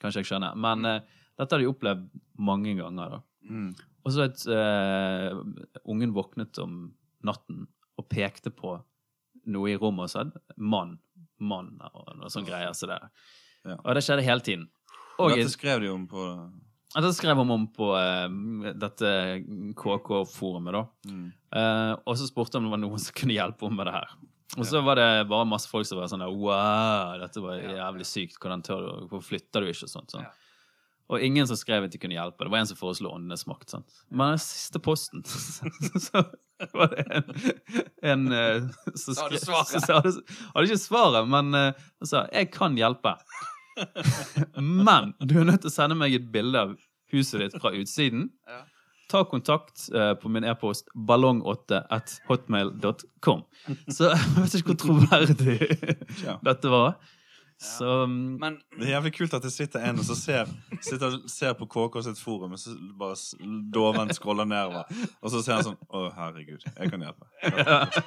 kan 0.00 0.10
ikke 0.10 0.18
jeg 0.18 0.26
skjønne. 0.26 0.50
Men 0.56 0.84
eh, 0.84 1.00
dette 1.38 1.54
har 1.54 1.60
de 1.62 1.66
opplevd 1.70 2.10
mange 2.38 2.74
ganger. 2.76 3.08
da. 3.10 3.20
Mm. 3.48 3.74
Og 4.04 4.12
så 4.12 4.26
at 4.26 4.42
eh, 4.46 5.32
ungen 5.86 6.12
våknet 6.12 6.58
om 6.58 6.92
natten 7.24 7.66
og 7.96 8.08
pekte 8.10 8.50
på 8.50 8.74
noe 9.46 9.70
i 9.70 9.76
rommet 9.76 10.02
og 10.04 10.10
sa 10.10 10.24
'mann', 10.58 10.98
'mann' 11.44 11.76
og 11.92 12.14
noe 12.18 12.32
sånn 12.32 12.46
greier. 12.48 12.72
Så 12.76 12.88
det. 12.90 13.00
Ja. 13.64 13.78
Og 13.78 13.94
det 13.96 14.04
skjedde 14.04 14.26
hele 14.26 14.44
tiden. 14.44 14.68
Og 15.22 15.34
Dette 15.34 15.52
skrev 15.52 15.84
de 15.84 15.92
om 15.92 16.06
på 16.10 16.28
ja, 16.94 17.00
det 17.02 17.10
skrev 17.16 17.40
de 17.40 17.50
om 17.50 17.64
på 17.74 17.88
uh, 17.90 18.70
dette 18.78 19.08
KK-forumet, 19.74 20.76
da. 20.76 20.82
mm. 21.10 21.24
Uh, 21.50 21.94
og 22.06 22.14
så 22.18 22.28
spurte 22.28 22.54
han 22.54 22.62
om 22.62 22.70
det 22.70 22.76
var 22.76 22.82
noen 22.84 23.02
som 23.02 23.16
kunne 23.18 23.34
hjelpe 23.34 23.66
henne 23.66 23.80
med 23.80 23.88
det 23.90 23.96
her. 23.96 24.12
Og 24.54 24.66
så 24.68 24.78
var 24.86 25.00
det 25.00 25.08
bare 25.26 25.48
masse 25.48 25.66
folk 25.66 25.86
som 25.88 25.98
var 25.98 26.10
sånn 26.12 26.22
Wow, 26.22 27.16
dette 27.18 27.42
var 27.42 27.58
jævlig 27.58 28.06
sykt. 28.06 28.38
Hvordan 28.38 28.62
tør 28.62 28.84
du? 28.84 28.90
Hvorfor 29.10 29.26
flytter 29.32 29.64
du 29.64 29.72
ikke? 29.72 29.88
og 29.88 29.90
sånt, 29.90 30.14
sånn. 30.14 30.28
Og 31.10 31.24
ingen 31.26 31.48
som 31.50 31.58
skrev 31.58 31.88
at 31.88 31.92
de 31.92 32.00
kunne 32.00 32.16
hjelpe. 32.16 32.46
Det 32.46 32.52
var 32.52 32.62
en 32.62 32.70
som 32.70 32.78
foreslo 32.78 33.10
åndenes 33.12 33.44
makt. 33.50 33.74
sant? 33.74 33.98
Men 34.08 34.36
den 34.36 34.44
siste 34.44 34.80
posten 34.84 35.24
så 36.06 36.22
var 36.76 36.92
det 36.92 37.04
en, 37.10 37.24
en 38.02 38.32
eh, 38.32 38.68
som 38.94 39.16
Sa 39.16 39.28
du 39.28 39.36
skrev 39.36 39.46
svaret? 39.46 39.72
så 39.72 39.80
sa 39.82 40.00
du 40.04 40.10
Hadde 40.54 40.68
ikke 40.68 40.82
svaret, 40.82 41.28
men 41.28 41.54
eh, 41.54 41.72
han 42.00 42.10
sa 42.10 42.26
'jeg 42.32 42.52
kan 42.54 42.76
hjelpe'. 42.78 43.16
Men 44.56 45.14
du 45.18 45.40
er 45.40 45.44
nødt 45.48 45.64
til 45.64 45.72
å 45.72 45.74
sende 45.74 45.96
meg 45.98 46.14
et 46.14 46.30
bilde 46.30 46.60
av 46.60 46.76
huset 47.10 47.40
ditt 47.42 47.56
fra 47.58 47.72
utsiden. 47.74 48.28
Ja. 48.46 48.60
Ta 49.10 49.24
kontakt 49.26 49.88
eh, 49.90 50.14
på 50.14 50.30
min 50.30 50.46
e-post 50.46 50.86
ballong8 50.94 51.80
hotmail.com. 52.28 53.42
Så 53.90 54.08
jeg 54.14 54.36
vet 54.36 54.54
ikke 54.60 54.74
hvor 54.74 54.80
troverdig 54.84 55.58
dette 56.46 56.70
var. 56.70 56.94
Så 57.60 58.06
mm, 58.06 58.36
Men 58.40 58.56
Det 58.78 58.86
er 58.88 58.90
jævlig 58.96 59.12
kult 59.14 59.34
at 59.34 59.42
det 59.46 59.52
sitter 59.54 59.84
en 59.88 59.98
og 60.02 60.04
så 60.04 60.14
ser, 60.18 60.50
sitter, 60.82 61.14
ser 61.30 61.54
på 61.58 61.66
KK 61.70 62.00
sitt 62.02 62.18
forum, 62.20 62.52
og 62.56 62.58
så 62.60 62.74
bare 62.98 63.14
dovent 63.72 64.14
scroller 64.16 64.44
nedover. 64.48 64.84
Og 65.22 65.30
så 65.32 65.40
ser 65.42 65.58
han 65.60 65.64
sånn 65.68 65.78
Å, 65.88 66.02
herregud, 66.18 66.64
jeg 66.66 66.90
kan 66.92 67.04
hjelpe. 67.06 67.28
Jeg 67.42 67.66
har, 67.68 67.98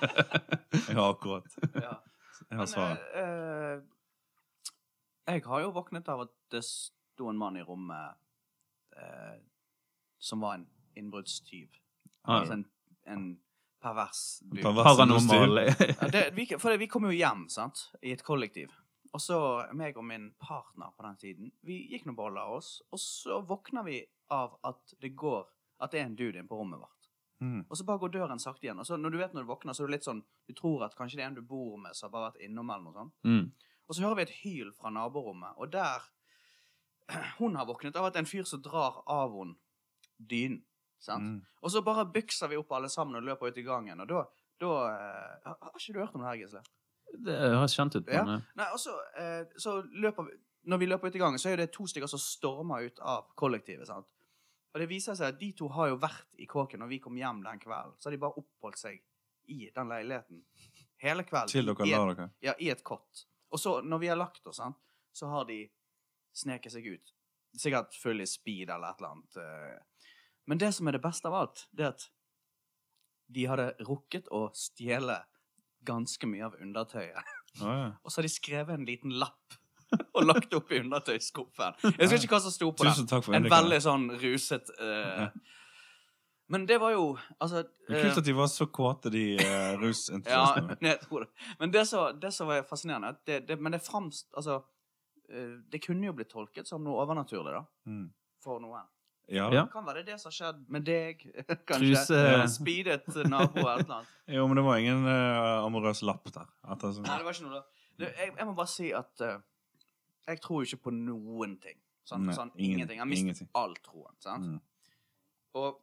jeg 0.76 0.98
har 1.00 1.08
akkurat. 1.10 1.58
Jeg 1.74 2.58
har 2.60 2.70
svaret. 2.70 3.08
eh, 3.16 3.74
eh, 3.74 5.34
jeg 5.34 5.44
har 5.48 5.62
jo 5.66 5.72
våknet 5.76 6.08
av 6.12 6.22
at 6.28 6.32
det 6.54 6.62
sto 6.64 7.28
en 7.32 7.40
mann 7.40 7.58
i 7.60 7.64
rommet 7.68 8.16
eh, 8.98 9.40
som 10.20 10.44
var 10.44 10.60
en 10.60 10.68
innbruddstyv. 10.98 11.68
Ah, 12.24 12.40
Altså 12.42 12.54
en, 12.60 12.66
en 13.08 13.26
pervers. 13.84 14.22
Pervers 14.62 14.88
paranormal 14.92 15.58
Ja, 15.68 16.08
det, 16.14 16.24
vi, 16.38 16.48
for 16.58 16.72
det, 16.72 16.80
vi 16.84 16.88
kom 16.92 17.08
jo 17.10 17.16
hjem, 17.16 17.48
sant, 17.54 17.88
i 18.04 18.12
et 18.16 18.24
kollektiv. 18.28 18.72
Og 19.14 19.22
så 19.22 19.38
meg 19.78 19.98
og 19.98 20.06
min 20.06 20.32
partner 20.42 20.92
på 20.98 21.06
den 21.06 21.18
tiden, 21.22 21.52
vi 21.66 21.80
gikk 21.92 22.08
nå 22.08 22.16
bare 22.18 22.32
og 22.32 22.38
la 22.38 22.46
oss, 22.58 22.72
og 22.92 23.00
så 23.02 23.40
våkner 23.48 23.86
vi 23.88 24.02
av 24.34 24.58
at 24.68 24.96
det 25.02 25.14
går, 25.16 25.48
at 25.84 25.94
det 25.94 26.02
er 26.02 26.10
en 26.10 26.18
dude 26.18 26.36
inne 26.40 26.50
på 26.50 26.60
rommet 26.60 26.82
vårt. 26.82 27.10
Mm. 27.40 27.62
Og 27.70 27.78
så 27.78 27.86
bare 27.86 28.02
går 28.02 28.14
døren 28.16 28.42
sakte 28.42 28.66
igjen. 28.66 28.80
Og 28.82 28.88
så 28.90 28.98
når 28.98 29.14
du 29.14 29.18
vet 29.22 29.34
når 29.36 29.46
du 29.46 29.52
våkner, 29.52 29.78
så 29.78 29.86
er 29.86 29.90
du 29.90 29.94
litt 29.94 30.08
sånn, 30.08 30.24
du 30.50 30.54
tror 30.58 30.88
at 30.88 30.96
kanskje 30.98 31.20
det 31.20 31.26
er 31.26 31.32
en 31.32 31.38
du 31.38 31.44
bor 31.46 31.78
med, 31.82 31.96
som 31.96 32.08
har 32.08 32.16
bare 32.16 32.32
vært 32.32 32.48
innom 32.48 32.72
eller 32.74 32.88
noe 32.88 33.02
sånt. 33.02 33.18
mm. 33.28 33.74
Og 33.88 33.96
så 33.96 34.04
hører 34.04 34.18
vi 34.18 34.24
et 34.26 34.40
hyl 34.42 34.72
fra 34.76 34.90
naborommet, 34.92 35.56
og 35.56 35.72
der 35.72 36.10
Hun 37.38 37.56
har 37.56 37.64
våknet 37.70 37.96
av 37.96 38.10
at 38.10 38.18
en 38.20 38.28
fyr 38.28 38.44
som 38.44 38.60
drar 38.60 38.98
av 39.08 39.32
henne 39.32 39.56
dynen. 40.18 40.66
Sant? 41.00 41.24
Mm. 41.24 41.38
Og 41.62 41.72
så 41.72 41.80
bare 41.86 42.04
bykser 42.10 42.50
vi 42.52 42.58
opp 42.60 42.74
alle 42.76 42.90
sammen 42.92 43.16
og 43.16 43.24
løper 43.24 43.54
ut 43.54 43.60
i 43.62 43.64
gangen. 43.64 44.02
Og 44.04 44.10
da 44.10 44.26
da 44.62 44.74
eh, 44.90 45.54
har 45.62 45.78
ikke 45.78 45.94
du 45.94 46.00
hørt 46.02 46.16
om 46.18 46.24
det 46.24 46.32
her, 46.32 46.40
Gisle? 46.42 46.64
Det 47.14 47.38
høres 47.40 47.76
kjent 47.76 47.96
ut. 47.96 48.08
Ja. 48.12 48.22
Eh, 48.24 48.42
Nei, 48.60 48.68
og 48.74 48.80
eh, 49.22 49.46
så 49.58 49.78
løper 49.94 50.28
vi 50.28 50.38
Når 50.68 50.78
vi 50.82 50.86
løper 50.90 51.08
ut 51.08 51.16
i 51.16 51.20
gangen, 51.22 51.40
så 51.40 51.50
er 51.54 51.58
det 51.62 51.70
to 51.72 51.86
stykker 51.88 52.10
som 52.12 52.20
stormer 52.20 52.84
ut 52.90 53.00
av 53.00 53.30
kollektivet. 53.40 53.88
sant? 53.88 54.10
Og 54.74 54.82
det 54.82 54.90
viser 54.90 55.16
seg 55.16 55.30
at 55.34 55.40
de 55.40 55.54
to 55.56 55.70
har 55.72 55.88
jo 55.94 55.96
vært 56.02 56.28
i 56.38 56.46
kåken 56.46 56.80
når 56.84 56.90
vi 56.92 57.00
kom 57.00 57.16
hjem 57.16 57.40
den 57.46 57.60
kvelden. 57.62 57.94
Så 58.00 58.10
har 58.10 58.12
de 58.12 58.20
bare 58.20 58.36
oppholdt 58.42 58.78
seg 58.82 59.00
i 59.48 59.70
den 59.74 59.88
leiligheten 59.88 60.42
hele 61.02 61.24
kvelden. 61.24 61.48
Til 61.54 61.66
dere 61.72 61.88
i 61.88 61.94
la 61.94 62.02
dere. 62.12 62.28
Ja, 62.44 62.54
i 62.60 62.68
et 62.70 62.84
kott. 62.84 63.24
Og 63.50 63.60
så, 63.64 63.78
når 63.82 64.00
vi 64.04 64.08
har 64.12 64.20
lagt 64.20 64.46
oss, 64.46 64.58
sant, 64.60 64.76
så 65.16 65.30
har 65.32 65.46
de 65.48 65.62
sneket 66.36 66.76
seg 66.76 66.86
ut. 66.98 67.14
Sikkert 67.58 67.96
full 67.96 68.20
i 68.22 68.28
speed 68.28 68.70
eller 68.70 68.92
et 68.92 69.00
eller 69.00 69.16
annet. 69.16 69.38
eh. 69.38 70.12
Men 70.46 70.58
det 70.60 70.74
som 70.76 70.88
er 70.88 70.92
det 71.00 71.02
beste 71.08 71.28
av 71.32 71.34
alt, 71.46 71.64
det 71.72 71.86
er 71.88 71.96
at 71.96 72.10
de 73.28 73.48
hadde 73.48 73.72
rukket 73.88 74.28
å 74.36 74.50
stjele 74.56 75.22
ganske 75.88 76.30
mye 76.30 76.50
av 76.50 76.58
undertøyet. 76.62 77.32
Oh, 77.62 77.70
ja. 77.72 77.88
Og 78.04 78.12
så 78.12 78.22
har 78.22 78.28
de 78.28 78.34
skrevet 78.34 78.76
en 78.76 78.86
liten 78.88 79.16
lapp 79.18 79.58
og 80.18 80.26
lagt 80.26 80.54
opp 80.58 80.72
i 80.72 80.82
undertøyskuffen. 80.84 81.78
Jeg 81.84 82.10
husker 82.10 82.26
ikke 82.26 82.36
hva 82.36 82.42
som 82.44 82.54
sto 82.54 82.72
på 82.76 82.84
den. 82.84 82.98
Tusen 82.98 83.08
for 83.24 83.38
En 83.38 83.48
veldig 83.52 83.80
sånn 83.84 84.10
ruset 84.20 84.72
eh, 84.84 85.30
Men 86.52 86.66
det 86.68 86.80
var 86.84 86.92
jo 86.92 87.06
Altså 87.38 87.64
Det 87.64 87.96
er 87.96 88.10
kult 88.10 88.20
at 88.22 88.28
de 88.28 88.36
var 88.36 88.50
så 88.52 88.68
kåte, 88.68 89.12
de 89.14 89.24
uh, 89.40 89.86
ja, 90.28 90.44
jeg 90.90 91.00
tror 91.06 91.24
det. 91.24 91.30
Men 91.62 91.72
det 91.76 91.86
som 91.88 92.20
det 92.20 92.34
som 92.36 92.52
var 92.52 92.68
fascinerende 92.68 93.16
det, 93.24 93.46
det, 93.48 93.60
Men 93.62 93.78
det 93.78 93.84
framst... 93.86 94.28
Altså 94.36 94.60
eh, 95.32 95.56
Det 95.72 95.84
kunne 95.88 96.10
jo 96.10 96.18
blitt 96.20 96.34
tolket 96.36 96.68
som 96.68 96.84
noe 96.84 97.00
overnaturlig, 97.06 97.56
da. 97.56 97.64
Mm. 97.88 98.08
For 98.44 98.60
noen. 98.64 98.92
Ja, 99.28 99.50
Ja. 99.52 99.64
da. 99.64 99.66
Kan 99.74 99.84
være 99.86 100.04
det 100.06 100.14
det 100.14 100.20
som 100.22 100.30
har 100.32 100.36
skjedd 100.38 100.60
med 100.72 100.86
deg, 100.88 101.24
kanskje. 101.68 101.90
Truse 101.98 102.20
Speedet 102.54 103.08
nabo 103.28 103.60
eller 103.66 103.84
noe. 103.90 104.06
Jo, 104.32 104.46
men 104.48 104.56
det 104.60 104.64
var 104.64 104.78
ingen 104.80 105.04
uh, 105.04 105.66
amorøs 105.66 106.02
lapp 106.08 106.30
der. 106.32 106.48
Etter, 106.72 106.94
sånn. 106.96 107.04
Nei, 107.08 107.18
det 107.20 107.28
var 107.28 107.34
ikke 107.36 107.48
noe 107.50 107.58
da. 107.60 107.66
Det, 107.98 108.12
jeg, 108.22 108.32
jeg 108.38 108.46
må 108.48 108.54
bare 108.56 108.72
si 108.72 108.92
at 108.96 109.24
uh, 109.26 109.36
jeg 110.28 110.40
tror 110.44 110.64
ikke 110.64 110.80
på 110.88 110.94
noen 110.96 111.58
ting. 111.64 111.80
Sånn, 112.08 112.24
Nei, 112.30 112.36
sånn 112.38 112.54
ingen- 112.56 112.78
ingenting. 112.80 112.98
Jeg 113.02 113.04
har 113.04 113.10
mistet 113.12 113.26
ingenting. 113.28 113.50
all 113.60 113.76
troen. 113.84 114.16
Sant? 114.24 114.48
Mm. 114.48 114.62
Og, 115.60 115.82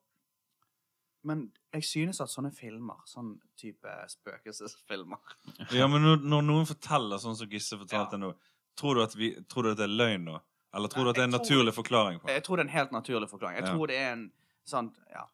men 1.28 1.44
jeg 1.72 1.85
synes 1.88 2.20
at 2.24 2.33
sånne 2.33 2.50
filmer, 2.54 3.00
sånn 3.09 3.35
type 3.61 3.92
spøkelsesfilmer 4.12 5.37
Ja, 5.72 5.87
men 5.88 6.04
når, 6.04 6.20
når 6.24 6.42
noen 6.48 6.66
forteller 6.68 7.20
sånn 7.22 7.37
som 7.37 7.48
Gisse 7.52 7.76
fortalte 7.80 8.16
Ja. 8.18 8.22
nå, 8.24 8.33
tror 8.76 8.94
du, 8.98 9.02
at 9.04 9.14
vi, 9.16 9.30
tror 9.48 9.64
du 9.68 9.70
at 9.72 9.78
det 9.80 9.87
er 9.88 9.94
løgn 10.00 10.24
nå? 10.28 10.38
Eller 10.74 10.88
tror 10.88 11.04
Nei, 11.04 11.04
du 11.04 11.10
at 11.10 11.16
det 11.16 11.22
er 11.22 11.24
en 11.24 11.30
tror- 11.32 11.40
naturlig 11.44 11.74
forklaring 11.74 12.20
på 12.20 12.26
det? 12.26 12.34
Jeg 12.34 12.44
tror 12.44 12.56
det 12.56 12.64
er 12.64 12.68
en 12.68 12.76
helt 12.78 12.90
naturlig 12.92 13.28
forklaring. 13.30 13.56
Jeg 13.56 13.64
Ja. 13.66 13.72
tror 13.74 13.87
det 13.87 13.96
er 13.96 14.12
en 14.12 14.32
sånn 14.66 14.92
Ja. 15.10 15.24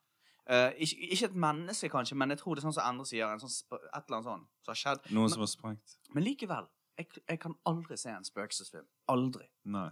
Uh, 0.51 0.73
ikke, 0.79 0.97
ikke 1.13 1.25
et 1.25 1.35
menneske, 1.37 1.89
kanskje, 1.89 2.17
men 2.17 2.29
jeg 2.31 2.39
tror 2.39 2.55
det 2.57 2.65
er 2.65 2.69
sånn 2.69 2.75
som 2.75 2.85
Endre 2.91 3.05
sier. 3.07 3.27
En 3.33 3.39
sånn, 3.39 3.63
et 3.73 4.05
eller 4.09 4.17
annet 4.17 4.25
sånn 4.27 4.47
som 4.65 4.67
har 4.67 4.75
skjedd. 4.75 5.11
Noen 5.13 5.23
men- 5.23 5.29
som 5.31 5.41
har 5.41 5.47
sprengt? 5.47 5.97
Men 6.15 6.25
likevel. 6.25 6.67
Jeg, 6.99 7.07
jeg 7.29 7.41
kan 7.41 7.55
aldri 7.65 7.97
se 7.97 8.11
en 8.11 8.25
spøkelsesfilm. 8.25 8.85
Aldri. 9.09 9.47
Nei. 9.65 9.91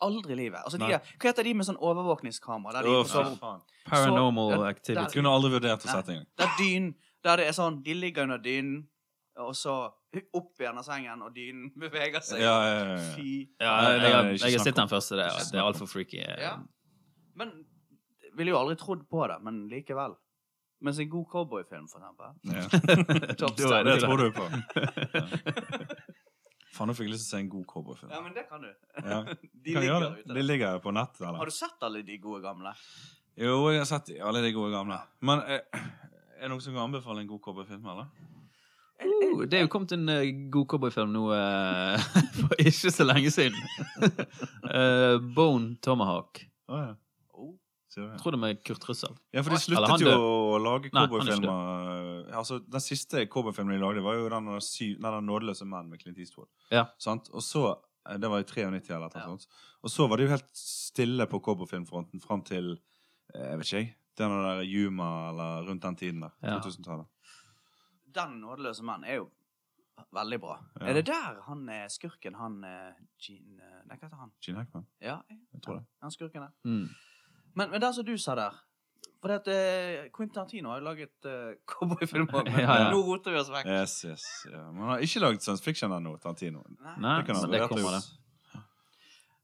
Aldri 0.00 0.32
i 0.32 0.36
livet. 0.36 0.60
Altså, 0.64 0.78
de 0.78 0.84
hva 0.84 1.00
heter 1.20 1.42
de 1.42 1.54
med 1.54 1.66
sånn 1.66 1.76
overvåkningskamera? 1.80 2.72
Der, 2.72 2.82
de 2.82 2.88
oh, 2.88 3.04
faen. 3.04 3.62
Paranormal 3.86 4.52
Så- 4.52 4.64
activity. 4.68 4.94
der- 4.94 5.10
Kunne 5.10 5.28
aldri 5.28 5.50
vurdert 5.58 5.82
å 5.84 5.88
sette 5.88 6.08
engang. 6.08 6.26
der 6.36 6.48
dyn 6.58 6.94
Der 7.24 7.36
det 7.38 7.46
er 7.48 7.52
sånn 7.52 7.82
De 7.82 7.92
ligger 7.94 8.22
under 8.22 8.38
dynen, 8.38 8.86
og 9.36 9.52
så 9.56 9.74
opp 10.32 10.60
igjen 10.62 10.78
av 10.80 10.84
sengen, 10.86 11.22
og 11.26 11.34
dynen 11.36 11.70
beveger 11.82 12.24
seg. 12.24 12.40
Ja, 12.40 12.56
ja, 12.64 12.76
ja, 12.76 12.84
ja. 12.94 13.08
Fy 13.16 13.30
Ja, 13.60 13.72
jeg, 13.92 14.12
har, 14.14 14.30
ikke 14.32 14.50
jeg 14.50 14.58
har 14.58 14.64
sett 14.68 14.78
den 14.80 14.92
første. 14.92 15.18
Det, 15.20 15.26
det 15.52 15.60
er 15.60 15.66
altfor 15.66 15.90
freaky. 15.90 16.22
Ja. 16.24 16.54
Men 17.36 17.52
ville 18.36 18.52
jo 18.54 18.60
aldri 18.60 18.78
trodd 18.80 19.04
på 19.10 19.26
det, 19.30 19.40
men 19.44 19.66
likevel. 19.72 20.16
Mens 20.84 20.98
en 21.00 21.08
god 21.08 21.24
cowboyfilm, 21.32 21.86
for 21.88 22.04
eksempel. 22.04 22.28
Ja. 22.52 22.64
Top 23.40 23.56
Da 23.60 23.78
er 23.78 23.86
Det 23.88 23.94
det 23.96 24.02
tror 24.04 24.20
du 24.20 24.28
på. 24.36 24.44
Faen, 26.76 26.90
nå 26.90 26.96
fikk 26.96 27.08
jeg 27.08 27.14
lyst 27.14 27.24
til 27.24 27.30
å 27.30 27.32
se 27.32 27.40
en 27.40 27.52
god 27.52 27.64
cowboyfilm. 27.70 28.10
Ja, 28.12 28.20
men 28.24 28.34
det 28.36 28.44
kan 28.50 28.64
du. 28.64 28.68
Ja. 29.00 29.22
De 29.24 29.72
Kan 29.72 29.86
ligger 29.86 30.04
det. 30.04 30.34
De 30.34 30.44
ligger 30.44 30.80
på 30.84 30.92
nettet, 30.92 31.24
Har 31.24 31.48
du 31.48 31.54
sett 31.54 31.86
alle 31.88 32.02
de 32.04 32.18
gode 32.20 32.42
gamle? 32.44 32.74
Jo, 33.36 33.56
jeg 33.72 33.80
har 33.80 33.88
sett 33.88 34.12
alle 34.20 34.40
de 34.44 34.52
gode 34.52 34.72
gamle. 34.72 34.98
Men 35.24 35.40
eh, 35.48 35.64
er 36.36 36.44
det 36.44 36.52
noen 36.52 36.60
som 36.64 36.76
kan 36.76 36.84
anbefale 36.90 37.24
en 37.24 37.30
god 37.32 37.40
cowboyfilm, 37.48 37.88
eller? 37.94 38.12
Uh, 39.02 39.42
det 39.44 39.58
er 39.58 39.64
jo 39.66 39.68
kommet 39.72 39.92
en 39.92 40.08
uh, 40.08 40.22
god 40.50 40.66
cowboyfilm 40.72 41.10
nå 41.12 41.26
uh, 41.30 42.06
for 42.40 42.54
ikke 42.62 42.90
så 42.94 43.04
lenge 43.06 43.30
siden. 43.34 43.58
Eh, 44.66 45.18
Bone 45.36 45.76
Tomahawk. 45.82 46.40
Oh, 46.68 46.80
ja. 46.80 46.94
Jeg 47.96 48.18
tror 48.20 48.34
det 48.34 48.38
med 48.42 48.58
Kurt 48.66 48.82
Russell. 48.90 49.14
Ja, 49.32 49.40
for 49.40 49.54
de 49.54 49.60
sluttet 49.62 50.02
jo 50.04 50.10
å 50.12 50.58
lage 50.60 50.90
er 50.90 50.92
cowboyfilmer. 50.92 52.26
Altså, 52.36 52.58
den 52.68 52.82
siste 52.84 53.22
cowboyfilmen 53.32 53.72
de 53.72 53.80
lagde, 53.80 54.02
var 54.04 54.18
jo 54.18 54.26
den, 54.28 54.50
der 54.50 54.60
sy- 54.60 54.98
den 55.00 55.24
'Nådeløse 55.24 55.64
menn' 55.64 55.88
med 55.88 56.02
Clint 56.02 56.18
Eastwood. 56.18 56.48
Ja. 56.70 56.84
Sant? 56.98 57.30
Og 57.32 57.40
så, 57.42 57.76
Det 58.20 58.28
var 58.30 58.38
i 58.38 58.44
93 58.44 58.90
eller 58.90 59.08
noe 59.08 59.22
Ja. 59.22 59.24
sånt. 59.24 59.46
Og 59.82 59.90
så 59.90 60.06
var 60.08 60.16
det 60.16 60.26
jo 60.26 60.34
helt 60.34 60.50
stille 60.52 61.26
på 61.26 61.40
cowboyfilmfronten 61.40 62.20
fram 62.20 62.42
til 62.42 62.78
eh, 63.34 63.40
jeg 63.50 63.58
vet 63.58 63.66
ikke 63.66 63.78
jeg, 63.80 63.94
den 64.18 64.30
der 64.30 64.60
Yuma 64.62 65.08
eller 65.30 65.66
rundt 65.70 65.82
den 65.82 65.96
tiden 65.96 66.20
der. 66.20 66.30
Ja. 66.42 66.58
2000-tallet. 66.60 67.06
Den 68.16 68.38
nådeløse 68.42 68.84
mann 68.86 69.04
er 69.04 69.20
jo 69.20 69.26
veldig 70.16 70.38
bra. 70.40 70.58
Ja. 70.80 70.86
Er 70.90 70.98
det 70.98 71.06
der 71.08 71.40
han 71.46 71.66
er 71.72 71.88
skurken, 71.92 72.34
han 72.36 72.58
eh, 72.64 72.94
Gene 73.20 73.62
eh, 73.64 73.82
Nei, 73.86 73.96
hva 73.96 74.06
heter 74.08 74.20
han? 74.20 74.32
Gene 74.44 74.62
Hackman. 74.62 74.86
Ja, 75.00 75.18
Jeg 75.30 75.62
tror 75.64 75.78
det. 75.80 75.84
han 76.02 76.12
skurken 76.14 76.42
der. 76.46 76.52
Mm. 76.64 76.88
Men, 77.56 77.70
men 77.70 77.80
den 77.80 77.94
som 77.96 78.04
du 78.04 78.12
sa 78.20 78.34
der 78.36 78.56
For 79.22 79.32
det 79.32 79.36
at 79.40 79.48
uh, 79.48 80.08
Quentin 80.16 80.34
Tartino 80.34 80.70
har 80.70 80.80
jo 80.82 80.84
laget 80.90 81.28
uh, 81.28 81.54
cowboyfilm 81.70 82.28
òg, 82.28 82.48
men 82.52 82.60
Ja, 82.62 82.76
ja. 82.82 82.90
nå 82.92 83.00
roter 83.06 83.32
vi 83.34 83.40
oss 83.40 83.48
vekk. 83.52 83.66
Yes, 83.72 83.94
yes. 84.04 84.26
Ja. 84.50 84.66
Men 84.70 84.82
han 84.84 84.90
har 84.94 85.04
ikke 85.06 85.22
laget 85.24 85.42
science 85.46 85.64
fiction 85.64 85.92
ennå, 85.96 86.12
Tartino. 86.22 86.62
Nei. 86.76 86.94
Nei, 87.00 87.16
Det 87.22 87.26
kan 87.30 87.40
men 87.40 87.54
det 87.56 87.62
kommer, 87.68 87.96
det. 87.96 88.62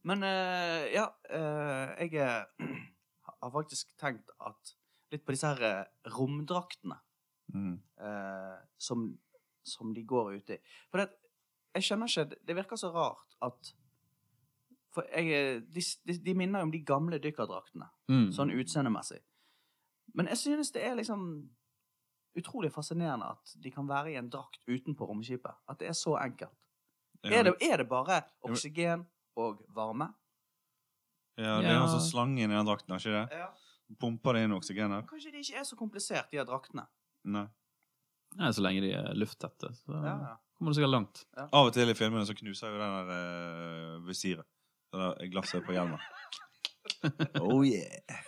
Men 0.03 0.23
uh, 0.27 0.83
ja, 0.93 1.07
uh, 1.31 1.93
jeg 2.03 2.13
eh, 2.19 2.69
har 3.43 3.51
faktisk 3.53 3.93
tenkt 3.99 4.29
at 4.43 4.73
litt 5.13 5.23
på 5.25 5.33
disse 5.35 5.47
her 5.47 5.61
eh, 5.67 6.09
romdraktene 6.15 6.97
Mm. 7.53 7.79
eh, 8.01 8.57
som, 8.77 9.17
som 9.63 9.93
de 9.93 10.03
går 10.03 10.33
ut 10.35 10.49
i. 10.49 10.57
For 10.91 10.97
det, 10.97 11.09
jeg 11.75 11.83
skjønner 11.83 12.07
ikke 12.09 12.29
det- 12.47 12.55
virker 12.55 12.75
så 12.77 12.91
rart 12.93 13.35
at 13.41 13.73
For 14.93 15.03
jeg, 15.15 15.25
eh, 15.33 15.59
de, 15.73 15.81
de, 16.05 16.17
de 16.21 16.33
minner 16.37 16.59
jo 16.59 16.63
om 16.67 16.71
de 16.71 16.79
gamle 16.85 17.17
dykkerdraktene, 17.19 17.87
Mm. 18.09 18.27
sånn 18.31 18.51
utseendemessig. 18.53 19.19
Men 20.13 20.27
jeg 20.27 20.37
synes 20.37 20.71
det 20.71 20.83
er 20.85 20.95
liksom 20.95 21.49
utrolig 22.37 22.71
fascinerende 22.71 23.25
at 23.31 23.55
de 23.61 23.71
kan 23.71 23.87
være 23.87 24.11
i 24.11 24.15
en 24.17 24.29
drakt 24.29 24.59
utenpå 24.67 25.07
romskipet. 25.09 25.55
At 25.67 25.79
det 25.79 25.87
er 25.87 25.93
så 25.97 26.13
enkelt. 26.21 26.53
Ja, 27.23 27.39
Er 27.39 27.43
det, 27.43 27.53
er 27.61 27.77
det 27.77 27.87
bare 27.89 28.21
oksygen 28.43 29.05
og 29.35 29.63
varme? 29.73 30.13
Ja, 31.37 31.57
det 31.61 31.71
er 31.71 31.79
altså 31.81 31.99
slangen 32.11 32.51
i 32.51 32.55
den 32.55 32.65
drakten, 32.65 32.91
er 32.93 32.99
ikke 32.99 33.15
det? 33.29 33.37
Ja. 33.39 33.47
Pumper 33.99 34.33
det 34.33 34.43
inn 34.43 34.51
oksygen 34.53 34.91
der? 34.91 35.01
Kanskje 35.09 35.31
det 35.31 35.41
ikke 35.47 35.57
er 35.59 35.63
så 35.63 35.75
komplisert, 35.75 36.29
de 36.31 36.37
her 36.37 36.45
draktene. 36.45 36.85
Nei. 37.25 37.45
Nei, 38.39 38.49
så 38.51 38.63
lenge 38.65 38.81
de 38.81 38.91
er 38.97 39.13
lufttette, 39.15 39.69
så 39.77 39.93
Ja, 39.93 40.13
ja. 40.17 40.35
kommer 40.57 40.73
du 40.73 40.77
sikkert 40.79 40.91
langt. 40.95 41.25
Av 41.37 41.67
og 41.67 41.73
til 41.75 41.89
i 41.91 41.93
filmene 41.97 42.25
så 42.25 42.33
knuser 42.35 42.73
jo 42.73 42.79
den 42.81 42.95
der 43.09 43.97
uh, 43.99 44.07
visiret. 44.07 44.45
Det 44.93 44.99
der 45.01 45.29
glasset 45.33 45.65
på 45.65 45.75
hjelmen. 45.75 45.99
Oh 47.39 47.63
yeah. 47.63 48.19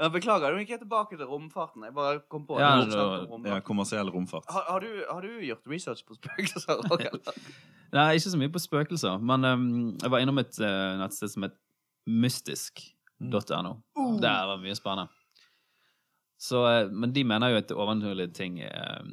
Ja, 0.00 0.08
beklager, 0.08 0.54
du 0.54 0.60
gikk 0.62 0.70
jeg 0.72 0.80
tilbake 0.80 1.16
til 1.18 1.26
romfarten. 1.28 1.82
Jeg 1.84 1.92
bare 1.94 2.20
kom 2.30 2.46
på 2.48 2.56
Ja, 2.58 2.70
det. 2.84 2.94
var- 2.96 3.26
Romfart 3.28 3.50
Ja, 3.52 3.58
kommersiell 3.66 4.08
romfart. 4.10 4.46
Har, 4.48 4.64
har, 4.68 4.80
du, 4.80 5.04
har 5.10 5.20
du 5.26 5.40
gjort 5.44 5.66
research 5.68 6.04
på 6.08 6.14
spøkelser? 6.16 6.80
Roger? 6.90 7.18
Nei, 7.92 8.06
ikke 8.16 8.30
så 8.32 8.38
mye 8.40 8.52
på 8.54 8.62
spøkelser, 8.62 9.18
men 9.20 9.44
um, 9.44 9.66
jeg 10.00 10.10
var 10.14 10.22
innom 10.24 10.38
et 10.40 10.56
uh, 10.62 10.96
nettsted 11.02 11.34
som 11.34 11.44
het 11.48 11.58
mystisk.no. 12.06 13.74
Uh. 13.98 14.16
Der 14.22 14.46
var 14.50 14.56
mye 14.62 14.74
spennende. 14.78 15.10
Så, 16.40 16.64
eh, 16.70 16.88
men 16.88 17.12
de 17.12 17.24
mener 17.28 17.52
jo 17.52 17.60
at 17.60 17.72
overnaturlige 17.76 18.32
ting 18.36 18.58
er, 18.64 19.04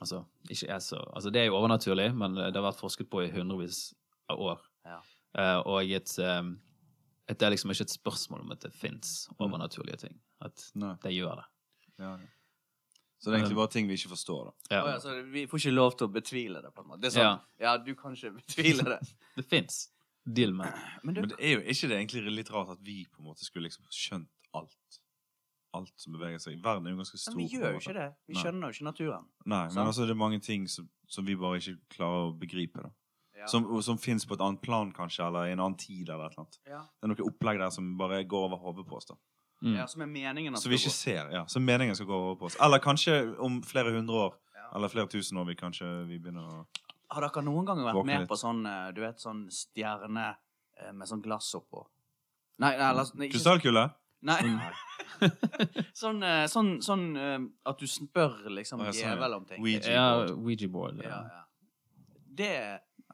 altså, 0.00 0.24
ikke 0.50 0.66
er 0.74 0.82
så 0.82 0.98
Altså, 1.14 1.30
det 1.30 1.44
er 1.44 1.50
jo 1.50 1.56
overnaturlig, 1.60 2.10
men 2.14 2.34
det 2.34 2.56
har 2.56 2.66
vært 2.66 2.82
forsket 2.82 3.10
på 3.10 3.22
i 3.22 3.30
hundrevis 3.30 3.92
av 4.32 4.42
år. 4.42 4.68
Ja. 4.88 4.98
Uh, 5.32 5.58
og 5.70 5.88
et, 5.88 6.12
um, 6.18 6.56
et, 7.28 7.38
det 7.38 7.46
er 7.46 7.54
liksom 7.54 7.70
ikke 7.72 7.86
et 7.86 7.94
spørsmål 7.94 8.42
om 8.44 8.52
at 8.52 8.66
det 8.66 8.72
fins 8.76 9.30
overnaturlige 9.38 10.02
ting. 10.04 10.18
At 10.44 10.66
Nei. 10.74 10.96
det 11.04 11.14
gjør 11.14 11.40
det. 11.40 11.46
Ja, 12.02 12.10
ja. 12.18 12.30
Så 13.22 13.30
det 13.30 13.36
er 13.36 13.44
egentlig 13.44 13.56
bare 13.60 13.70
ting 13.70 13.86
vi 13.86 13.94
ikke 13.94 14.10
forstår, 14.16 14.48
da. 14.48 14.52
Ja. 14.74 14.78
Oh, 14.82 14.88
ja, 14.90 14.98
så 14.98 15.12
vi 15.30 15.44
får 15.46 15.60
ikke 15.60 15.72
lov 15.76 15.92
til 15.94 16.08
å 16.08 16.10
betvile 16.10 16.62
det, 16.64 16.72
på 16.74 16.82
en 16.82 16.88
måte. 16.90 17.04
Det 17.04 17.12
er 17.12 17.14
sånn, 17.14 17.44
ja. 17.62 17.74
du 17.78 17.92
kan 17.94 18.16
ikke 18.16 18.32
betvile 18.40 18.86
det. 18.96 18.96
Det 19.38 19.44
fins. 19.46 19.84
Deal 20.26 20.50
med. 20.54 20.74
Men 21.06 21.14
du, 21.14 21.20
Men 21.22 21.30
det 21.30 21.38
er 21.38 21.54
jo 21.54 21.60
ikke 21.62 21.88
det 21.90 21.96
egentlig 22.00 22.34
litt 22.34 22.50
rart 22.50 22.74
at 22.74 22.82
vi 22.82 23.04
på 23.06 23.22
en 23.22 23.28
måte 23.30 23.46
skulle 23.46 23.70
liksom 23.70 23.86
skjønt 23.94 24.28
alt. 24.58 24.98
Alt 25.74 25.92
som 25.96 26.12
beveger 26.12 26.38
seg. 26.38 26.58
Verden 26.62 26.86
er 26.86 26.90
jo 26.92 26.96
ganske 27.00 27.18
stor. 27.18 27.32
men 27.34 27.46
vi 27.46 27.56
gjør 27.56 27.72
jo 27.72 27.78
ikke 27.80 27.94
det. 27.96 28.08
Vi 28.28 28.34
Nei. 28.34 28.42
skjønner 28.42 28.68
jo 28.68 28.76
ikke 28.76 28.84
naturen. 28.90 29.24
Nei, 29.46 29.68
men 29.74 29.86
altså 29.86 30.04
det 30.04 30.10
er 30.10 30.20
mange 30.20 30.40
ting 30.44 30.66
som, 30.68 30.88
som 31.08 31.24
vi 31.24 31.34
bare 31.36 31.60
ikke 31.62 31.78
klarer 31.94 32.26
å 32.28 32.34
begripe. 32.38 32.82
da. 32.82 32.90
Ja. 33.38 33.46
Som, 33.48 33.66
som 33.82 33.98
fins 33.98 34.26
på 34.28 34.34
et 34.36 34.40
annet 34.44 34.60
plan, 34.62 34.92
kanskje, 34.92 35.24
eller 35.26 35.48
i 35.48 35.52
en 35.52 35.60
annen 35.64 35.78
tid. 35.80 36.08
eller 36.10 36.26
et 36.28 36.32
eller 36.36 36.44
annet. 36.44 36.58
Ja. 36.68 36.80
Det 37.00 37.08
er 37.08 37.12
noe 37.14 37.28
opplegg 37.30 37.58
der 37.58 37.70
som 37.70 37.96
bare 37.98 38.22
går 38.24 38.44
over 38.50 38.56
hodet 38.66 38.86
på 38.86 38.96
oss. 39.00 39.06
da. 39.08 39.16
Mm. 39.62 39.76
ja, 39.78 39.86
som 39.86 40.02
er 40.02 40.06
meningen 40.10 40.54
at 40.54 40.60
Så 40.60 40.68
vi 40.68 40.74
ikke 40.74 40.90
ser. 40.90 41.30
ja, 41.30 41.44
Som 41.46 41.62
meningen 41.64 41.94
skal 41.94 42.06
gå 42.06 42.14
over 42.18 42.34
på 42.36 42.46
oss. 42.50 42.56
Eller 42.60 42.78
kanskje 42.82 43.36
om 43.38 43.60
flere 43.62 43.92
hundre 43.94 44.14
år, 44.28 44.32
Ja. 44.54 44.68
Eller 44.76 44.88
flere 44.88 45.06
tusen 45.08 45.38
år 45.38 45.44
vi 45.46 45.54
kanskje 45.54 46.06
vi 46.08 46.18
begynner 46.18 46.42
å 46.42 46.66
Har 47.12 47.20
dere 47.28 47.42
noen 47.44 47.64
gang 47.66 47.78
vært 47.78 48.04
med 48.06 48.20
litt. 48.20 48.28
på 48.28 48.36
sånn, 48.36 48.66
eh, 48.66 48.92
du 48.92 49.00
vet, 49.00 49.18
sånn 49.20 49.46
stjerne 49.50 50.36
eh, 50.80 50.92
med 50.92 51.06
sånn 51.08 51.22
glass 51.22 51.54
oppå? 51.54 51.86
Nei, 52.58 52.76
nei, 52.76 53.04
nei 53.14 53.28
Krystallkule? 53.28 53.90
Nei. 54.22 54.38
sånn, 56.02 56.22
eh, 56.22 56.44
sånn, 56.50 56.76
sånn 56.84 57.04
eh, 57.18 57.38
at 57.70 57.78
du 57.82 57.86
spør 57.90 58.38
liksom 58.54 58.80
Å, 58.82 58.88
ja, 58.88 58.94
sånn, 58.96 59.12
djevel 59.16 59.36
om 59.38 59.44
ting. 59.48 59.62
Ouija. 59.62 59.82
Ja, 59.90 60.06
board. 60.16 60.32
Ouija 60.38 60.68
board. 60.72 61.02
Ja, 61.02 61.10
Ja. 61.10 61.22
ja. 61.36 61.38
Det 62.42 62.52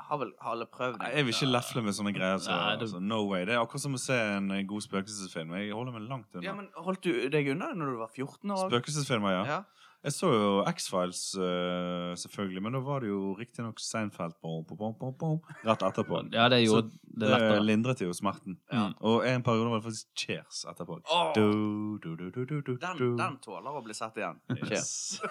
har 0.09 0.19
vel 0.21 0.29
har 0.39 0.53
alle 0.55 0.67
prøvd? 0.71 1.01
Jeg 1.11 1.25
vil 1.27 1.35
ikke 1.35 1.49
lefle 1.51 1.83
med 1.83 1.95
sånne 1.97 2.13
greier. 2.15 2.39
Så, 2.39 2.53
Nei, 2.55 2.77
det- 2.77 2.87
altså, 2.87 3.01
no 3.03 3.25
way. 3.27 3.45
Det 3.45 3.55
er 3.57 3.59
akkurat 3.65 3.83
som 3.83 3.95
å 3.95 3.99
se 3.99 4.15
en 4.15 4.51
eh, 4.55 4.63
god 4.63 4.85
spøkelsesfilm. 4.85 5.57
Jeg 5.59 5.73
holder 5.75 5.93
meg 5.97 6.09
langt 6.09 6.35
unna. 6.35 6.45
Ja, 6.45 6.55
men 6.55 6.69
Holdt 6.77 7.03
du 7.03 7.29
deg 7.29 7.49
unna 7.51 7.73
når 7.75 7.91
du 7.93 7.99
var 7.99 8.09
14 8.15 8.51
år? 8.55 8.71
Spøkelsesfilmer, 8.71 9.33
ja. 9.41 9.45
Ja. 9.47 9.65
Jeg 10.07 10.15
så 10.15 10.29
jo 10.31 10.51
X-Files, 10.71 11.21
uh, 11.35 12.13
selvfølgelig, 12.15 12.61
men 12.63 12.77
da 12.77 12.81
var 12.87 13.03
det 13.03 13.09
jo 13.11 13.33
riktignok 13.35 13.81
Seinfeld 13.83 14.37
bom, 14.41 14.61
bom, 14.69 14.79
bom, 14.79 14.93
bom, 15.01 15.15
bom, 15.19 15.41
rett 15.67 15.83
etterpå. 15.83 16.21
ja, 16.39 16.47
det 16.53 16.61
gjorde 16.63 16.93
det 16.93 17.25
Det 17.25 17.31
lettere. 17.33 17.65
lindret 17.67 18.03
jo 18.07 18.13
smerten. 18.15 18.61
Ja. 18.71 18.85
Og 19.03 19.27
en 19.27 19.43
periode 19.43 19.73
var 19.73 19.81
det 19.83 19.89
faktisk 19.89 20.07
Cheers 20.23 20.63
etterpå. 20.71 21.01
Oh. 21.11 21.33
Du, 21.35 21.99
du, 22.05 22.13
du, 22.15 22.31
du, 22.31 22.45
du, 22.47 22.61
du, 22.63 22.77
den, 22.79 23.17
den 23.19 23.39
tåler 23.43 23.75
å 23.75 23.83
bli 23.83 23.97
sett 23.99 24.17
igjen. 24.23 24.39
Yes. 24.71 25.19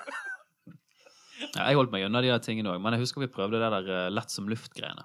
Ja, 1.54 1.68
jeg 1.70 1.78
holdt 1.78 1.92
meg 1.94 2.02
unna 2.08 2.18
de 2.26 2.32
der 2.32 2.40
tingene 2.42 2.72
òg, 2.74 2.80
men 2.82 2.96
jeg 2.96 3.04
husker 3.04 3.22
vi 3.22 3.28
prøvde 3.30 3.60
det 3.62 3.68
der 3.70 3.90
eh, 3.94 4.08
lett 4.10 4.32
som 4.34 4.48
luft-greiene. 4.50 5.04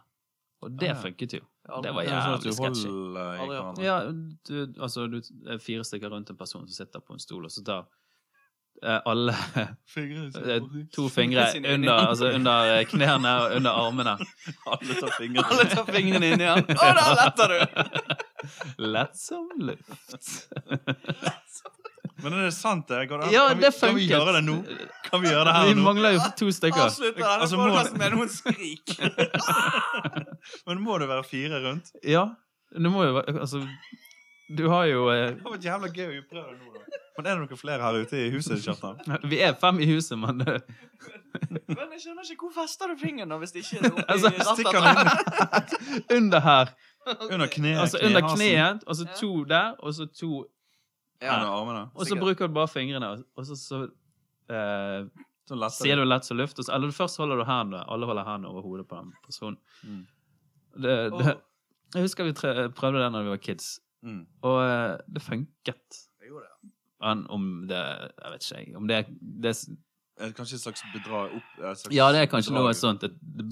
Og 0.64 0.70
det 0.80 0.88
Ah, 0.88 0.94
ja. 0.94 1.00
funket 1.02 1.34
jo. 1.36 1.42
Det 1.84 1.90
var 1.92 2.06
Det 2.06 2.54
sånn 2.56 2.78
jævlig 2.78 3.50
hverandre. 3.50 3.84
Ja, 3.84 3.96
du, 4.48 4.54
altså 4.80 5.04
du 5.12 5.18
er 5.52 5.60
fire 5.60 5.84
stykker 5.84 6.08
rundt 6.14 6.30
en 6.32 6.38
person 6.40 6.64
som 6.64 6.72
sitter 6.72 7.04
på 7.04 7.12
en 7.18 7.20
stol, 7.20 7.44
og 7.44 7.52
så 7.52 7.60
tar 7.66 7.84
alle 8.82 9.34
Fingre 9.94 10.24
eh, 10.56 10.62
to 10.94 11.08
fingre 11.12 11.44
under, 11.74 11.92
altså 12.08 12.30
under 12.34 12.72
eh, 12.78 12.84
knærne 12.90 13.32
og 13.44 13.56
under 13.58 13.70
armene. 13.70 14.14
Alle 14.72 14.96
tar 15.00 15.12
fingrene, 15.18 15.44
Alle 15.52 15.66
tar 15.70 15.86
fingrene 15.92 16.30
inn 16.34 16.42
igjen. 16.42 16.64
Å, 16.74 16.88
da 16.98 17.06
letter 17.18 17.54
du! 17.54 17.60
Lett 18.90 19.16
som 19.20 19.48
luft. 19.62 20.48
Men 22.22 22.36
er 22.38 22.44
det 22.46 22.52
sant, 22.54 22.86
det? 22.90 23.04
Kan, 23.10 23.22
Ja, 23.34 23.48
kan, 23.48 23.58
vi, 23.58 23.64
det 23.66 23.72
kan 23.80 23.94
vi 23.96 24.06
gjøre 24.08 24.34
det 24.36 24.42
nå? 24.46 24.56
Kan 25.08 25.22
vi 25.24 25.30
gjøre 25.32 25.46
det 25.48 25.54
Vi 25.54 25.72
her 25.72 25.78
nå? 25.78 25.84
mangler 25.86 26.16
jo 26.16 26.26
to 26.38 26.50
stykker. 26.54 26.84
Avslutter 26.88 27.18
denne 27.18 27.38
Altså, 27.42 27.58
må- 27.58 27.98
med 27.98 28.14
noen 28.16 28.30
skrik. 28.30 28.94
Men 30.66 30.82
må 30.84 30.98
det 31.02 31.08
være 31.10 31.26
fire 31.26 31.62
rundt? 31.64 31.90
Ja. 32.06 32.28
Det 32.72 32.90
må 32.92 33.02
jo 33.04 33.16
være 33.18 33.34
Altså, 33.42 33.62
du 34.56 34.62
har 34.72 34.86
jo 34.88 35.06
eh, 35.12 35.32
Det 35.36 35.44
var 35.44 35.58
jævla 35.66 35.90
gøy 35.92 36.20
å 36.20 36.26
prøve 36.30 36.54
det 36.54 36.60
nå, 36.62 36.72
da. 36.78 37.01
Men 37.16 37.26
er 37.26 37.36
det 37.36 37.42
noen 37.44 37.58
flere 37.60 37.82
her 37.84 37.96
ute 38.06 38.16
i 38.16 38.30
huset, 38.32 38.62
Kjartan? 38.64 39.00
Vi 39.28 39.38
er 39.44 39.52
fem 39.60 39.80
i 39.84 39.86
huset, 39.90 40.16
men 40.18 40.40
eh, 40.40 40.60
Men 41.68 41.90
jeg 41.92 42.00
skjønner 42.06 42.30
ikke 42.32 42.46
hvor 42.48 42.54
fester 42.62 42.88
du 42.88 42.96
fingeren 43.00 43.28
da, 43.34 43.36
hvis 43.42 43.52
det 43.52 43.64
ikke 43.66 43.80
er 43.82 43.90
oppi 43.92 44.04
Altså, 44.14 44.30
Stikker 44.54 44.86
rattet? 44.86 45.74
den 45.74 45.92
inn 45.92 46.16
under 46.22 46.40
her. 46.46 46.72
under 47.34 47.50
kneet. 47.52 47.78
Altså 47.82 47.98
under 48.06 48.24
kneet, 48.36 48.84
og 48.86 48.96
så 48.96 49.06
to 49.18 49.32
der, 49.50 49.74
og 49.80 49.94
så 49.98 50.06
to 50.06 50.30
Ja. 51.22 51.36
Under 51.36 51.52
armene. 51.54 51.82
Og 51.94 52.06
så 52.08 52.16
bruker 52.18 52.48
du 52.50 52.54
bare 52.56 52.68
fingrene, 52.72 53.12
og 53.38 53.46
så, 53.46 53.54
så 53.58 53.82
eh, 54.50 55.04
sier 55.76 56.00
du 56.00 56.06
lett 56.08 56.24
som 56.26 56.36
luft. 56.40 56.58
Og 56.58 56.66
så, 56.66 56.72
eller 56.74 56.90
først 56.96 57.20
holder 57.22 57.38
du 57.38 57.44
hendene. 57.46 57.84
Alle 57.92 58.08
holder 58.10 58.24
hendene 58.26 58.50
over 58.50 58.64
hodet 58.66 58.88
på 58.90 58.98
den 58.98 59.12
personen. 59.26 59.58
Mm. 59.86 60.00
Det, 60.82 60.96
det, 61.20 61.36
jeg 61.94 62.02
husker 62.08 62.24
vi 62.26 62.32
tre, 62.40 62.54
prøvde 62.74 62.98
det 63.04 63.12
da 63.14 63.22
vi 63.26 63.34
var 63.36 63.42
kids, 63.44 63.74
Mm. 64.02 64.24
og 64.42 64.56
eh, 64.66 64.96
det 65.14 65.22
funket. 65.22 65.98
Men 67.02 67.24
om 67.34 67.46
det 67.66 67.80
Jeg 67.80 68.30
vet 68.34 68.44
ikke, 68.46 68.60
jeg. 68.60 68.76
Om 68.78 68.86
det, 68.90 68.98
det 69.42 69.52
Er 70.22 70.32
kanskje 70.36 70.58
et 70.60 70.62
slags 70.62 70.84
bedra 70.94 71.24
opp 71.26 71.52
slags 71.58 71.88
Ja, 71.94 72.08
det 72.14 72.22
er 72.22 72.30
kanskje 72.30 72.52
bedrag? 72.54 72.68
noe 72.70 72.78
sånt. 72.78 73.06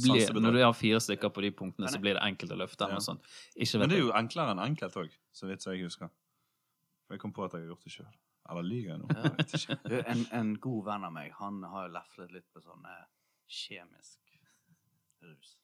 Blir, 0.05 0.33
når 0.39 0.57
du 0.59 0.63
har 0.63 0.75
fire 0.77 1.01
stykker 1.03 1.33
på 1.35 1.45
de 1.45 1.51
punktene, 1.57 1.91
så 1.91 1.99
blir 2.03 2.19
det 2.19 2.25
enkelt 2.25 2.55
å 2.55 2.59
løfte. 2.61 2.89
Ja. 2.91 3.01
sånt. 3.03 3.27
Ikke 3.57 3.83
Men 3.83 3.91
det 3.91 3.99
er 3.99 4.05
jo 4.05 4.13
enklere 4.15 4.55
enn 4.55 4.63
enkelt 4.69 4.99
òg, 5.03 5.15
så 5.35 5.51
vidt 5.51 5.67
jeg 5.67 5.83
husker. 5.83 6.13
For 7.07 7.17
jeg 7.17 7.25
kom 7.25 7.33
på 7.35 7.45
at 7.49 7.57
jeg 7.57 7.65
har 7.65 7.73
gjort 7.73 7.89
det 7.89 7.95
sjøl. 7.97 8.13
Eller 8.51 8.67
lyver 8.67 8.93
jeg 8.93 9.01
nå? 9.01 9.09
Du, 9.87 9.97
en, 10.01 10.23
en 10.35 10.53
god 10.63 10.85
venn 10.87 11.05
av 11.07 11.13
meg, 11.15 11.33
han 11.39 11.63
har 11.73 11.89
jo 11.89 11.95
leflet 11.97 12.33
litt 12.35 12.47
på 12.55 12.63
sånn 12.63 12.87
kjemisk 13.51 14.39
rus. 15.27 15.57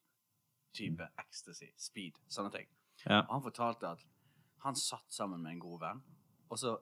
Type 0.77 1.07
ecstasy, 1.23 1.71
speed, 1.81 2.19
sånne 2.29 2.53
ting. 2.53 2.69
Ja. 3.07 3.23
Han 3.31 3.43
fortalte 3.45 3.95
at 3.95 4.05
han 4.65 4.77
satt 4.79 5.07
sammen 5.13 5.43
med 5.45 5.57
en 5.57 5.63
god 5.63 5.81
venn, 5.81 6.03
og 6.51 6.61
så 6.61 6.77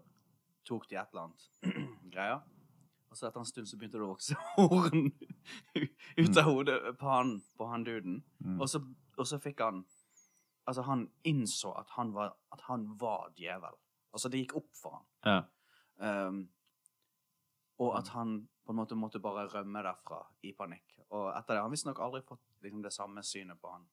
tok 0.67 0.89
de 0.91 0.99
et 0.99 1.13
eller 1.13 1.29
annet 1.29 1.49
greier. 2.15 2.43
Og 3.11 3.19
så 3.19 3.29
etter 3.29 3.45
en 3.45 3.47
stund 3.47 3.69
så 3.71 3.79
begynte 3.79 4.01
det 4.01 4.07
å 4.07 4.11
vokse 4.11 4.37
horn 4.57 5.11
ut 6.19 6.41
av 6.41 6.49
hodet 6.49 6.79
på 6.99 7.11
han, 7.11 7.37
på 7.55 7.69
han 7.71 7.87
duden. 7.87 8.23
Mm. 8.43 8.57
Og, 8.59 8.67
så, 8.71 8.81
og 9.19 9.29
så 9.31 9.41
fikk 9.43 9.63
han 9.65 9.85
Altså, 10.65 10.81
han 10.89 11.03
innså 11.29 11.75
at 11.77 11.91
han 11.93 12.15
var, 12.15 12.31
at 12.55 12.63
han 12.71 12.87
var 12.97 13.35
djevel. 13.37 13.75
Altså, 14.17 14.31
det 14.33 14.39
gikk 14.41 14.55
opp 14.63 14.71
for 14.79 14.95
han. 14.97 15.03
Ja. 15.29 15.35
Um, 16.01 16.39
og 17.85 17.99
at 17.99 18.09
han 18.15 18.39
på 18.65 18.73
en 18.73 18.79
måte 18.79 18.97
måtte 18.97 19.21
bare 19.21 19.45
rømme 19.53 19.83
derfra 19.85 20.23
i 20.41 20.55
panikk. 20.57 20.97
Og 21.11 21.29
etter 21.35 21.53
det 21.53 21.61
har 21.61 21.67
han 21.67 21.75
visstnok 21.75 22.01
aldri 22.01 22.23
fått 22.25 22.47
liksom, 22.65 22.81
det 22.81 22.95
samme 22.97 23.25
synet 23.27 23.61
på 23.61 23.75
han 23.75 23.85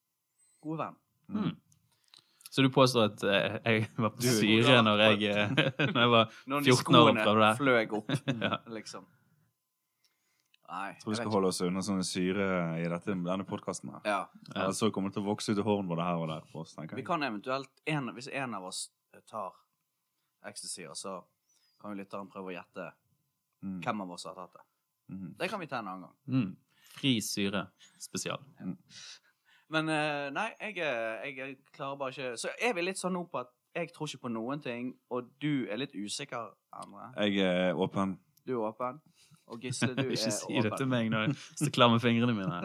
gode 0.63 0.85
venn. 0.85 0.99
Mm. 1.27 1.51
Så 2.51 2.61
du 2.65 2.67
påstår 2.69 3.05
at 3.07 3.21
eh, 3.23 3.53
jeg 3.63 3.85
var 3.95 4.11
på 4.11 4.25
syre 4.27 4.81
når 4.83 5.01
jeg, 5.05 5.31
eh, 5.31 5.51
når 5.93 6.01
jeg 6.03 6.11
var 6.11 6.33
Når 6.51 6.65
de 6.65 6.73
14 6.75 6.95
år 6.95 7.01
og 7.01 7.09
skoene 7.15 7.23
prøvde 7.23 7.47
det. 7.47 7.51
fløy 7.61 7.97
opp, 7.97 8.11
Ja. 8.43 8.57
liksom. 8.75 9.05
Nei, 10.71 10.87
Jeg 10.93 11.01
tror 11.03 11.11
vi 11.11 11.17
skal 11.19 11.31
holde 11.33 11.49
oss 11.51 11.61
unna 11.67 11.81
sånne 11.83 12.03
syre 12.07 12.45
i 12.79 12.85
dette, 12.91 13.15
denne 13.25 13.43
podkasten. 13.47 13.91
Ja. 14.07 14.21
Ja. 14.55 14.69
Så 14.75 14.87
kommer 14.95 15.11
det 15.11 15.17
til 15.17 15.25
å 15.25 15.29
vokse 15.33 15.51
ut 15.51 15.59
i 15.59 15.65
horn 15.67 15.87
både 15.89 16.05
her 16.07 16.19
og 16.23 16.29
der 16.31 16.45
på 16.51 16.61
oss, 16.63 16.75
tenker 16.77 16.95
jeg. 16.95 17.01
Vi 17.01 17.07
kan 17.09 17.23
eventuelt, 17.27 17.71
en, 17.91 18.07
hvis 18.15 18.29
en 18.31 18.55
av 18.55 18.67
oss 18.69 18.85
tar 19.27 19.51
ecstasy, 20.47 20.85
så 20.95 21.17
kan 21.81 21.91
jo 21.91 21.99
lytteren 22.03 22.29
prøve 22.31 22.53
å 22.53 22.57
gjette 22.59 22.91
Mm. 23.61 23.75
hvem 23.85 23.99
av 24.01 24.11
oss 24.15 24.23
har 24.25 24.33
tatt 24.33 24.55
det. 24.55 24.61
Mm. 25.13 25.33
Det 25.37 25.47
kan 25.51 25.59
vi 25.61 25.67
ta 25.69 25.77
en 25.83 25.87
annen 25.91 26.07
gang. 26.07 26.13
Mm. 26.33 26.55
Fri 26.95 27.11
syre 27.21 27.67
spesial. 28.01 28.39
Men 29.71 29.89
eh, 29.89 30.27
nei, 30.35 30.49
jeg, 30.59 30.77
er- 30.83 31.23
jeg 31.25 31.57
klarer 31.73 31.95
bare 32.01 32.11
ikke 32.11 32.31
Så 32.37 32.49
er 32.59 32.73
vi 32.75 32.81
litt 32.83 32.99
sånn 32.99 33.13
nå 33.15 33.21
på 33.31 33.39
at 33.45 33.51
jeg 33.75 33.93
tror 33.95 34.09
ikke 34.09 34.25
på 34.25 34.31
noen 34.33 34.59
ting, 34.59 34.89
og 35.15 35.29
du 35.39 35.63
er 35.71 35.79
litt 35.79 35.93
usikker, 35.95 36.49
Andre. 36.75 37.05
Jeg 37.23 37.37
er 37.45 37.77
åpen. 37.79 38.17
Du 38.43 38.57
er 38.57 38.65
åpen. 38.67 38.97
Og 39.47 39.61
Gisle, 39.63 39.93
du 39.95 40.01
er 40.01 40.09
åpen. 40.09 40.17
Ikke 40.17 40.31
si 40.35 40.59
det 40.65 40.73
til 40.77 40.89
meg 40.91 41.07
når 41.13 41.29
jeg 41.31 41.71
klammer 41.77 41.95
med 41.95 42.03
fingrene 42.03 42.35
mine. 42.35 42.59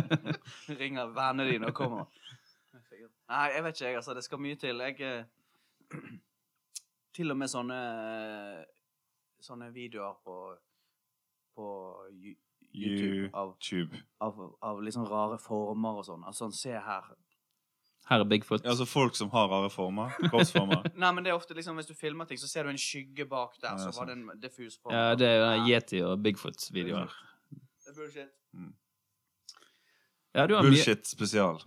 Ringer 0.80 1.12
vennene 1.12 1.50
dine 1.50 1.68
og 1.68 1.76
kommer. 1.76 2.08
Nei, 3.28 3.44
jeg 3.54 3.64
vet 3.64 3.76
ikke, 3.76 3.86
jeg. 3.90 3.96
Altså, 4.00 4.14
det 4.16 4.24
skal 4.24 4.40
mye 4.40 4.56
til. 4.60 4.80
Jeg 4.88 5.00
eh, 5.00 5.24
Til 7.16 7.28
og 7.30 7.36
med 7.36 7.48
sånne 7.52 7.76
Sånne 9.44 9.66
videoer 9.74 10.14
på 10.24 10.36
På 11.56 11.66
YouTube 12.74 13.30
av, 13.34 13.54
av, 14.20 14.40
av 14.62 14.82
liksom 14.82 15.04
rare 15.08 15.38
former 15.38 16.00
og 16.00 16.06
sånn. 16.08 16.24
Altså, 16.28 16.50
se 16.56 16.72
her. 16.72 17.12
Her 18.08 18.24
er 18.24 18.26
Bigfoot. 18.26 18.64
Ja, 18.64 18.72
altså 18.72 18.86
folk 18.88 19.14
som 19.16 19.30
har 19.30 19.46
rare 19.52 19.70
former. 19.70 20.10
Korsformer. 20.32 20.88
Nei, 21.02 21.12
men 21.14 21.22
det 21.24 21.30
er 21.30 21.38
ofte 21.38 21.54
liksom 21.54 21.76
Hvis 21.78 21.86
du 21.86 21.94
filmer 21.94 22.26
ting, 22.26 22.40
så 22.40 22.48
ser 22.50 22.66
du 22.66 22.72
en 22.72 22.80
skygge 22.80 23.28
bak 23.30 23.54
der. 23.62 23.76
Ja, 23.78 23.78
Så 23.78 23.94
var 24.00 24.10
det 24.10 24.16
en 24.18 24.40
diffus 24.42 24.78
form. 24.80 24.94
Ja, 24.96 25.14
det 25.14 25.28
er 25.28 25.44
Ja, 25.44 25.52
Yeti 25.68 26.02
og 26.02 26.18
Bigfoot-videoer. 26.24 27.12
det 27.52 27.92
er 27.92 27.98
bullshit. 28.00 28.38
Ja, 30.32 30.46
du 30.48 30.54
har 30.56 30.64
Bullshit 30.64 31.06
spesial. 31.06 31.60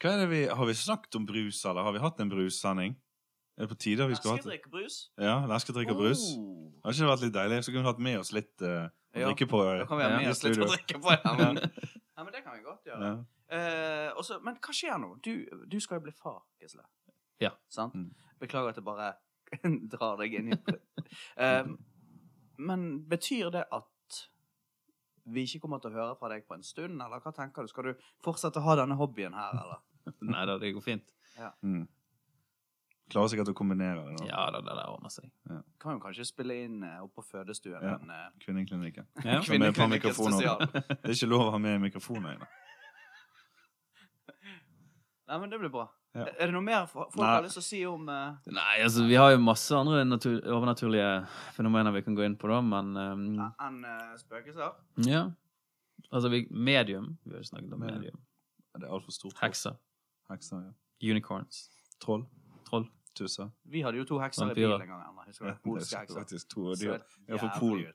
Hva 0.00 0.12
er 0.14 0.20
det 0.22 0.28
vi, 0.30 0.40
Har 0.46 0.66
vi 0.68 0.74
snakket 0.78 1.16
om 1.18 1.26
brus, 1.26 1.64
eller 1.66 1.82
har 1.84 1.92
vi 1.92 2.02
hatt 2.02 2.20
en 2.22 2.30
brussending? 2.30 2.94
Er 3.58 3.66
det 3.66 3.72
på 3.74 3.76
tide 3.82 4.06
vi 4.08 4.16
skulle 4.16 4.38
hatt 4.38 4.46
det? 4.48 4.70
brus? 4.72 5.10
Ja, 5.20 5.42
leskedrikk 5.50 5.90
og 5.92 5.98
brus. 5.98 6.22
Oh. 6.38 6.70
Har 6.80 6.94
ikke 6.94 7.04
det 7.04 7.10
vært 7.10 7.24
litt 7.26 7.34
deilig? 7.34 7.58
Så 7.66 7.74
kunne 7.74 7.82
vi 7.84 7.90
hatt 7.90 8.04
med 8.06 8.20
oss 8.22 8.30
litt 8.32 8.64
eh, 8.64 8.86
å 9.14 9.18
Ja. 9.20 9.26
drikke 9.30 9.48
på. 9.50 9.60
Da 9.64 9.86
kan 9.86 9.98
vi 9.98 10.04
ha 10.04 10.10
Ja, 10.10 10.18
med 10.18 10.30
oss 10.30 10.42
litt 10.44 10.58
å 10.58 10.68
drikke 10.70 11.00
på. 11.02 11.10
Ja, 11.24 11.34
men, 11.34 11.56
ja, 12.16 12.24
men 12.24 12.32
det 12.32 12.42
kan 12.44 12.56
vi 12.56 12.62
godt 12.62 12.84
gjøre. 12.86 13.10
Ja. 13.10 13.56
Eh, 13.56 14.10
og 14.14 14.42
men 14.44 14.58
hva 14.62 14.74
skjer 14.76 14.98
nå? 15.02 15.14
Du, 15.24 15.32
du 15.66 15.80
skal 15.80 15.98
jo 15.98 16.04
bli 16.06 16.12
far, 16.14 16.42
Gisle. 16.62 16.84
Ja. 17.42 17.50
Sant? 17.68 17.94
Mm. 17.94 18.12
Beklager 18.40 18.70
at 18.70 18.76
jeg 18.78 18.84
bare 18.86 19.14
drar 19.94 20.16
deg 20.20 20.34
inn 20.38 20.52
i 20.52 20.56
uh, 21.40 21.66
Men 22.58 22.84
betyr 23.10 23.50
det 23.50 23.64
at 23.72 23.86
vi 25.30 25.42
ikke 25.46 25.60
kommer 25.64 25.80
til 25.82 25.90
å 25.90 25.98
høre 25.98 26.14
fra 26.18 26.30
deg 26.32 26.46
på 26.48 26.54
en 26.56 26.62
stund, 26.62 27.00
eller 27.02 27.20
hva 27.22 27.32
tenker 27.34 27.62
du? 27.66 27.68
Skal 27.70 27.90
du 27.90 28.06
fortsette 28.24 28.58
å 28.60 28.64
ha 28.64 28.76
denne 28.80 28.96
hobbyen 28.98 29.34
her, 29.36 29.58
eller? 29.58 29.82
Nei 30.32 30.44
da, 30.48 30.56
det 30.58 30.72
går 30.74 30.84
fint. 30.84 31.12
Mm. 31.62 31.84
Klarer 33.10 33.30
sikkert 33.32 33.50
å 33.50 33.54
kombinere 33.58 34.04
det. 34.06 34.16
da. 34.20 34.26
Ja 34.30 34.46
det, 34.54 34.60
det 34.68 34.74
det 34.78 34.86
ordner 34.92 35.12
seg. 35.12 35.30
Kan 35.82 35.96
jo 35.96 36.02
kanskje 36.04 36.26
spille 36.28 36.56
inn 36.64 36.80
opp 36.86 37.10
oppe 37.10 37.20
på 37.20 37.26
fødestuen 37.32 37.82
Ja. 37.82 37.96
eh, 37.98 38.26
Kvinneklinikken. 38.44 39.06
Ja. 39.24 39.40
Kvinneklinikken 39.44 40.14
spesial. 40.14 40.58
Det 40.70 41.08
er 41.10 41.16
ikke 41.16 41.30
lov 41.30 41.48
å 41.48 41.54
ha 41.56 41.58
med 41.62 41.80
mikrofoner 41.82 42.36
inne. 42.36 42.48
Nei, 45.30 45.38
men 45.38 45.50
det 45.50 45.58
blir 45.62 45.70
bra. 45.70 45.84
Ja. 46.14 46.24
Er 46.26 46.48
det 46.50 46.54
noe 46.56 46.64
mer 46.66 46.88
folk 46.90 47.14
Nei. 47.14 47.26
har 47.28 47.44
lyst 47.44 47.54
til 47.54 47.62
å 47.62 47.66
si 47.68 47.80
om 47.86 48.08
uh... 48.10 48.32
Nei, 48.50 48.80
altså, 48.82 49.04
vi 49.06 49.14
har 49.14 49.30
jo 49.30 49.38
masse 49.42 49.70
andre 49.78 50.00
overnaturlige 50.50 51.10
fenomener 51.54 51.94
vi 51.94 52.02
kan 52.02 52.16
gå 52.18 52.24
inn 52.26 52.34
på, 52.40 52.50
da, 52.50 52.58
men 52.66 52.90
um, 52.98 53.28
enn 53.62 53.76
eh, 53.86 54.16
spøkelser? 54.18 54.74
Ja. 55.06 55.28
Altså, 56.10 56.32
vi, 56.32 56.42
medium. 56.50 57.12
Vi 57.22 57.36
har 57.36 57.44
jo 57.44 57.50
snakket 57.52 57.76
om 57.76 57.84
Medium. 57.84 58.00
medium. 58.02 58.24
Det 58.74 58.88
er 58.88 58.94
altfor 58.96 59.14
stort. 59.14 59.38
Hekser. 59.42 59.78
Hekser, 60.32 60.64
ja. 60.66 60.74
Unicorns. 61.12 61.68
Troll. 62.02 62.26
Troll. 62.66 62.88
Tusser. 63.18 63.50
Vi 63.66 63.82
hadde 63.82 63.98
jo 63.98 64.06
to 64.06 64.20
hekser 64.22 64.52
i 64.52 64.54
bilen 64.54 64.80
en 64.80 64.88
gang. 64.88 65.02
Anna. 65.08 65.26
Husker 65.26 65.50
du? 65.50 65.58
Polske 65.64 65.98
hekser. 66.04 66.20
faktisk 66.22 66.48
to. 66.52 66.70
De, 66.78 66.92
ja, 67.28 67.40
for 67.40 67.50
Polen. 67.58 67.92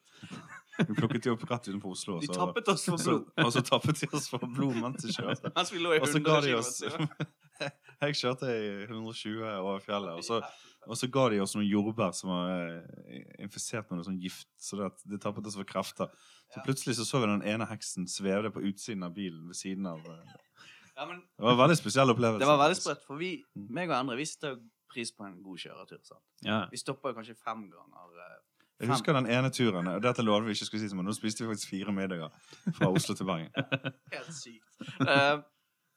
Vi 0.75 0.91
plukket 0.97 1.23
de 1.23 1.31
opp 1.31 1.45
rett 1.49 1.69
utenfor 1.69 1.95
Oslo. 1.95 2.19
De 2.19 2.27
tappet 2.27 2.67
oss 2.73 2.83
for 2.89 2.99
blod 2.99 3.45
og 3.45 3.51
så 3.55 3.61
tappet 3.63 4.01
de 4.01 4.09
oss 4.11 4.27
for 4.27 4.43
blod 4.43 4.75
mens 4.81 5.05
de 5.05 5.13
kjørte. 5.15 5.51
mens 5.55 5.71
vi 5.71 5.79
lå 5.79 5.93
i 5.95 6.01
100 6.01 6.23
ga 6.25 6.39
de 6.43 6.55
oss 6.59 6.81
kilometer. 6.83 7.29
Jeg 8.03 8.17
kjørte 8.19 8.49
i 8.51 8.71
120 8.83 9.45
over 9.47 9.79
fjellet, 9.79 10.17
og 10.19 10.25
så, 10.27 10.41
og 10.83 10.97
så 10.99 11.07
ga 11.07 11.29
de 11.31 11.39
oss 11.39 11.53
noen 11.55 11.69
jordbær 11.69 12.11
som 12.17 12.33
var 12.33 12.49
eh, 12.65 13.21
infisert 13.45 13.87
med 13.87 14.01
noe 14.01 14.07
sånn 14.09 14.19
gift, 14.19 14.49
så 14.59 14.81
det, 14.81 14.89
det 15.07 15.21
tappet 15.23 15.47
oss 15.47 15.55
for 15.55 15.69
krefter. 15.69 16.11
Så 16.51 16.65
plutselig 16.67 16.97
så 16.99 17.07
så 17.07 17.23
vi 17.23 17.29
den 17.31 17.45
ene 17.47 17.67
heksen 17.69 18.09
svevde 18.11 18.51
på 18.51 18.65
utsiden 18.67 19.07
av 19.07 19.15
bilen 19.15 19.47
ved 19.47 19.55
siden 19.61 19.87
av 19.87 20.03
eh, 20.03 20.35
Ja, 20.97 21.07
men 21.07 21.23
Det 21.23 21.47
var 21.47 21.55
en 21.55 21.63
veldig 21.63 21.79
spesiell 21.79 22.11
opplevelse. 22.11 22.43
det 22.43 22.51
var 22.51 22.59
veldig 22.65 22.81
sprøtt, 22.81 23.07
for 23.07 23.23
vi, 23.23 23.31
meg 23.55 23.87
og 23.87 24.01
Endre, 24.01 24.19
vi 24.19 24.27
sitter 24.27 24.57
jo 24.57 24.59
pris 24.91 25.11
på 25.11 25.25
en 25.25 25.41
god 25.43 25.57
kjøretur. 25.57 25.99
sant? 26.03 26.23
Ja. 26.45 26.65
Vi 26.71 26.77
stopper 26.77 27.09
jo 27.13 27.19
kanskje 27.21 27.35
fem 27.37 27.65
ganger. 27.71 28.19
eh, 28.25 28.37
Jeg 28.81 28.89
husker 28.91 29.13
den 29.13 29.27
ene 29.31 29.49
turen, 29.55 29.87
og 29.87 30.01
dette 30.03 30.21
lovet 30.23 30.47
vi 30.49 30.51
ikke 30.57 30.65
skulle 30.67 30.89
si, 30.89 30.95
men 30.95 31.05
nå 31.07 31.13
spiste 31.15 31.43
vi 31.45 31.51
faktisk 31.53 31.69
fire 31.71 31.93
middager 31.95 32.29
fra 32.75 32.89
Oslo 32.91 33.15
til 33.15 33.25
Bergen. 33.25 33.51
Helt 34.15 34.33
sykt. 34.35 34.81
Eh, 35.07 35.37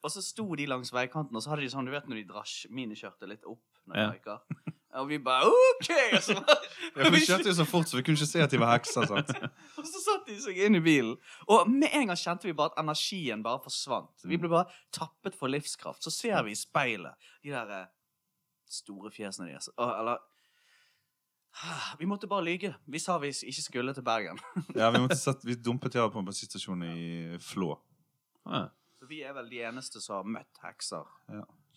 og 0.04 0.10
så 0.14 0.22
sto 0.22 0.44
de 0.54 0.66
langs 0.70 0.92
veikanten, 0.94 1.34
og 1.34 1.42
så 1.42 1.50
hadde 1.50 1.64
de 1.66 1.70
sånn, 1.72 1.84
du 1.88 1.90
vet 1.90 2.06
når 2.06 2.20
de 2.22 2.28
drasj, 2.28 2.68
mine 2.70 2.94
kjørte 2.94 3.26
litt 3.26 3.42
opp 3.44 3.64
når 3.88 3.94
de 3.94 4.00
Ja. 4.04 4.10
røyker. 4.12 4.76
Og 4.98 5.08
vi 5.10 5.18
bare 5.20 5.44
OK! 5.44 5.88
Og 6.16 6.22
så, 6.24 6.32
Ja, 6.38 7.02
for 7.04 7.10
vi 7.12 7.18
kjørte 7.26 7.50
jo 7.50 7.56
så 7.58 7.66
fort, 7.68 7.90
så 7.90 7.98
vi 7.98 8.02
kunne 8.06 8.16
ikke 8.16 8.26
se 8.30 8.40
at 8.40 8.50
de 8.54 8.58
var 8.62 8.70
hekser. 8.78 9.04
sant? 9.10 9.28
og 9.76 9.84
så 9.84 10.00
satte 10.00 10.30
de 10.30 10.38
seg 10.40 10.56
inn 10.64 10.78
i 10.78 10.80
bilen. 10.80 11.16
Og 11.50 11.68
med 11.68 11.90
en 11.92 12.06
gang 12.08 12.16
kjente 12.16 12.46
vi 12.48 12.54
bare 12.56 12.70
at 12.72 12.80
energien 12.80 13.42
bare 13.44 13.60
forsvant. 13.66 14.24
Vi 14.24 14.38
ble 14.40 14.48
bare 14.48 14.70
tappet 14.96 15.34
for 15.36 15.50
livskraft. 15.52 16.00
Så 16.06 16.10
ser 16.14 16.40
vi 16.46 16.54
i 16.54 16.58
speilet 16.58 17.18
de 17.44 17.50
der 17.52 17.74
eh, 17.82 17.86
store 18.72 19.10
fjesene 19.14 19.48
deres. 19.50 19.70
Eller 19.78 20.18
Vi 21.98 22.06
måtte 22.06 22.28
bare 22.28 22.44
lyge. 22.44 22.74
Vi 22.86 22.98
sa 23.02 23.18
vi 23.18 23.28
ikke 23.28 23.62
skulle 23.62 23.94
til 23.94 24.04
Bergen. 24.06 24.38
Ja, 24.78 24.90
Vi, 24.90 25.00
måtte 25.00 25.16
sette, 25.16 25.46
vi 25.46 25.54
dumpet 25.54 25.94
ja 25.94 26.08
på 26.08 26.18
en 26.20 26.28
bensinstasjon 26.28 26.82
i 26.82 27.38
Flå. 27.42 27.72
Ah, 28.46 28.68
Så 29.00 29.06
vi 29.06 29.22
er 29.22 29.32
vel 29.36 29.50
de 29.50 29.62
eneste 29.64 30.00
som 30.00 30.20
har 30.20 30.28
møtt 30.38 30.60
hekser. 30.62 31.06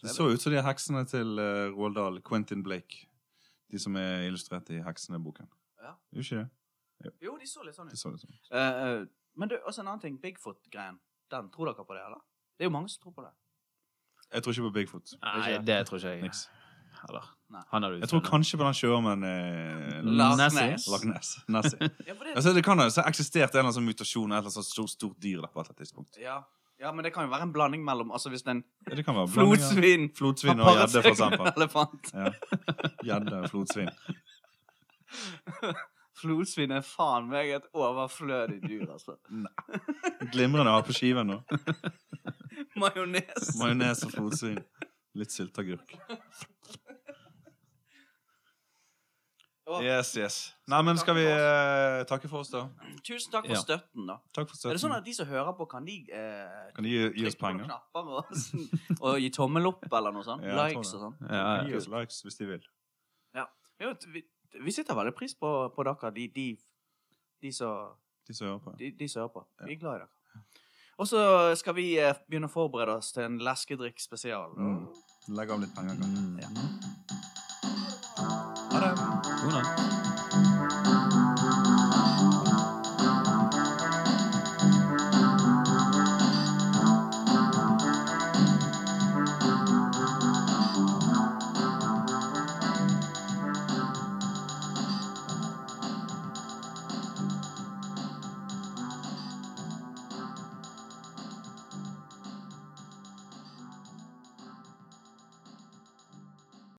Det 0.01 0.13
så 0.15 0.27
ut 0.31 0.41
som 0.41 0.51
de 0.53 0.57
er 0.57 0.65
heksene 0.65 1.03
til 1.05 1.37
uh, 1.39 1.69
Roald 1.75 1.95
Dahl, 1.95 2.21
Quentin 2.25 2.63
Blake. 2.63 3.07
De 3.71 3.79
som 3.79 3.95
er 3.95 4.25
illustrert 4.27 4.69
i 4.73 4.81
Heksene-boken. 4.83 5.47
Ja. 5.81 5.93
Gjorde 6.11 6.25
ikke 6.25 6.41
det? 6.41 7.11
Jo, 7.21 7.35
de 7.39 7.47
så 7.47 7.63
litt 7.65 7.77
sånn 7.77 7.89
De 7.89 7.95
ut. 7.95 8.01
så 8.01 8.09
litt 8.11 8.23
sånn. 8.23 8.33
Uh, 8.51 8.57
uh, 8.57 9.05
men 9.39 9.49
du, 9.51 9.55
også 9.61 9.83
en 9.83 9.91
annen 9.91 10.01
ting. 10.03 10.17
Bigfoot-greien. 10.21 10.97
Den, 11.31 11.47
Tror 11.53 11.69
dere 11.71 11.85
på 11.87 11.95
det, 11.95 12.01
eller? 12.05 12.23
Det 12.57 12.65
er 12.65 12.69
jo 12.69 12.73
mange 12.73 12.89
som 12.91 13.03
tror 13.05 13.15
på 13.15 13.23
det. 13.25 13.31
Jeg 14.31 14.43
tror 14.43 14.55
ikke 14.55 14.65
på 14.67 14.73
Bigfoot. 14.79 15.13
Nei, 15.21 15.57
det 15.67 15.77
tror 15.87 16.01
ikke 16.01 16.15
jeg. 16.15 16.25
Niks. 16.27 16.43
Eller, 17.09 17.25
Nei. 17.49 17.61
han 17.71 17.83
er 17.83 17.89
du 17.95 17.99
Jeg 18.03 18.09
tror 18.11 18.21
kanskje 18.27 18.57
på 18.59 18.65
den 18.67 18.75
sjøormen 18.77 19.23
eh. 19.25 20.01
Nessie. 20.05 20.67
Ness. 21.09 21.31
Nessie. 21.49 21.89
Ja, 22.05 22.13
for 22.13 22.23
det, 22.27 22.35
Altså, 22.35 22.53
det 22.53 22.63
kan 22.67 22.77
ha 22.83 22.85
så 22.93 23.01
eksistert 23.09 23.49
en 23.49 23.59
eller 23.59 23.63
annen 23.69 23.77
sånn 23.79 23.87
mutasjon 23.89 24.31
av 24.31 24.37
et 24.37 24.41
eller 24.43 24.51
annet 24.51 24.57
sånt 24.59 24.69
stort, 24.69 24.93
stort 24.93 25.17
dyr 25.23 25.39
der 25.41 25.49
på 25.49 25.57
et 25.59 25.63
eller 25.65 25.71
annet 25.73 25.81
tidspunkt. 25.85 26.19
ja. 26.21 26.37
ja, 26.81 26.91
men 26.93 27.05
det 27.05 27.11
kan 27.15 27.25
jo 27.27 27.31
være 27.33 27.45
en 27.45 27.53
blanding 27.53 27.83
mellom 27.85 28.11
Altså 28.15 28.29
hvis 28.33 28.45
en 28.49 28.61
Ja, 28.89 28.95
det 28.97 29.03
kan 29.05 29.15
være 29.17 29.27
blanding 29.33 29.53
av 29.53 29.69
flodsvin 29.69 30.03
Flodsvin 30.17 30.59
og 30.61 30.75
gjedde, 30.77 31.01
for 31.01 31.11
eksempel. 31.11 31.45
elefant. 31.55 32.03
Ja. 32.13 32.31
Gjedde 33.09 33.35
og 33.41 33.49
flodsvin. 33.55 33.89
Flodsvin 36.21 36.71
er 36.75 36.83
faen 36.85 37.25
meg 37.31 37.49
et 37.55 37.63
overflødig 37.73 38.59
dyr, 38.61 38.83
altså. 38.93 39.15
Glimrende 40.33 40.69
å 40.69 40.75
ha 40.77 40.81
på 40.85 40.93
skiven 40.93 41.31
nå. 41.31 41.37
Majones. 42.81 43.55
Majones 43.57 44.03
og 44.05 44.11
flodsvin. 44.13 44.59
Litt 45.17 45.33
sylteagurk. 45.33 45.89
Å, 49.60 49.60
Yes, 49.83 50.09
yes. 50.17 50.35
Nei, 50.67 50.81
men 50.83 50.97
skal 50.99 51.15
vi 51.15 51.23
eh, 51.25 52.03
takke 52.09 52.27
for 52.31 52.39
oss, 52.43 52.49
da? 52.51 52.65
Tusen 53.07 53.31
takk 53.31 53.45
for 53.47 53.55
Ja. 53.55 53.61
støtten, 53.61 54.07
da. 54.09 54.17
Takk 54.35 54.49
for 54.49 54.69
Er 54.69 54.73
det 54.75 54.81
sånn 54.81 54.91
støtten. 54.91 54.97
at 54.97 55.05
de 55.05 55.13
som 55.13 55.27
hører 55.31 55.53
på, 55.57 55.67
kan 55.71 55.85
de 55.85 55.95
eh, 56.11 56.71
Kan 56.75 56.83
de 56.83 56.89
gi, 56.89 56.99
gi 57.21 57.25
oss 57.27 57.35
trykke 57.35 57.39
på 57.39 57.47
noen 57.47 57.57
penger? 57.57 57.65
knapper 57.71 58.11
og, 58.17 58.25
og 59.11 59.19
gi 59.23 59.29
tommel 59.29 59.67
opp 59.71 59.87
eller 59.93 60.11
noe 60.11 60.23
sånt? 60.27 60.43
Ja, 60.43 60.49
jeg 60.67 60.75
tror 60.75 60.83
Likes 60.83 60.93
og 60.93 61.01
sånn? 61.05 61.15
Ja, 61.29 61.63
Gi 61.63 61.71
ja. 61.71 61.77
oss 61.77 61.87
likes 61.87 62.21
hvis 62.27 62.37
de 62.41 62.45
vil. 62.51 62.67
Jo, 63.81 63.95
vi, 64.13 64.21
vi 64.61 64.71
setter 64.75 64.93
veldig 64.93 65.15
pris 65.17 65.33
på, 65.33 65.49
på 65.73 65.83
dere, 65.87 66.11
de, 66.13 66.27
de, 66.35 66.43
de 67.41 67.51
som 67.51 67.95
De 68.27 68.33
som 68.37 68.45
hører 68.51 68.59
på. 68.61 68.73
de, 68.77 68.91
de 68.99 69.07
som 69.09 69.23
hører 69.23 69.33
på. 69.33 69.45
Ja. 69.59 69.65
Vi 69.65 69.73
er 69.73 69.79
glad 69.81 69.95
i 69.95 70.03
dere. 70.03 70.43
Og 71.01 71.07
så 71.09 71.21
skal 71.57 71.73
vi 71.73 71.85
eh, 71.97 72.13
begynne 72.29 72.45
å 72.45 72.53
forberede 72.53 72.93
oss 73.01 73.09
til 73.15 73.23
en 73.25 73.39
leskedrikk 73.41 73.97
spesial. 74.03 74.53
Mm. 74.53 74.83
Legg 75.33 75.49
av 75.55 75.63
litt 75.63 75.73
penger, 75.73 75.97
kanskje. 75.97 76.21
Mm. 76.21 76.37
Ja. 76.43 76.90
Ha 79.41 79.47
det. 79.47 79.53
God 79.53 79.53
natt. 79.53 80.10